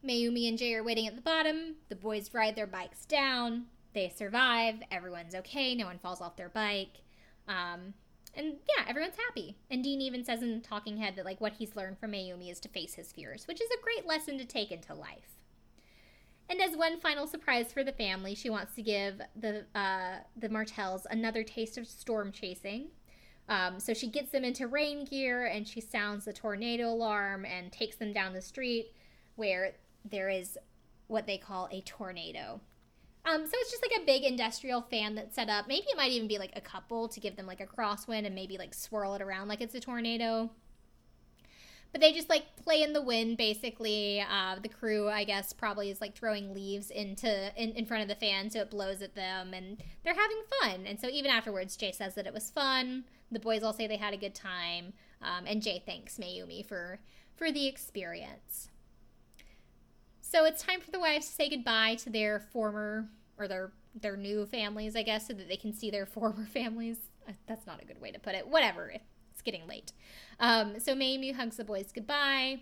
Mayumi 0.03 0.49
and 0.49 0.57
Jay 0.57 0.74
are 0.74 0.84
waiting 0.84 1.07
at 1.07 1.16
the 1.16 1.20
bottom. 1.20 1.76
The 1.88 1.97
boys 1.97 2.32
ride 2.32 2.55
their 2.55 2.66
bikes 2.66 3.05
down. 3.05 3.66
They 3.92 4.09
survive. 4.09 4.76
Everyone's 4.90 5.34
okay. 5.34 5.74
No 5.74 5.86
one 5.86 5.99
falls 5.99 6.20
off 6.20 6.36
their 6.36 6.49
bike. 6.49 7.03
Um, 7.49 7.92
and 8.37 8.57
yeah, 8.76 8.84
everyone's 8.89 9.16
happy. 9.16 9.57
And 9.70 9.82
Dean 9.82 10.01
even 10.01 10.24
says 10.24 10.43
in 10.43 10.61
Talking 10.61 10.99
Head 10.99 11.16
that 11.16 11.24
like 11.24 11.41
what 11.41 11.55
he's 11.55 11.76
learned 11.76 11.99
from 11.99 12.12
Mayumi 12.12 12.51
is 12.51 12.61
to 12.61 12.68
face 12.68 12.95
his 12.95 13.12
fears, 13.12 13.47
which 13.49 13.61
is 13.61 13.70
a 13.70 13.82
great 13.82 14.07
lesson 14.07 14.39
to 14.39 14.45
take 14.45 14.70
into 14.70 14.95
life. 14.95 15.37
And 16.49 16.61
as 16.61 16.76
one 16.76 17.01
final 17.01 17.26
surprise 17.26 17.72
for 17.72 17.82
the 17.82 17.93
family, 17.93 18.34
she 18.34 18.51
wants 18.51 18.74
to 18.76 18.82
give 18.82 19.20
the 19.34 19.64
uh, 19.74 20.18
the 20.37 20.49
Martells 20.49 21.07
another 21.11 21.43
taste 21.43 21.76
of 21.76 21.87
storm 21.87 22.30
chasing. 22.30 22.89
Um, 23.49 23.78
so 23.78 23.95
she 23.95 24.09
gets 24.09 24.32
them 24.32 24.45
into 24.45 24.66
rain 24.66 25.05
gear 25.05 25.47
and 25.47 25.66
she 25.66 25.80
sounds 25.80 26.24
the 26.24 26.32
tornado 26.32 26.89
alarm 26.89 27.45
and 27.45 27.70
takes 27.70 27.97
them 27.97 28.12
down 28.12 28.32
the 28.32 28.43
street 28.43 28.93
where 29.37 29.74
there 30.05 30.28
is 30.28 30.59
what 31.07 31.26
they 31.26 31.39
call 31.39 31.68
a 31.70 31.80
tornado. 31.82 32.61
Um, 33.27 33.45
so 33.45 33.53
it's 33.55 33.72
just 33.72 33.83
like 33.83 34.01
a 34.01 34.07
big 34.07 34.22
industrial 34.22 34.83
fan 34.83 35.16
that's 35.16 35.35
set 35.35 35.49
up. 35.49 35.66
Maybe 35.66 35.87
it 35.89 35.97
might 35.97 36.12
even 36.12 36.29
be 36.29 36.39
like 36.39 36.53
a 36.55 36.61
couple 36.61 37.09
to 37.09 37.18
give 37.18 37.35
them 37.35 37.47
like 37.47 37.61
a 37.61 37.66
crosswind 37.66 38.24
and 38.24 38.35
maybe 38.37 38.57
like 38.57 38.72
swirl 38.72 39.14
it 39.14 39.22
around 39.22 39.49
like 39.49 39.61
it's 39.61 39.74
a 39.74 39.81
tornado. 39.81 40.49
But 41.91 42.01
they 42.01 42.12
just 42.12 42.29
like 42.29 42.45
play 42.62 42.83
in 42.83 42.93
the 42.93 43.03
wind 43.03 43.37
basically. 43.37 44.20
Uh, 44.20 44.57
the 44.62 44.68
crew, 44.68 45.09
I 45.09 45.24
guess, 45.24 45.53
probably 45.53 45.91
is 45.91 46.01
like 46.01 46.14
throwing 46.14 46.55
leaves 46.55 46.91
into 46.91 47.51
in, 47.61 47.72
in 47.72 47.85
front 47.85 48.03
of 48.03 48.09
the 48.09 48.14
fan 48.14 48.49
so 48.49 48.61
it 48.61 48.70
blows 48.70 49.03
at 49.03 49.16
them 49.16 49.53
and 49.53 49.83
they're 50.05 50.14
having 50.14 50.43
fun. 50.61 50.87
And 50.87 51.01
so 51.01 51.09
even 51.09 51.31
afterwards, 51.31 51.77
Jay 51.77 51.91
says 51.91 52.14
that 52.14 52.27
it 52.29 52.35
was 52.35 52.51
fun. 52.51 53.05
The 53.33 53.41
boys 53.41 53.64
all 53.64 53.72
say 53.72 53.89
they 53.89 53.97
had 53.97 54.14
a 54.14 54.18
good 54.18 54.37
time. 54.37 54.93
Um, 55.20 55.47
and 55.47 55.62
Jay 55.62 55.83
thanks 55.85 56.16
Mayumi 56.16 56.64
for 56.64 57.01
for 57.35 57.51
the 57.51 57.66
experience. 57.66 58.68
So 60.37 60.45
it's 60.45 60.62
time 60.62 60.82
for 60.82 60.91
the 60.91 61.01
wives 61.01 61.28
to 61.28 61.32
say 61.32 61.49
goodbye 61.49 61.95
to 61.95 62.11
their 62.11 62.41
former 62.41 63.09
or 63.39 63.49
their 63.49 63.72
their 63.99 64.18
new 64.18 64.45
families, 64.45 64.95
I 64.95 65.03
guess, 65.03 65.26
so 65.26 65.32
that 65.32 65.49
they 65.49 65.57
can 65.57 65.72
see 65.72 65.91
their 65.91 66.05
former 66.16 66.45
families. 66.45 66.99
Uh, 67.26 67.32
that's 67.47 67.66
not 67.66 67.80
a 67.80 67.87
good 67.87 67.99
way 68.03 68.11
to 68.11 68.18
put 68.18 68.34
it. 68.34 68.47
Whatever. 68.47 68.93
It's 69.32 69.41
getting 69.41 69.66
late. 69.66 69.93
Um, 70.39 70.78
so 70.78 70.95
Mayumi 70.95 71.34
hugs 71.34 71.57
the 71.57 71.64
boys 71.64 71.91
goodbye. 71.91 72.61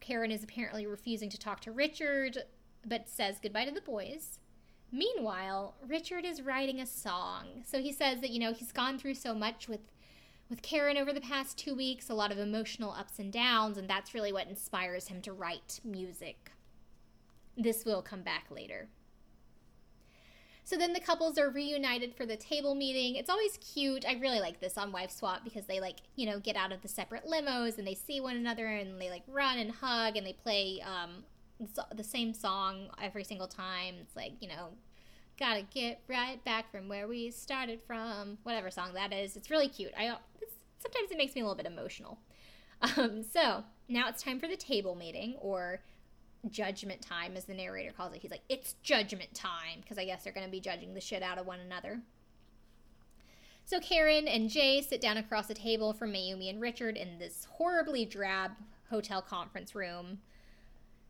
Karen 0.00 0.32
is 0.32 0.42
apparently 0.42 0.88
refusing 0.88 1.30
to 1.30 1.38
talk 1.38 1.60
to 1.60 1.70
Richard, 1.70 2.36
but 2.84 3.08
says 3.08 3.38
goodbye 3.40 3.66
to 3.66 3.70
the 3.70 3.80
boys. 3.80 4.40
Meanwhile, 4.90 5.76
Richard 5.86 6.24
is 6.24 6.42
writing 6.42 6.80
a 6.80 6.86
song. 6.86 7.62
So 7.64 7.80
he 7.80 7.92
says 7.92 8.22
that, 8.22 8.30
you 8.30 8.40
know, 8.40 8.52
he's 8.52 8.72
gone 8.72 8.98
through 8.98 9.14
so 9.14 9.36
much 9.36 9.68
with 9.68 9.92
with 10.50 10.62
Karen 10.62 10.96
over 10.96 11.12
the 11.12 11.20
past 11.20 11.58
two 11.58 11.76
weeks, 11.76 12.10
a 12.10 12.14
lot 12.14 12.32
of 12.32 12.38
emotional 12.38 12.90
ups 12.90 13.20
and 13.20 13.32
downs, 13.32 13.78
and 13.78 13.88
that's 13.88 14.14
really 14.14 14.32
what 14.32 14.48
inspires 14.48 15.06
him 15.06 15.22
to 15.22 15.32
write 15.32 15.78
music. 15.84 16.50
This 17.56 17.84
will 17.84 18.02
come 18.02 18.22
back 18.22 18.46
later. 18.50 18.88
So 20.66 20.78
then 20.78 20.94
the 20.94 21.00
couples 21.00 21.36
are 21.36 21.50
reunited 21.50 22.14
for 22.14 22.24
the 22.24 22.36
table 22.36 22.74
meeting. 22.74 23.16
It's 23.16 23.28
always 23.28 23.58
cute. 23.58 24.06
I 24.08 24.14
really 24.14 24.40
like 24.40 24.60
this 24.60 24.78
on 24.78 24.92
Wife 24.92 25.10
Swap 25.10 25.44
because 25.44 25.66
they 25.66 25.78
like, 25.78 25.98
you 26.16 26.24
know, 26.24 26.40
get 26.40 26.56
out 26.56 26.72
of 26.72 26.80
the 26.80 26.88
separate 26.88 27.26
limos 27.26 27.76
and 27.76 27.86
they 27.86 27.94
see 27.94 28.18
one 28.18 28.36
another 28.36 28.66
and 28.66 28.98
they 28.98 29.10
like 29.10 29.24
run 29.28 29.58
and 29.58 29.70
hug 29.70 30.16
and 30.16 30.26
they 30.26 30.32
play 30.32 30.82
um, 30.82 31.22
the 31.94 32.02
same 32.02 32.32
song 32.32 32.88
every 33.00 33.24
single 33.24 33.46
time. 33.46 33.96
It's 34.00 34.16
like, 34.16 34.32
you 34.40 34.48
know, 34.48 34.70
gotta 35.38 35.62
get 35.62 36.00
right 36.08 36.42
back 36.44 36.70
from 36.70 36.88
where 36.88 37.06
we 37.06 37.30
started 37.30 37.80
from, 37.86 38.38
whatever 38.42 38.70
song 38.70 38.94
that 38.94 39.12
is. 39.12 39.36
It's 39.36 39.50
really 39.50 39.68
cute. 39.68 39.92
I 39.98 40.16
sometimes 40.78 41.10
it 41.10 41.18
makes 41.18 41.34
me 41.34 41.42
a 41.42 41.44
little 41.44 41.56
bit 41.56 41.66
emotional. 41.66 42.18
Um, 42.98 43.22
so 43.22 43.64
now 43.88 44.10
it's 44.10 44.22
time 44.22 44.38
for 44.38 44.46
the 44.46 44.56
table 44.56 44.94
meeting 44.94 45.36
or 45.40 45.80
judgment 46.50 47.02
time, 47.02 47.36
as 47.36 47.44
the 47.44 47.54
narrator 47.54 47.92
calls 47.92 48.14
it. 48.14 48.22
He's 48.22 48.30
like, 48.30 48.44
it's 48.48 48.74
judgment 48.82 49.34
time, 49.34 49.80
because 49.80 49.98
I 49.98 50.04
guess 50.04 50.24
they're 50.24 50.32
going 50.32 50.46
to 50.46 50.50
be 50.50 50.60
judging 50.60 50.94
the 50.94 51.00
shit 51.00 51.22
out 51.22 51.38
of 51.38 51.46
one 51.46 51.60
another. 51.60 52.00
So 53.66 53.80
Karen 53.80 54.28
and 54.28 54.50
Jay 54.50 54.82
sit 54.82 55.00
down 55.00 55.16
across 55.16 55.46
the 55.46 55.54
table 55.54 55.92
from 55.92 56.12
Mayumi 56.12 56.50
and 56.50 56.60
Richard 56.60 56.96
in 56.96 57.18
this 57.18 57.46
horribly 57.50 58.04
drab 58.04 58.52
hotel 58.90 59.22
conference 59.22 59.74
room. 59.74 60.18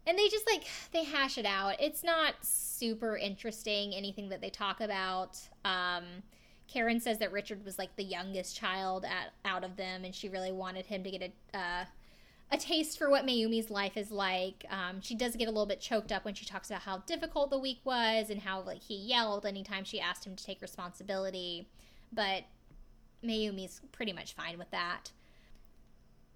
And 0.07 0.19
they 0.19 0.29
just 0.29 0.47
like 0.47 0.65
they 0.93 1.05
hash 1.05 1.39
it 1.39 1.47
out. 1.47 1.77
It's 1.81 2.05
not 2.05 2.35
super 2.43 3.17
interesting 3.17 3.95
anything 3.95 4.29
that 4.29 4.41
they 4.41 4.51
talk 4.51 4.81
about. 4.81 5.41
Um, 5.65 6.05
Karen 6.69 7.01
says 7.01 7.19
that 7.19 7.33
Richard 7.33 7.65
was 7.65 7.79
like 7.79 7.97
the 7.97 8.05
youngest 8.05 8.57
child 8.57 9.05
at, 9.05 9.33
out 9.45 9.65
of 9.65 9.77
them, 9.77 10.05
and 10.05 10.15
she 10.15 10.29
really 10.29 10.53
wanted 10.53 10.87
him 10.87 11.03
to 11.05 11.11
get 11.11 11.33
a 11.55 11.59
uh, 11.59 11.85
a 12.51 12.57
taste 12.57 12.99
for 12.99 13.11
what 13.11 13.27
Mayumi's 13.27 13.71
life 13.71 13.97
is 13.97 14.11
like. 14.11 14.65
Um, 14.71 15.01
she 15.01 15.15
does 15.15 15.35
get 15.37 15.49
a 15.49 15.51
little 15.51 15.67
bit 15.67 15.81
choked 15.81 16.13
up 16.13 16.25
when 16.25 16.35
she 16.35 16.45
talks 16.45 16.71
about 16.71 16.83
how 16.83 16.99
difficult 16.99 17.51
the 17.51 17.59
week 17.59 17.81
was 17.85 18.31
and 18.31 18.41
how 18.41 18.61
like 18.61 18.83
he 18.83 18.95
yelled 18.95 19.45
anytime 19.45 19.85
she 19.85 20.01
asked 20.01 20.27
him 20.27 20.37
to 20.37 20.45
take 20.45 20.63
responsibility, 20.63 21.69
but 22.13 22.45
Mayumi's 23.25 23.81
pretty 23.93 24.13
much 24.13 24.35
fine 24.35 24.59
with 24.59 24.71
that. 24.71 25.11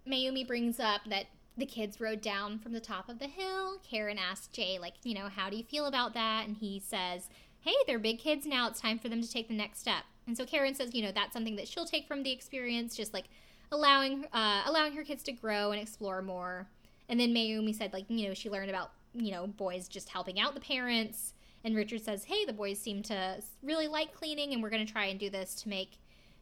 Mayumi 0.09 0.47
brings 0.47 0.81
up 0.81 1.03
that 1.09 1.27
the 1.57 1.67
kids 1.67 2.01
rode 2.01 2.21
down 2.21 2.59
from 2.59 2.73
the 2.73 2.81
top 2.81 3.09
of 3.09 3.19
the 3.19 3.27
hill. 3.27 3.79
Karen 3.89 4.19
asks 4.19 4.47
Jay, 4.49 4.79
like, 4.79 4.95
you 5.03 5.15
know, 5.15 5.29
how 5.29 5.51
do 5.51 5.57
you 5.57 5.65
feel 5.65 5.87
about 5.87 6.15
that? 6.15 6.47
And 6.47 6.57
he 6.57 6.81
says, 6.81 7.29
hey, 7.61 7.75
they're 7.87 7.99
big 7.99 8.19
kids 8.19 8.47
now. 8.47 8.69
It's 8.69 8.81
time 8.81 8.99
for 8.99 9.09
them 9.09 9.21
to 9.21 9.31
take 9.31 9.49
the 9.49 9.55
next 9.55 9.81
step. 9.81 10.05
And 10.27 10.37
so 10.37 10.45
Karen 10.45 10.75
says, 10.75 10.95
you 10.95 11.03
know, 11.03 11.13
that's 11.13 11.33
something 11.33 11.57
that 11.57 11.69
she'll 11.69 11.85
take 11.85 12.07
from 12.07 12.23
the 12.23 12.31
experience, 12.31 12.97
just 12.97 13.13
like 13.13 13.27
allowing 13.71 14.27
uh, 14.33 14.63
allowing 14.67 14.93
her 14.95 15.05
kids 15.05 15.23
to 15.25 15.33
grow 15.33 15.73
and 15.73 15.81
explore 15.81 16.23
more. 16.23 16.69
And 17.09 17.19
then 17.19 17.35
Mayumi 17.35 17.75
said, 17.75 17.93
like, 17.93 18.05
you 18.09 18.29
know, 18.29 18.35
she 18.35 18.51
learned 18.51 18.71
about 18.71 18.93
you 19.15 19.33
know 19.33 19.47
boys 19.47 19.89
just 19.89 20.09
helping 20.09 20.41
out 20.41 20.55
the 20.55 20.61
parents. 20.61 21.35
And 21.65 21.75
Richard 21.75 22.03
says, 22.03 22.25
hey, 22.25 22.45
the 22.45 22.53
boys 22.53 22.79
seem 22.79 23.03
to 23.05 23.43
really 23.63 23.89
like 23.89 24.15
cleaning, 24.15 24.53
and 24.53 24.63
we're 24.63 24.71
going 24.71 24.87
to 24.87 24.93
try 24.93 25.07
and 25.07 25.19
do 25.19 25.29
this 25.29 25.55
to 25.57 25.69
make 25.69 25.99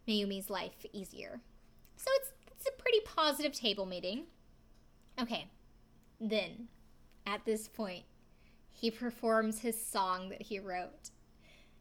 Mayumi's 0.07 0.51
life 0.51 0.85
easier. 0.93 1.41
So 1.97 2.11
it's 2.17 2.33
it's 2.51 2.69
a 2.69 2.83
pretty 2.83 3.01
positive 3.05 3.53
table 3.53 3.87
meeting. 3.87 4.25
Okay, 5.21 5.47
then 6.21 6.69
at 7.27 7.45
this 7.45 7.69
point, 7.69 8.05
he 8.73 8.91
performs 8.91 9.61
his 9.61 9.83
song 9.83 10.29
that 10.29 10.43
he 10.43 10.59
wrote. 10.59 11.11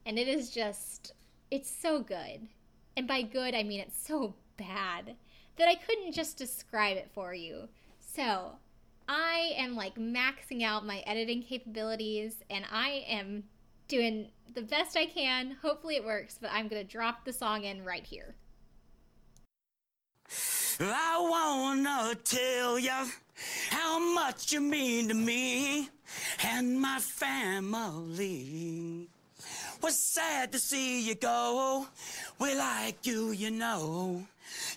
And 0.04 0.18
it 0.18 0.28
is 0.28 0.50
just 0.50 1.12
it's 1.50 1.70
so 1.70 2.00
good. 2.00 2.48
And 2.96 3.06
by 3.06 3.22
good, 3.22 3.54
I 3.54 3.62
mean 3.62 3.80
it's 3.80 4.00
so 4.06 4.34
bad 4.56 5.16
that 5.56 5.68
I 5.68 5.74
couldn't 5.74 6.12
just 6.12 6.36
describe 6.36 6.96
it 6.96 7.10
for 7.14 7.34
you. 7.34 7.68
So, 7.98 8.52
I 9.08 9.52
am 9.56 9.76
like 9.76 9.96
maxing 9.96 10.62
out 10.62 10.86
my 10.86 10.98
editing 11.06 11.42
capabilities 11.42 12.42
and 12.50 12.64
I 12.72 13.04
am 13.08 13.44
doing 13.88 14.28
the 14.54 14.62
best 14.62 14.96
I 14.96 15.06
can. 15.06 15.56
Hopefully, 15.62 15.96
it 15.96 16.04
works, 16.04 16.38
but 16.40 16.50
I'm 16.52 16.68
going 16.68 16.84
to 16.84 16.88
drop 16.88 17.24
the 17.24 17.32
song 17.32 17.64
in 17.64 17.84
right 17.84 18.04
here. 18.04 18.34
I 20.78 21.26
wanna 21.30 22.14
tell 22.16 22.78
you 22.78 23.06
how 23.70 24.14
much 24.14 24.52
you 24.52 24.60
mean 24.60 25.08
to 25.08 25.14
me 25.14 25.88
and 26.44 26.78
my 26.78 26.98
family. 26.98 29.08
Was 29.82 29.98
sad 29.98 30.52
to 30.52 30.58
see 30.58 31.00
you 31.00 31.14
go. 31.14 31.86
We 32.38 32.54
like 32.56 33.06
you, 33.06 33.30
you 33.30 33.50
know. 33.50 34.26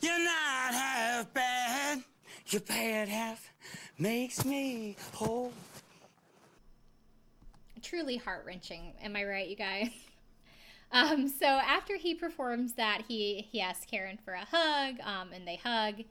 You're 0.01 0.23
not 0.23 0.73
half 0.73 1.33
bad. 1.33 2.03
Your 2.47 2.61
bad 2.61 3.09
half 3.09 3.51
makes 3.97 4.45
me 4.45 4.95
whole. 5.13 5.53
Truly 7.81 8.17
heart 8.17 8.43
wrenching. 8.45 8.93
Am 9.03 9.15
I 9.15 9.23
right, 9.23 9.47
you 9.47 9.55
guys? 9.55 9.89
Um, 10.91 11.27
so 11.27 11.45
after 11.45 11.97
he 11.97 12.15
performs 12.15 12.73
that, 12.73 13.03
he 13.07 13.47
he 13.51 13.61
asks 13.61 13.85
Karen 13.85 14.17
for 14.23 14.33
a 14.33 14.45
hug, 14.45 14.95
um, 15.03 15.29
and 15.33 15.47
they 15.47 15.57
hug. 15.57 16.03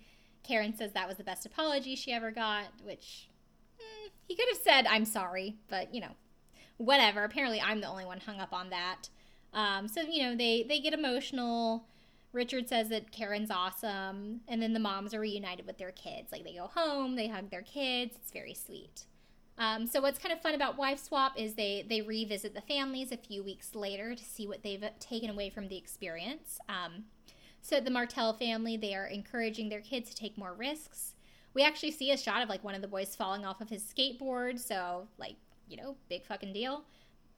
Karen 0.45 0.75
says 0.77 0.93
that 0.93 1.09
was 1.09 1.17
the 1.17 1.25
best 1.25 1.45
apology 1.45 1.97
she 1.97 2.13
ever 2.13 2.31
got, 2.31 2.67
which 2.85 3.29
mm, 3.81 4.11
he 4.27 4.37
could 4.37 4.47
have 4.49 4.63
said, 4.63 4.87
"I'm 4.87 5.05
sorry," 5.05 5.57
but 5.69 5.93
you 5.93 6.01
know, 6.01 6.13
whatever. 6.77 7.25
Apparently, 7.25 7.61
I'm 7.61 7.81
the 7.81 7.89
only 7.89 8.05
one 8.05 8.21
hung 8.21 8.39
up 8.39 8.53
on 8.53 8.71
that. 8.71 9.09
Um, 9.53 9.89
so 9.89 10.03
you 10.03 10.23
know, 10.23 10.37
they 10.37 10.63
they 10.63 10.81
get 10.81 10.95
emotional. 10.95 11.85
Richard 12.33 12.69
says 12.69 12.91
that 12.91 13.11
Karen's 13.11 13.51
awesome, 13.51 14.41
and 14.49 14.63
then 14.63 14.73
the 14.73 14.81
moms 14.81 15.15
are 15.15 15.21
reunited 15.21 15.67
with 15.67 15.79
their 15.79 15.93
kids. 15.93 16.31
Like 16.31 16.45
they 16.45 16.55
go 16.55 16.67
home, 16.67 17.17
they 17.17 17.29
hug 17.29 17.51
their 17.51 17.63
kids. 17.63 18.15
It's 18.17 18.31
very 18.31 18.55
sweet. 18.55 19.05
Um, 19.57 19.87
so 19.87 20.01
what's 20.01 20.21
kind 20.21 20.33
of 20.33 20.41
fun 20.41 20.55
about 20.55 20.79
Wife 20.79 21.01
Swap 21.01 21.33
is 21.37 21.55
they 21.55 21.85
they 21.89 22.01
revisit 22.01 22.55
the 22.55 22.61
families 22.61 23.11
a 23.11 23.17
few 23.17 23.43
weeks 23.43 23.75
later 23.75 24.15
to 24.15 24.25
see 24.25 24.47
what 24.47 24.63
they've 24.63 24.85
taken 25.01 25.31
away 25.31 25.51
from 25.51 25.69
the 25.69 25.77
experience. 25.77 26.61
Um, 26.69 27.05
so 27.61 27.81
the 27.81 27.91
Martell 27.91 28.35
family, 28.35 28.77
they 28.77 28.95
are 28.95 29.07
encouraging 29.07 29.69
their 29.69 29.81
kids 29.81 30.11
to 30.11 30.17
take 30.17 30.39
more 30.39 30.55
risks. 30.55 31.15
We 31.55 31.65
actually 31.65 31.91
see 31.91 32.13
a 32.13 32.17
shot 32.17 32.43
of 32.43 32.49
like 32.49 32.63
one 32.63 32.77
of 32.77 32.83
the 32.83 32.89
boys 32.89 33.17
falling 33.17 33.45
off 33.45 33.61
of 33.61 33.69
his 33.69 33.83
skateboard. 33.83 34.61
So 34.61 35.09
like 35.19 35.37
you 35.69 35.77
know, 35.77 35.97
big 36.09 36.25
fucking 36.25 36.53
deal. 36.53 36.85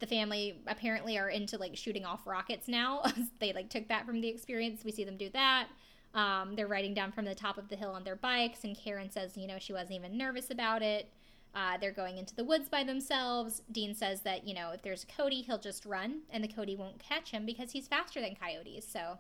The 0.01 0.07
family 0.07 0.61
apparently 0.67 1.19
are 1.19 1.29
into 1.29 1.59
like 1.59 1.77
shooting 1.77 2.05
off 2.05 2.27
rockets 2.27 2.69
now. 2.69 3.03
they 3.39 3.53
like 3.53 3.71
took 3.71 3.89
that 3.89 4.07
from 4.07 4.21
the 4.21 4.29
experience. 4.29 4.85
We 4.85 4.93
see 4.93 5.05
them 5.05 5.17
do 5.17 5.29
that. 5.31 5.69
Um, 6.15 6.57
they're 6.57 6.67
riding 6.67 6.95
down 6.95 7.13
from 7.13 7.25
the 7.25 7.35
top 7.35 7.57
of 7.57 7.69
the 7.69 7.77
hill 7.77 7.93
on 7.93 8.03
their 8.03 8.17
bikes, 8.17 8.65
and 8.65 8.77
Karen 8.77 9.11
says, 9.11 9.37
you 9.37 9.47
know, 9.47 9.59
she 9.61 9.73
wasn't 9.73 9.93
even 9.93 10.19
nervous 10.19 10.51
about 10.51 10.83
it. 10.83 11.09
Uh, 11.55 11.77
they're 11.79 11.93
going 11.93 12.19
into 12.19 12.35
the 12.35 12.45
woods 12.45 12.69
by 12.69 12.85
themselves. 12.85 13.63
Dean 13.71 13.95
says 13.95 14.21
that, 14.23 14.47
you 14.47 14.55
know, 14.55 14.71
if 14.71 14.83
there's 14.83 15.05
coyote, 15.05 15.43
he'll 15.43 15.59
just 15.59 15.85
run, 15.85 16.21
and 16.31 16.43
the 16.43 16.49
Cody 16.49 16.77
won't 16.77 16.99
catch 16.99 17.31
him 17.31 17.45
because 17.45 17.73
he's 17.73 17.89
faster 17.89 18.21
than 18.21 18.35
coyotes. 18.35 18.87
So, 18.87 19.19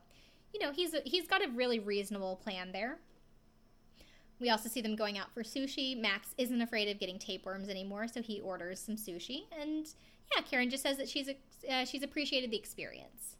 you 0.52 0.60
know, 0.60 0.72
he's 0.72 0.94
he's 1.04 1.26
got 1.26 1.44
a 1.44 1.50
really 1.50 1.78
reasonable 1.78 2.36
plan 2.36 2.72
there. 2.72 2.98
We 4.40 4.48
also 4.48 4.68
see 4.68 4.80
them 4.80 4.96
going 4.96 5.18
out 5.18 5.32
for 5.32 5.42
sushi. 5.42 6.00
Max 6.00 6.34
isn't 6.38 6.62
afraid 6.62 6.88
of 6.88 6.98
getting 6.98 7.18
tapeworms 7.18 7.68
anymore, 7.68 8.08
so 8.08 8.22
he 8.22 8.40
orders 8.40 8.80
some 8.80 8.96
sushi. 8.96 9.42
And 9.60 9.86
yeah, 10.34 10.42
Karen 10.42 10.70
just 10.70 10.82
says 10.82 10.96
that 10.98 11.08
she's 11.08 11.28
uh, 11.28 11.84
she's 11.84 12.02
appreciated 12.02 12.50
the 12.50 12.56
experience. 12.56 13.36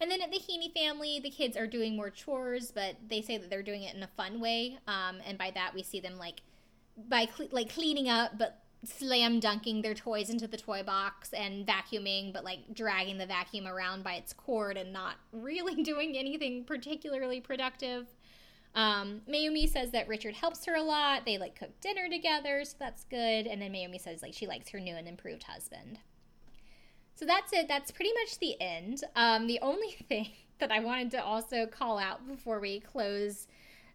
And 0.00 0.10
then 0.10 0.20
at 0.20 0.30
the 0.30 0.38
Heene 0.38 0.72
family, 0.72 1.20
the 1.20 1.30
kids 1.30 1.56
are 1.56 1.66
doing 1.66 1.96
more 1.96 2.10
chores, 2.10 2.70
but 2.70 2.96
they 3.08 3.22
say 3.22 3.38
that 3.38 3.48
they're 3.48 3.62
doing 3.62 3.82
it 3.82 3.94
in 3.94 4.02
a 4.02 4.08
fun 4.08 4.40
way. 4.40 4.78
Um, 4.86 5.16
and 5.26 5.38
by 5.38 5.50
that, 5.52 5.74
we 5.74 5.82
see 5.82 6.00
them 6.00 6.18
like 6.18 6.42
by 7.08 7.28
like 7.50 7.72
cleaning 7.72 8.08
up, 8.08 8.38
but 8.38 8.62
slam 8.84 9.40
dunking 9.40 9.82
their 9.82 9.94
toys 9.94 10.30
into 10.30 10.46
the 10.46 10.56
toy 10.56 10.82
box 10.82 11.32
and 11.32 11.66
vacuuming, 11.66 12.32
but 12.32 12.44
like 12.44 12.74
dragging 12.74 13.18
the 13.18 13.26
vacuum 13.26 13.66
around 13.66 14.04
by 14.04 14.14
its 14.14 14.32
cord 14.32 14.76
and 14.76 14.92
not 14.92 15.16
really 15.32 15.82
doing 15.82 16.16
anything 16.16 16.64
particularly 16.64 17.40
productive. 17.40 18.06
Um, 18.76 19.22
Mayumi 19.28 19.68
says 19.68 19.90
that 19.92 20.06
Richard 20.06 20.34
helps 20.34 20.66
her 20.66 20.74
a 20.74 20.82
lot. 20.82 21.24
They 21.24 21.38
like 21.38 21.58
cook 21.58 21.80
dinner 21.80 22.08
together, 22.10 22.62
so 22.64 22.76
that's 22.78 23.04
good. 23.04 23.46
And 23.46 23.60
then 23.60 23.72
Mayumi 23.72 24.00
says 24.00 24.22
like 24.22 24.34
she 24.34 24.46
likes 24.46 24.68
her 24.68 24.78
new 24.78 24.94
and 24.94 25.08
improved 25.08 25.44
husband. 25.44 25.98
So 27.14 27.24
that's 27.24 27.54
it. 27.54 27.66
That's 27.66 27.90
pretty 27.90 28.12
much 28.20 28.38
the 28.38 28.60
end. 28.60 29.02
Um, 29.16 29.46
the 29.46 29.58
only 29.62 29.92
thing 30.08 30.28
that 30.58 30.70
I 30.70 30.80
wanted 30.80 31.10
to 31.12 31.24
also 31.24 31.66
call 31.66 31.98
out 31.98 32.26
before 32.28 32.60
we 32.60 32.80
close 32.80 33.48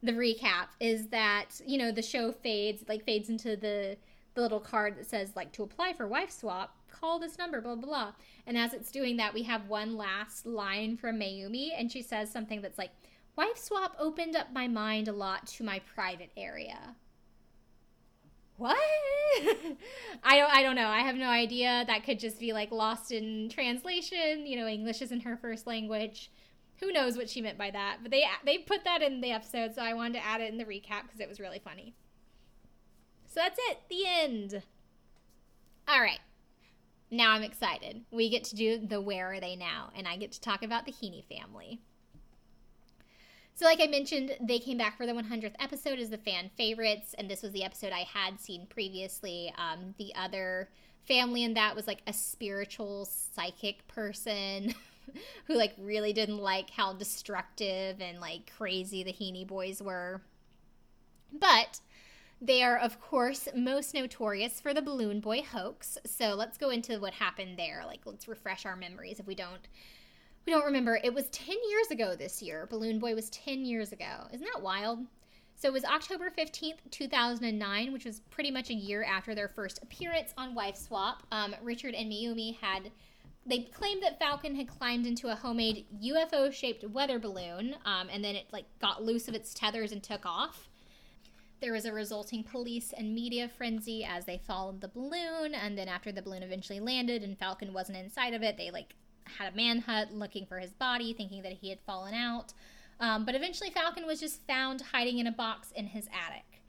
the 0.03 0.13
recap 0.13 0.69
is 0.79 1.07
that 1.09 1.61
you 1.65 1.77
know 1.77 1.91
the 1.91 2.01
show 2.01 2.31
fades, 2.31 2.83
like 2.89 3.05
fades 3.05 3.29
into 3.29 3.55
the 3.55 3.97
the 4.33 4.41
little 4.41 4.59
card 4.59 4.97
that 4.97 5.05
says 5.05 5.35
like 5.35 5.51
to 5.51 5.63
apply 5.63 5.93
for 5.93 6.07
wife 6.07 6.31
swap 6.31 6.75
call 6.89 7.19
this 7.19 7.37
number 7.37 7.59
blah 7.61 7.75
blah 7.75 7.85
blah 7.85 8.11
and 8.47 8.57
as 8.57 8.73
it's 8.73 8.91
doing 8.91 9.17
that 9.17 9.33
we 9.33 9.43
have 9.43 9.67
one 9.67 9.97
last 9.97 10.45
line 10.45 10.95
from 10.95 11.19
mayumi 11.19 11.69
and 11.77 11.91
she 11.91 12.01
says 12.01 12.31
something 12.31 12.61
that's 12.61 12.77
like 12.77 12.91
Wife 13.41 13.57
Swap 13.57 13.95
opened 13.97 14.35
up 14.35 14.53
my 14.53 14.67
mind 14.67 15.07
a 15.07 15.11
lot 15.11 15.47
to 15.47 15.63
my 15.63 15.79
private 15.79 16.29
area. 16.37 16.95
What? 18.57 18.77
I 20.23 20.37
don't 20.37 20.51
I 20.51 20.61
don't 20.61 20.75
know. 20.75 20.87
I 20.87 20.99
have 20.99 21.15
no 21.15 21.27
idea. 21.29 21.83
That 21.87 22.03
could 22.03 22.19
just 22.19 22.39
be 22.39 22.53
like 22.53 22.71
lost 22.71 23.11
in 23.11 23.49
translation. 23.49 24.45
You 24.45 24.57
know, 24.57 24.67
English 24.67 25.01
isn't 25.01 25.21
her 25.21 25.37
first 25.37 25.65
language. 25.65 26.31
Who 26.79 26.91
knows 26.91 27.17
what 27.17 27.29
she 27.29 27.41
meant 27.41 27.57
by 27.57 27.71
that? 27.71 27.99
But 28.03 28.11
they 28.11 28.25
they 28.45 28.59
put 28.59 28.83
that 28.85 29.01
in 29.01 29.21
the 29.21 29.31
episode, 29.31 29.73
so 29.73 29.81
I 29.81 29.93
wanted 29.95 30.19
to 30.19 30.25
add 30.25 30.41
it 30.41 30.51
in 30.51 30.57
the 30.59 30.65
recap 30.65 31.03
because 31.03 31.19
it 31.19 31.29
was 31.29 31.39
really 31.39 31.59
funny. 31.59 31.95
So 33.25 33.39
that's 33.39 33.59
it. 33.69 33.79
The 33.89 34.03
end. 34.07 34.63
All 35.87 36.01
right. 36.01 36.19
now 37.09 37.31
I'm 37.31 37.43
excited. 37.43 38.05
We 38.11 38.29
get 38.29 38.43
to 38.45 38.55
do 38.55 38.77
the 38.77 39.01
Where 39.01 39.33
Are 39.33 39.39
They 39.39 39.55
Now, 39.55 39.91
and 39.95 40.07
I 40.07 40.17
get 40.17 40.31
to 40.33 40.41
talk 40.41 40.63
about 40.63 40.85
the 40.85 40.91
Heene 40.91 41.23
family. 41.23 41.81
So, 43.61 43.67
like 43.67 43.79
I 43.79 43.85
mentioned, 43.85 44.35
they 44.41 44.57
came 44.57 44.79
back 44.79 44.97
for 44.97 45.05
the 45.05 45.13
100th 45.13 45.53
episode 45.59 45.99
as 45.99 46.09
the 46.09 46.17
fan 46.17 46.49
favorites, 46.57 47.13
and 47.15 47.29
this 47.29 47.43
was 47.43 47.51
the 47.51 47.63
episode 47.63 47.91
I 47.91 48.07
had 48.11 48.39
seen 48.39 48.65
previously. 48.65 49.53
Um, 49.55 49.93
the 49.99 50.15
other 50.15 50.67
family 51.07 51.43
in 51.43 51.53
that 51.53 51.75
was 51.75 51.85
like 51.85 52.01
a 52.07 52.11
spiritual 52.11 53.05
psychic 53.05 53.87
person 53.87 54.73
who 55.45 55.53
like 55.53 55.73
really 55.77 56.11
didn't 56.11 56.39
like 56.39 56.71
how 56.71 56.93
destructive 56.93 58.01
and 58.01 58.19
like 58.19 58.51
crazy 58.57 59.03
the 59.03 59.11
Heene 59.11 59.45
boys 59.45 59.79
were. 59.79 60.23
But 61.31 61.81
they 62.41 62.63
are, 62.63 62.79
of 62.79 62.99
course, 62.99 63.47
most 63.55 63.93
notorious 63.93 64.59
for 64.59 64.73
the 64.73 64.81
Balloon 64.81 65.19
Boy 65.19 65.43
hoax. 65.43 65.99
So 66.03 66.33
let's 66.33 66.57
go 66.57 66.71
into 66.71 66.99
what 66.99 67.13
happened 67.13 67.59
there. 67.59 67.83
Like, 67.85 67.99
let's 68.05 68.27
refresh 68.27 68.65
our 68.65 68.75
memories 68.75 69.19
if 69.19 69.27
we 69.27 69.35
don't. 69.35 69.67
We 70.45 70.53
don't 70.53 70.65
remember. 70.65 70.99
It 71.03 71.13
was 71.13 71.29
10 71.29 71.55
years 71.69 71.91
ago 71.91 72.15
this 72.15 72.41
year. 72.41 72.67
Balloon 72.69 72.99
Boy 72.99 73.13
was 73.13 73.29
10 73.29 73.63
years 73.65 73.91
ago. 73.91 74.27
Isn't 74.33 74.47
that 74.53 74.61
wild? 74.61 75.05
So 75.55 75.67
it 75.67 75.73
was 75.73 75.83
October 75.83 76.31
15th, 76.35 76.79
2009, 76.89 77.93
which 77.93 78.05
was 78.05 78.21
pretty 78.31 78.49
much 78.49 78.71
a 78.71 78.73
year 78.73 79.03
after 79.03 79.35
their 79.35 79.47
first 79.47 79.79
appearance 79.83 80.33
on 80.35 80.55
Wife 80.55 80.75
Swap. 80.75 81.21
Um, 81.31 81.55
Richard 81.61 81.93
and 81.93 82.11
Mayumi 82.11 82.57
had. 82.57 82.91
They 83.45 83.59
claimed 83.59 84.01
that 84.01 84.17
Falcon 84.17 84.55
had 84.55 84.67
climbed 84.67 85.05
into 85.05 85.31
a 85.31 85.35
homemade 85.35 85.85
UFO 86.03 86.51
shaped 86.51 86.83
weather 86.89 87.19
balloon, 87.19 87.75
um, 87.85 88.07
and 88.11 88.23
then 88.23 88.35
it 88.35 88.47
like 88.51 88.65
got 88.79 89.03
loose 89.03 89.27
of 89.27 89.35
its 89.35 89.53
tethers 89.53 89.91
and 89.91 90.01
took 90.01 90.25
off. 90.25 90.67
There 91.59 91.73
was 91.73 91.85
a 91.85 91.93
resulting 91.93 92.43
police 92.43 92.91
and 92.91 93.13
media 93.13 93.47
frenzy 93.47 94.03
as 94.03 94.25
they 94.25 94.39
followed 94.39 94.81
the 94.81 94.87
balloon, 94.87 95.53
and 95.53 95.77
then 95.77 95.87
after 95.87 96.11
the 96.11 96.23
balloon 96.23 96.41
eventually 96.41 96.79
landed 96.79 97.21
and 97.21 97.37
Falcon 97.37 97.71
wasn't 97.71 97.99
inside 97.99 98.33
of 98.33 98.41
it, 98.41 98.57
they 98.57 98.71
like 98.71 98.95
had 99.25 99.53
a 99.53 99.55
manhunt 99.55 100.13
looking 100.13 100.45
for 100.45 100.59
his 100.59 100.71
body, 100.71 101.13
thinking 101.13 101.41
that 101.43 101.53
he 101.53 101.69
had 101.69 101.79
fallen 101.85 102.13
out. 102.13 102.53
Um, 102.99 103.25
but 103.25 103.35
eventually, 103.35 103.71
Falcon 103.71 104.05
was 104.05 104.19
just 104.19 104.45
found 104.45 104.81
hiding 104.93 105.17
in 105.17 105.27
a 105.27 105.31
box 105.31 105.71
in 105.71 105.87
his 105.87 106.07
attic. 106.07 106.61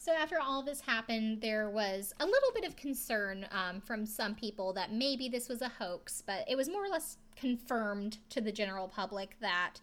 So, 0.00 0.12
after 0.12 0.40
all 0.40 0.62
this 0.62 0.80
happened, 0.80 1.42
there 1.42 1.70
was 1.70 2.12
a 2.18 2.24
little 2.24 2.50
bit 2.54 2.64
of 2.64 2.74
concern 2.74 3.46
um, 3.52 3.80
from 3.80 4.06
some 4.06 4.34
people 4.34 4.72
that 4.72 4.92
maybe 4.92 5.28
this 5.28 5.48
was 5.48 5.62
a 5.62 5.68
hoax, 5.68 6.22
but 6.26 6.44
it 6.48 6.56
was 6.56 6.68
more 6.68 6.84
or 6.84 6.88
less 6.88 7.18
confirmed 7.36 8.18
to 8.30 8.40
the 8.40 8.50
general 8.50 8.88
public 8.88 9.36
that 9.40 9.74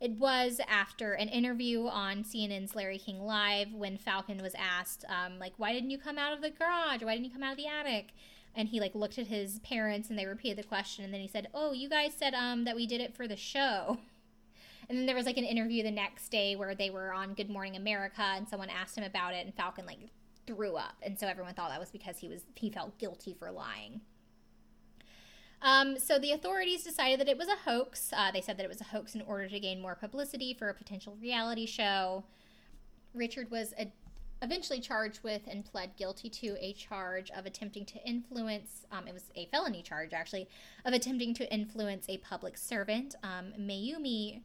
it 0.00 0.12
was 0.12 0.60
after 0.68 1.12
an 1.12 1.28
interview 1.28 1.86
on 1.86 2.22
CNN's 2.22 2.74
Larry 2.74 2.98
King 2.98 3.20
Live 3.20 3.72
when 3.72 3.96
Falcon 3.96 4.42
was 4.42 4.54
asked, 4.54 5.04
um, 5.08 5.38
like, 5.38 5.54
why 5.56 5.72
didn't 5.72 5.90
you 5.90 5.98
come 5.98 6.18
out 6.18 6.32
of 6.32 6.42
the 6.42 6.50
garage? 6.50 7.02
Why 7.02 7.14
didn't 7.14 7.24
you 7.24 7.32
come 7.32 7.42
out 7.42 7.52
of 7.52 7.58
the 7.58 7.66
attic? 7.66 8.12
And 8.56 8.68
he 8.68 8.80
like 8.80 8.94
looked 8.94 9.18
at 9.18 9.26
his 9.26 9.58
parents 9.60 10.08
and 10.08 10.18
they 10.18 10.26
repeated 10.26 10.58
the 10.58 10.66
question 10.66 11.04
and 11.04 11.12
then 11.12 11.20
he 11.20 11.28
said, 11.28 11.48
"Oh, 11.54 11.72
you 11.72 11.88
guys 11.88 12.12
said 12.16 12.34
um 12.34 12.64
that 12.64 12.74
we 12.74 12.86
did 12.86 13.00
it 13.00 13.14
for 13.14 13.28
the 13.28 13.36
show." 13.36 13.98
And 14.88 14.96
then 14.96 15.06
there 15.06 15.16
was 15.16 15.26
like 15.26 15.36
an 15.36 15.44
interview 15.44 15.82
the 15.82 15.90
next 15.90 16.28
day 16.28 16.54
where 16.54 16.72
they 16.72 16.90
were 16.90 17.12
on 17.12 17.34
Good 17.34 17.50
Morning 17.50 17.74
America 17.74 18.22
and 18.22 18.48
someone 18.48 18.70
asked 18.70 18.96
him 18.96 19.02
about 19.02 19.34
it 19.34 19.44
and 19.44 19.52
Falcon 19.52 19.84
like 19.84 19.98
threw 20.46 20.76
up. 20.76 20.94
And 21.02 21.18
so 21.18 21.26
everyone 21.26 21.54
thought 21.54 21.70
that 21.70 21.80
was 21.80 21.90
because 21.90 22.18
he 22.18 22.28
was 22.28 22.42
he 22.54 22.70
felt 22.70 22.96
guilty 22.98 23.34
for 23.34 23.50
lying. 23.50 24.00
Um, 25.62 25.98
so 25.98 26.18
the 26.18 26.32
authorities 26.32 26.84
decided 26.84 27.18
that 27.20 27.28
it 27.28 27.38
was 27.38 27.48
a 27.48 27.56
hoax. 27.68 28.12
Uh, 28.16 28.30
they 28.30 28.40
said 28.40 28.58
that 28.58 28.64
it 28.64 28.68
was 28.68 28.80
a 28.80 28.84
hoax 28.84 29.14
in 29.14 29.22
order 29.22 29.48
to 29.48 29.58
gain 29.58 29.80
more 29.80 29.94
publicity 29.94 30.54
for 30.54 30.68
a 30.68 30.74
potential 30.74 31.16
reality 31.20 31.66
show. 31.66 32.24
Richard 33.14 33.50
was 33.50 33.72
a, 33.78 33.90
eventually 34.42 34.80
charged 34.80 35.22
with 35.22 35.42
and 35.46 35.64
pled 35.64 35.96
guilty 35.96 36.28
to 36.28 36.56
a 36.60 36.72
charge 36.74 37.30
of 37.30 37.46
attempting 37.46 37.84
to 37.86 38.04
influence. 38.06 38.84
Um, 38.92 39.08
it 39.08 39.14
was 39.14 39.30
a 39.34 39.46
felony 39.46 39.82
charge, 39.82 40.12
actually, 40.12 40.48
of 40.84 40.92
attempting 40.92 41.34
to 41.34 41.52
influence 41.52 42.06
a 42.08 42.18
public 42.18 42.56
servant. 42.58 43.14
Um, 43.22 43.52
Mayumi 43.58 44.42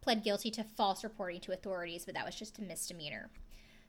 pled 0.00 0.24
guilty 0.24 0.50
to 0.50 0.64
false 0.64 1.04
reporting 1.04 1.40
to 1.42 1.52
authorities, 1.52 2.04
but 2.04 2.14
that 2.14 2.26
was 2.26 2.34
just 2.34 2.58
a 2.58 2.62
misdemeanor. 2.62 3.30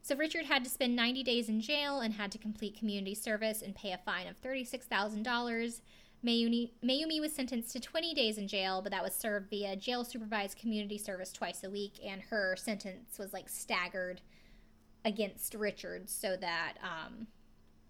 So 0.04 0.16
Richard 0.16 0.46
had 0.46 0.64
to 0.66 0.70
spend 0.70 0.96
90 0.96 1.24
days 1.24 1.50
in 1.50 1.62
jail 1.62 2.02
and 2.02 2.14
had 2.14 2.32
to 2.34 2.38
complete 2.38 2.78
community 2.78 3.16
service 3.16 3.62
and 3.62 3.74
pay 3.74 3.94
a 3.94 3.98
fine 3.98 4.28
of 4.28 4.40
$36,000. 4.42 5.82
Mayumi, 6.26 6.72
Mayumi 6.84 7.20
was 7.20 7.34
sentenced 7.34 7.72
to 7.72 7.80
20 7.80 8.14
days 8.14 8.38
in 8.38 8.48
jail, 8.48 8.82
but 8.82 8.92
that 8.92 9.04
was 9.04 9.14
served 9.14 9.50
via 9.50 9.76
jail 9.76 10.04
supervised 10.04 10.58
community 10.58 10.98
service 10.98 11.34
twice 11.34 11.64
a 11.64 11.70
week, 11.70 11.94
and 12.06 12.22
her 12.22 12.56
sentence 12.56 13.18
was 13.18 13.34
like 13.34 13.50
staggered 13.50 14.22
against 15.06 15.54
Richard 15.54 16.10
so 16.10 16.36
that 16.38 16.74
um, 16.82 17.28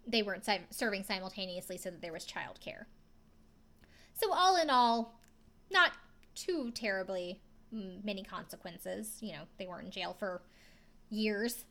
they 0.06 0.22
weren't 0.22 0.44
si- 0.44 0.66
serving 0.70 1.04
simultaneously 1.04 1.78
so 1.78 1.90
that 1.90 2.02
there 2.02 2.12
was 2.12 2.26
childcare. 2.26 2.84
So, 4.14 4.32
all 4.32 4.56
in 4.56 4.70
all, 4.70 5.20
not 5.70 5.92
too 6.34 6.70
terribly 6.72 7.40
many 7.72 8.22
consequences. 8.22 9.18
You 9.20 9.32
know, 9.32 9.42
they 9.58 9.66
weren't 9.66 9.86
in 9.86 9.90
jail 9.90 10.14
for 10.18 10.42
years. 11.10 11.64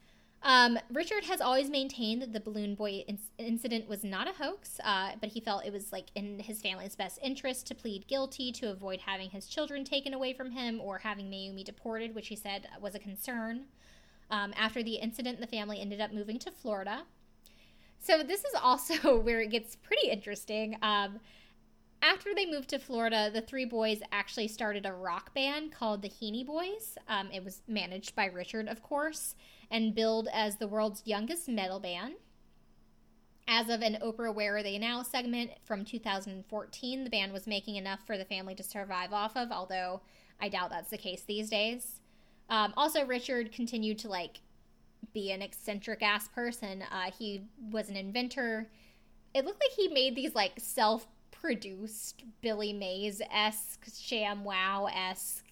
Um, 0.46 0.78
Richard 0.92 1.24
has 1.24 1.40
always 1.40 1.70
maintained 1.70 2.22
that 2.22 2.34
the 2.34 2.40
Balloon 2.40 2.76
Boy 2.76 3.06
in- 3.08 3.18
incident 3.38 3.88
was 3.88 4.04
not 4.04 4.28
a 4.28 4.34
hoax, 4.34 4.78
uh, 4.84 5.12
but 5.22 5.30
he 5.30 5.40
felt 5.40 5.66
it 5.66 5.72
was 5.72 5.94
like 5.94 6.08
in 6.16 6.40
his 6.40 6.62
family's 6.62 6.98
best 6.98 7.18
interest 7.22 7.66
to 7.68 7.76
plead 7.76 8.08
guilty 8.08 8.52
to 8.52 8.70
avoid 8.70 9.00
having 9.00 9.30
his 9.30 9.48
children 9.48 9.86
taken 9.86 10.14
away 10.14 10.34
from 10.34 10.52
him 10.52 10.82
or 10.82 10.98
having 11.00 11.32
Mayumi 11.32 11.64
deported, 11.64 12.14
which 12.14 12.28
he 12.28 12.36
said 12.36 12.68
was 12.82 12.94
a 12.94 13.00
concern. 13.00 13.68
Um, 14.34 14.52
after 14.58 14.82
the 14.82 14.96
incident, 14.96 15.40
the 15.40 15.46
family 15.46 15.80
ended 15.80 16.02
up 16.02 16.12
moving 16.12 16.40
to 16.40 16.50
Florida. 16.50 17.04
So 18.00 18.24
this 18.24 18.40
is 18.40 18.56
also 18.60 19.20
where 19.22 19.42
it 19.42 19.52
gets 19.52 19.76
pretty 19.76 20.10
interesting. 20.10 20.76
Um, 20.82 21.20
after 22.02 22.34
they 22.34 22.48
moved 22.48 22.70
to 22.70 22.80
Florida, 22.80 23.30
the 23.32 23.42
three 23.42 23.66
boys 23.66 24.00
actually 24.12 24.48
started 24.48 24.88
a 24.88 24.92
rock 24.92 25.36
band 25.36 25.72
called 25.72 26.02
the 26.02 26.10
Heene 26.10 26.48
Boys. 26.48 26.98
Um, 27.08 27.30
it 27.32 27.44
was 27.44 27.62
managed 27.68 28.16
by 28.16 28.26
Richard, 28.26 28.68
of 28.68 28.82
course, 28.82 29.36
and 29.70 29.94
billed 29.94 30.28
as 30.34 30.56
the 30.58 30.68
world's 30.68 31.04
youngest 31.06 31.48
metal 31.48 31.80
band. 31.80 32.16
As 33.48 33.70
of 33.70 33.82
an 33.82 34.00
Oprah 34.02 34.34
Where 34.34 34.58
Are 34.58 34.64
They 34.64 34.80
Now 34.80 35.04
segment 35.04 35.52
from 35.64 35.86
2014, 35.86 37.04
the 37.04 37.10
band 37.12 37.32
was 37.32 37.46
making 37.46 37.76
enough 37.76 38.00
for 38.08 38.18
the 38.18 38.26
family 38.26 38.56
to 38.56 38.64
survive 38.64 39.14
off 39.14 39.38
of, 39.38 39.52
although 39.52 40.02
I 40.42 40.50
doubt 40.50 40.72
that's 40.72 40.90
the 40.90 40.98
case 40.98 41.22
these 41.22 41.52
days. 41.52 42.00
Um, 42.54 42.72
also, 42.78 43.04
Richard 43.04 43.52
continued 43.52 43.98
to 44.00 44.10
like 44.10 44.40
be 45.12 45.32
an 45.32 45.42
eccentric 45.42 46.04
ass 46.04 46.28
person. 46.28 46.84
Uh, 46.84 47.10
he 47.10 47.48
was 47.72 47.90
an 47.90 47.96
inventor. 47.96 48.70
It 49.34 49.44
looked 49.44 49.60
like 49.60 49.76
he 49.76 49.88
made 49.88 50.16
these 50.16 50.36
like 50.36 50.54
self 50.58 51.08
produced 51.32 52.24
Billy 52.42 52.72
Mays 52.72 53.24
esque, 53.34 53.86
Sham 53.92 54.44
Wow 54.44 54.88
esque 54.94 55.46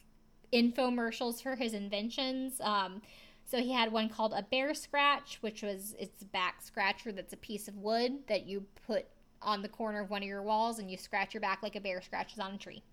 infomercials 0.53 1.41
for 1.41 1.55
his 1.55 1.73
inventions. 1.73 2.61
Um, 2.61 3.01
so 3.45 3.57
he 3.57 3.73
had 3.73 3.91
one 3.91 4.07
called 4.07 4.33
a 4.35 4.43
bear 4.43 4.75
scratch, 4.75 5.39
which 5.41 5.63
was 5.63 5.95
its 5.97 6.23
back 6.23 6.61
scratcher 6.61 7.11
that's 7.11 7.33
a 7.33 7.37
piece 7.37 7.67
of 7.67 7.77
wood 7.77 8.27
that 8.27 8.45
you 8.45 8.63
put 8.85 9.07
on 9.41 9.63
the 9.63 9.69
corner 9.69 10.01
of 10.01 10.11
one 10.11 10.21
of 10.21 10.27
your 10.27 10.43
walls 10.43 10.77
and 10.77 10.91
you 10.91 10.97
scratch 10.97 11.33
your 11.33 11.41
back 11.41 11.63
like 11.63 11.75
a 11.75 11.81
bear 11.81 11.99
scratches 11.99 12.37
on 12.37 12.53
a 12.53 12.57
tree. 12.59 12.83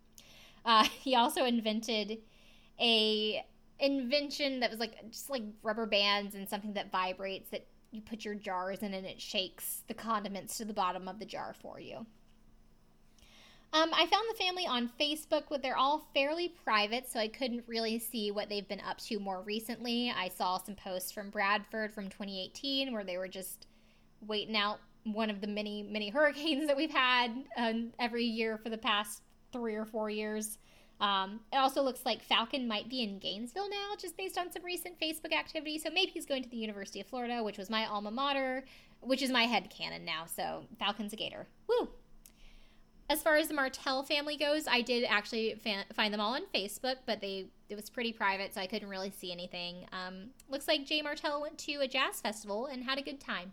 Uh, 0.65 0.85
he 1.03 1.15
also 1.15 1.45
invented 1.45 2.21
a 2.81 3.45
invention 3.81 4.61
that 4.61 4.71
was 4.71 4.81
like 4.81 4.97
just 5.11 5.31
like 5.31 5.43
rubber 5.63 5.87
bands 5.87 6.35
and 6.35 6.49
something 6.49 6.73
that 6.75 6.91
vibrates 6.91 7.51
that 7.51 7.67
you 7.91 8.03
put 8.03 8.25
your 8.25 8.35
jars 8.35 8.81
in 8.81 8.93
and 8.95 9.07
it 9.07 9.21
shakes 9.21 9.83
the 9.89 9.95
condiments 9.95 10.59
to 10.59 10.65
the 10.65 10.75
bottom 10.75 11.09
of 11.09 11.19
the 11.19 11.25
jar 11.25 11.55
for 11.61 11.81
you. 11.81 12.07
Um, 13.73 13.91
I 13.93 14.07
found 14.07 14.25
the 14.31 14.43
family 14.43 14.67
on 14.67 14.91
Facebook, 14.99 15.45
but 15.51 15.61
they're 15.63 15.77
all 15.77 16.09
fairly 16.15 16.55
private, 16.65 17.07
so 17.07 17.21
I 17.21 17.29
couldn't 17.29 17.65
really 17.67 17.99
see 17.99 18.31
what 18.31 18.49
they've 18.49 18.67
been 18.67 18.81
up 18.81 18.99
to 19.03 19.19
more 19.19 19.43
recently. 19.43 20.11
I 20.17 20.29
saw 20.29 20.57
some 20.57 20.75
posts 20.75 21.13
from 21.13 21.29
Bradford 21.29 21.93
from 21.93 22.05
2018 22.05 22.93
where 22.93 23.05
they 23.05 23.19
were 23.19 23.29
just 23.29 23.67
waiting 24.27 24.57
out 24.57 24.81
one 25.05 25.29
of 25.29 25.43
the 25.43 25.47
many, 25.47 25.83
many 25.83 26.09
hurricanes 26.11 26.67
that 26.67 26.77
we've 26.77 26.91
had 26.91 27.45
um, 27.59 27.93
every 27.99 28.25
year 28.25 28.57
for 28.57 28.71
the 28.71 28.79
past 28.79 29.23
three 29.53 29.75
or 29.75 29.85
four 29.85 30.09
years. 30.09 30.57
Um, 31.01 31.41
it 31.53 31.57
also 31.57 31.83
looks 31.83 32.05
like 32.05 32.23
Falcon 32.23 32.67
might 32.67 32.89
be 32.89 33.03
in 33.03 33.19
Gainesville 33.19 33.71
now, 33.71 33.95
just 33.99 34.17
based 34.17 34.37
on 34.37 34.51
some 34.51 34.65
recent 34.65 34.99
Facebook 35.01 35.33
activity. 35.33 35.79
So 35.79 35.91
maybe 35.91 36.11
he's 36.11 36.27
going 36.27 36.43
to 36.43 36.49
the 36.49 36.57
University 36.57 37.01
of 37.01 37.07
Florida, 37.07 37.43
which 37.43 37.59
was 37.59 37.71
my 37.71 37.87
alma 37.87 38.11
mater, 38.11 38.65
which 39.01 39.23
is 39.23 39.31
my 39.31 39.45
head 39.45 39.71
canon 39.71 40.05
now. 40.05 40.25
So 40.27 40.65
Falcon's 40.79 41.13
a 41.13 41.17
Gator. 41.17 41.47
Woo! 41.69 41.89
as 43.11 43.23
far 43.23 43.37
as 43.37 43.49
the 43.49 43.55
Martell 43.55 44.03
family 44.03 44.37
goes, 44.37 44.67
I 44.69 44.83
did 44.83 45.05
actually 45.05 45.59
find 45.95 46.13
them 46.13 46.21
all 46.21 46.35
on 46.35 46.43
Facebook, 46.55 46.97
but 47.07 47.21
they 47.21 47.47
it 47.69 47.75
was 47.75 47.91
pretty 47.91 48.13
private, 48.13 48.55
so 48.55 48.61
I 48.61 48.67
couldn't 48.67 48.89
really 48.89 49.11
see 49.11 49.33
anything. 49.33 49.87
Um, 49.93 50.31
looks 50.49 50.69
like 50.69 50.87
Jay 50.87 51.03
Martell 51.03 51.41
went 51.41 51.59
to 51.59 51.75
a 51.81 51.89
jazz 51.89 52.21
festival 52.21 52.67
and 52.67 52.85
had 52.85 52.99
a 52.99 53.03
good 53.03 53.21
time. 53.21 53.53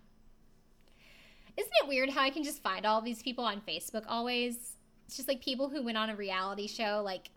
Isn't 1.58 1.72
it 1.84 1.88
weird 1.88 2.10
how 2.10 2.22
I 2.22 2.30
can 2.30 2.44
just 2.44 2.62
find 2.62 2.86
all 2.86 3.02
these 3.02 3.22
people 3.22 3.46
on 3.46 3.62
Facebook 3.62 4.04
always? 4.08 4.78
It's 5.08 5.16
just 5.16 5.28
like 5.28 5.42
people 5.42 5.70
who 5.70 5.84
went 5.84 5.98
on 5.98 6.10
a 6.10 6.16
reality 6.16 6.68
show 6.68 7.02
like 7.04 7.30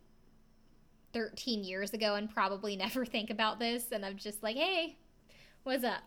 13 1.12 1.64
years 1.64 1.92
ago 1.92 2.14
and 2.14 2.32
probably 2.32 2.76
never 2.76 3.04
think 3.04 3.30
about 3.30 3.58
this, 3.58 3.92
and 3.92 4.04
I'm 4.04 4.16
just 4.16 4.42
like, 4.42 4.56
hey, 4.56 4.96
what's 5.62 5.84
up? 5.84 6.02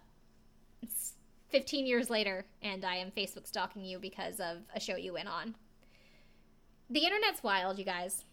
It's 0.82 1.14
15 1.49 1.86
years 1.86 2.10
later, 2.10 2.45
and 2.62 2.86
I 2.86 2.95
am 2.95 3.12
Facebook 3.12 3.47
stalking 3.47 3.84
you 3.84 3.99
because 3.99 4.39
of 4.39 4.58
a 4.76 4.80
show 4.80 4.95
you 4.95 5.14
went 5.14 5.28
on. 5.28 5.56
The 6.89 7.06
internet's 7.06 7.43
wild, 7.43 7.78
you 7.80 7.86
guys. 7.86 8.26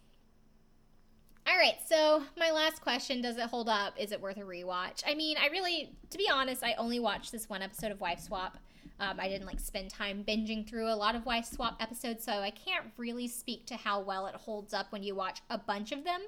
All 1.48 1.56
right, 1.56 1.76
so 1.86 2.22
my 2.36 2.50
last 2.50 2.82
question 2.82 3.22
does 3.22 3.38
it 3.38 3.44
hold 3.44 3.68
up? 3.68 3.94
Is 3.98 4.12
it 4.12 4.20
worth 4.20 4.36
a 4.36 4.40
rewatch? 4.40 5.02
I 5.06 5.14
mean, 5.14 5.36
I 5.40 5.46
really, 5.48 5.96
to 6.10 6.18
be 6.18 6.28
honest, 6.30 6.62
I 6.62 6.74
only 6.74 7.00
watched 7.00 7.32
this 7.32 7.48
one 7.48 7.62
episode 7.62 7.90
of 7.90 8.00
Wife 8.00 8.20
Swap. 8.20 8.58
Um, 9.00 9.18
I 9.18 9.28
didn't 9.28 9.46
like 9.46 9.60
spend 9.60 9.90
time 9.90 10.24
binging 10.26 10.68
through 10.68 10.88
a 10.88 10.94
lot 10.94 11.14
of 11.14 11.24
Wife 11.24 11.46
Swap 11.46 11.80
episodes, 11.80 12.24
so 12.24 12.32
I 12.32 12.50
can't 12.50 12.86
really 12.96 13.28
speak 13.28 13.64
to 13.66 13.76
how 13.76 14.00
well 14.00 14.26
it 14.26 14.34
holds 14.34 14.74
up 14.74 14.92
when 14.92 15.02
you 15.02 15.14
watch 15.14 15.40
a 15.48 15.56
bunch 15.56 15.90
of 15.90 16.04
them. 16.04 16.20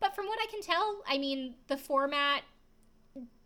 But 0.00 0.14
from 0.14 0.26
what 0.26 0.38
I 0.40 0.46
can 0.50 0.62
tell, 0.62 1.02
I 1.06 1.18
mean, 1.18 1.54
the 1.66 1.76
format 1.76 2.42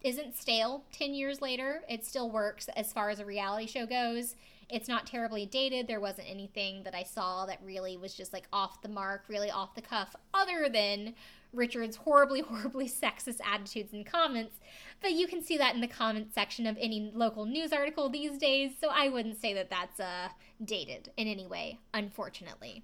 isn't 0.03 0.37
stale 0.37 0.85
10 0.93 1.15
years 1.15 1.41
later. 1.41 1.83
It 1.89 2.05
still 2.05 2.31
works 2.31 2.69
as 2.77 2.93
far 2.93 3.11
as 3.11 3.21
a 3.21 3.25
reality 3.25 3.67
show 3.67 3.87
goes. 3.87 4.35
It's 4.69 4.89
not 4.89 5.07
terribly 5.07 5.47
dated. 5.47 5.87
There 5.87 6.01
wasn't 6.01 6.31
anything 6.31 6.83
that 6.85 6.95
I 6.95 7.03
saw 7.03 7.47
that 7.47 7.61
really 7.63 7.97
was 7.97 8.15
just 8.15 8.33
like 8.33 8.49
off 8.53 8.83
the 8.83 8.89
mark, 8.89 9.25
really 9.29 9.51
off 9.51 9.75
the 9.75 9.83
cuff, 9.83 10.17
other 10.33 10.69
than 10.69 11.15
Richard's 11.53 11.97
horribly, 11.97 12.41
horribly 12.49 12.89
sexist 12.89 13.41
attitudes 13.45 13.93
and 13.93 14.07
comments. 14.07 14.59
But 15.01 15.13
you 15.13 15.27
can 15.27 15.43
see 15.43 15.59
that 15.59 15.75
in 15.75 15.81
the 15.81 15.89
comment 15.89 16.33
section 16.35 16.67
of 16.67 16.79
any 16.81 17.13
local 17.15 17.45
news 17.45 17.73
article 17.73 18.09
these 18.09 18.39
days, 18.39 18.73
so 18.81 18.89
I 18.91 19.09
wouldn't 19.09 19.41
say 19.41 19.53
that 19.55 19.71
that's 19.71 20.01
uh, 20.01 20.29
dated 20.65 21.11
in 21.17 21.29
any 21.29 21.47
way, 21.47 21.79
unfortunately. 21.93 22.83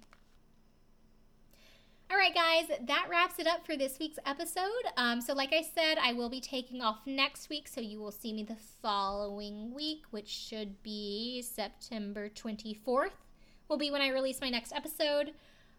All 2.11 2.17
right, 2.17 2.33
guys, 2.33 2.75
that 2.87 3.05
wraps 3.07 3.37
it 3.37 3.45
up 3.45 3.67
for 3.67 3.77
this 3.77 3.99
week's 3.99 4.17
episode. 4.25 4.63
Um, 4.97 5.21
so, 5.21 5.33
like 5.33 5.53
I 5.53 5.61
said, 5.61 5.99
I 6.01 6.13
will 6.13 6.29
be 6.29 6.41
taking 6.41 6.81
off 6.81 7.01
next 7.05 7.49
week, 7.51 7.67
so 7.67 7.81
you 7.81 7.99
will 7.99 8.11
see 8.11 8.33
me 8.33 8.41
the 8.41 8.57
following 8.81 9.75
week, 9.75 10.05
which 10.09 10.27
should 10.27 10.81
be 10.81 11.43
September 11.43 12.27
24th, 12.27 13.11
will 13.67 13.77
be 13.77 13.91
when 13.91 14.01
I 14.01 14.09
release 14.09 14.41
my 14.41 14.49
next 14.49 14.73
episode. 14.73 15.33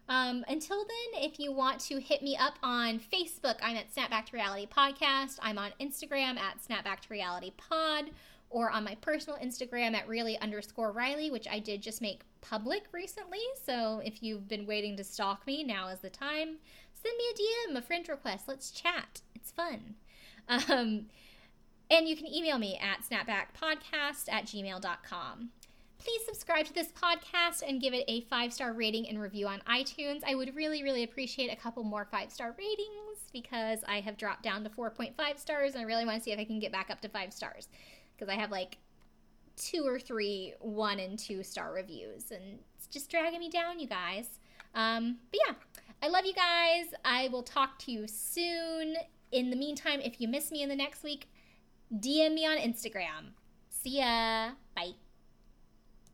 Um, 0.07 0.45
until 0.47 0.85
then, 0.85 1.21
if 1.21 1.37
you 1.37 1.51
want 1.51 1.81
to 1.81 1.99
hit 1.99 2.21
me 2.21 2.37
up 2.37 2.53
on 2.63 2.99
Facebook, 2.99 3.55
I'm 3.61 3.75
at 3.75 3.93
Snapback 3.93 4.27
to 4.27 4.37
Reality 4.37 4.67
Podcast. 4.67 5.37
I'm 5.41 5.57
on 5.57 5.71
Instagram 5.81 6.39
at 6.39 6.59
Snapback 6.65 7.01
to 7.01 7.07
Reality 7.09 7.51
Pod 7.57 8.05
or 8.51 8.69
on 8.69 8.83
my 8.83 8.95
personal 8.95 9.39
Instagram 9.39 9.95
at 9.95 10.07
really 10.07 10.37
underscore 10.39 10.91
Riley, 10.91 11.31
which 11.31 11.47
I 11.49 11.59
did 11.59 11.81
just 11.81 12.01
make 12.01 12.21
public 12.41 12.83
recently. 12.91 13.39
So 13.65 14.01
if 14.03 14.21
you've 14.21 14.47
been 14.47 14.67
waiting 14.67 14.97
to 14.97 15.03
stalk 15.03 15.47
me, 15.47 15.63
now 15.63 15.87
is 15.87 15.99
the 15.99 16.09
time. 16.09 16.57
Send 16.93 17.17
me 17.17 17.23
a 17.31 17.71
DM, 17.73 17.77
a 17.77 17.81
friend 17.81 18.07
request. 18.07 18.47
Let's 18.47 18.69
chat. 18.71 19.21
It's 19.33 19.51
fun. 19.51 19.95
Um, 20.47 21.05
and 21.89 22.07
you 22.07 22.15
can 22.15 22.27
email 22.27 22.57
me 22.57 22.79
at 22.81 23.03
snapbackpodcast 23.09 24.31
at 24.31 24.45
gmail.com. 24.45 25.49
Please 25.97 26.21
subscribe 26.25 26.65
to 26.65 26.73
this 26.73 26.91
podcast 26.91 27.61
and 27.67 27.79
give 27.79 27.93
it 27.93 28.05
a 28.07 28.21
five 28.21 28.51
star 28.51 28.73
rating 28.73 29.07
and 29.07 29.19
review 29.19 29.47
on 29.47 29.61
iTunes. 29.69 30.21
I 30.25 30.33
would 30.33 30.55
really, 30.55 30.83
really 30.83 31.03
appreciate 31.03 31.51
a 31.51 31.55
couple 31.55 31.83
more 31.83 32.07
five 32.09 32.31
star 32.31 32.55
ratings 32.57 33.29
because 33.31 33.83
I 33.87 33.99
have 33.99 34.17
dropped 34.17 34.43
down 34.43 34.63
to 34.63 34.69
4.5 34.69 35.13
stars 35.37 35.73
and 35.73 35.81
I 35.81 35.85
really 35.85 36.05
want 36.05 36.17
to 36.17 36.23
see 36.23 36.31
if 36.31 36.39
I 36.39 36.43
can 36.43 36.59
get 36.59 36.71
back 36.71 36.89
up 36.89 37.01
to 37.01 37.09
five 37.09 37.31
stars 37.31 37.67
because 38.21 38.31
I 38.31 38.39
have 38.39 38.51
like 38.51 38.77
two 39.57 39.83
or 39.85 39.99
three 39.99 40.53
one 40.59 40.99
and 40.99 41.17
two 41.17 41.43
star 41.43 41.73
reviews, 41.73 42.31
and 42.31 42.59
it's 42.77 42.87
just 42.87 43.09
dragging 43.09 43.39
me 43.39 43.49
down, 43.49 43.79
you 43.79 43.87
guys. 43.87 44.39
Um, 44.75 45.17
but 45.31 45.39
yeah, 45.47 45.55
I 46.03 46.07
love 46.09 46.25
you 46.25 46.33
guys. 46.33 46.93
I 47.03 47.29
will 47.29 47.43
talk 47.43 47.79
to 47.79 47.91
you 47.91 48.07
soon. 48.07 48.95
In 49.31 49.49
the 49.49 49.55
meantime, 49.55 50.01
if 50.01 50.21
you 50.21 50.27
miss 50.27 50.51
me 50.51 50.61
in 50.61 50.69
the 50.69 50.75
next 50.75 51.03
week, 51.03 51.29
DM 51.93 52.33
me 52.33 52.45
on 52.45 52.57
Instagram. 52.57 53.33
See 53.69 53.99
ya. 53.99 54.51
Bye. 54.75 55.10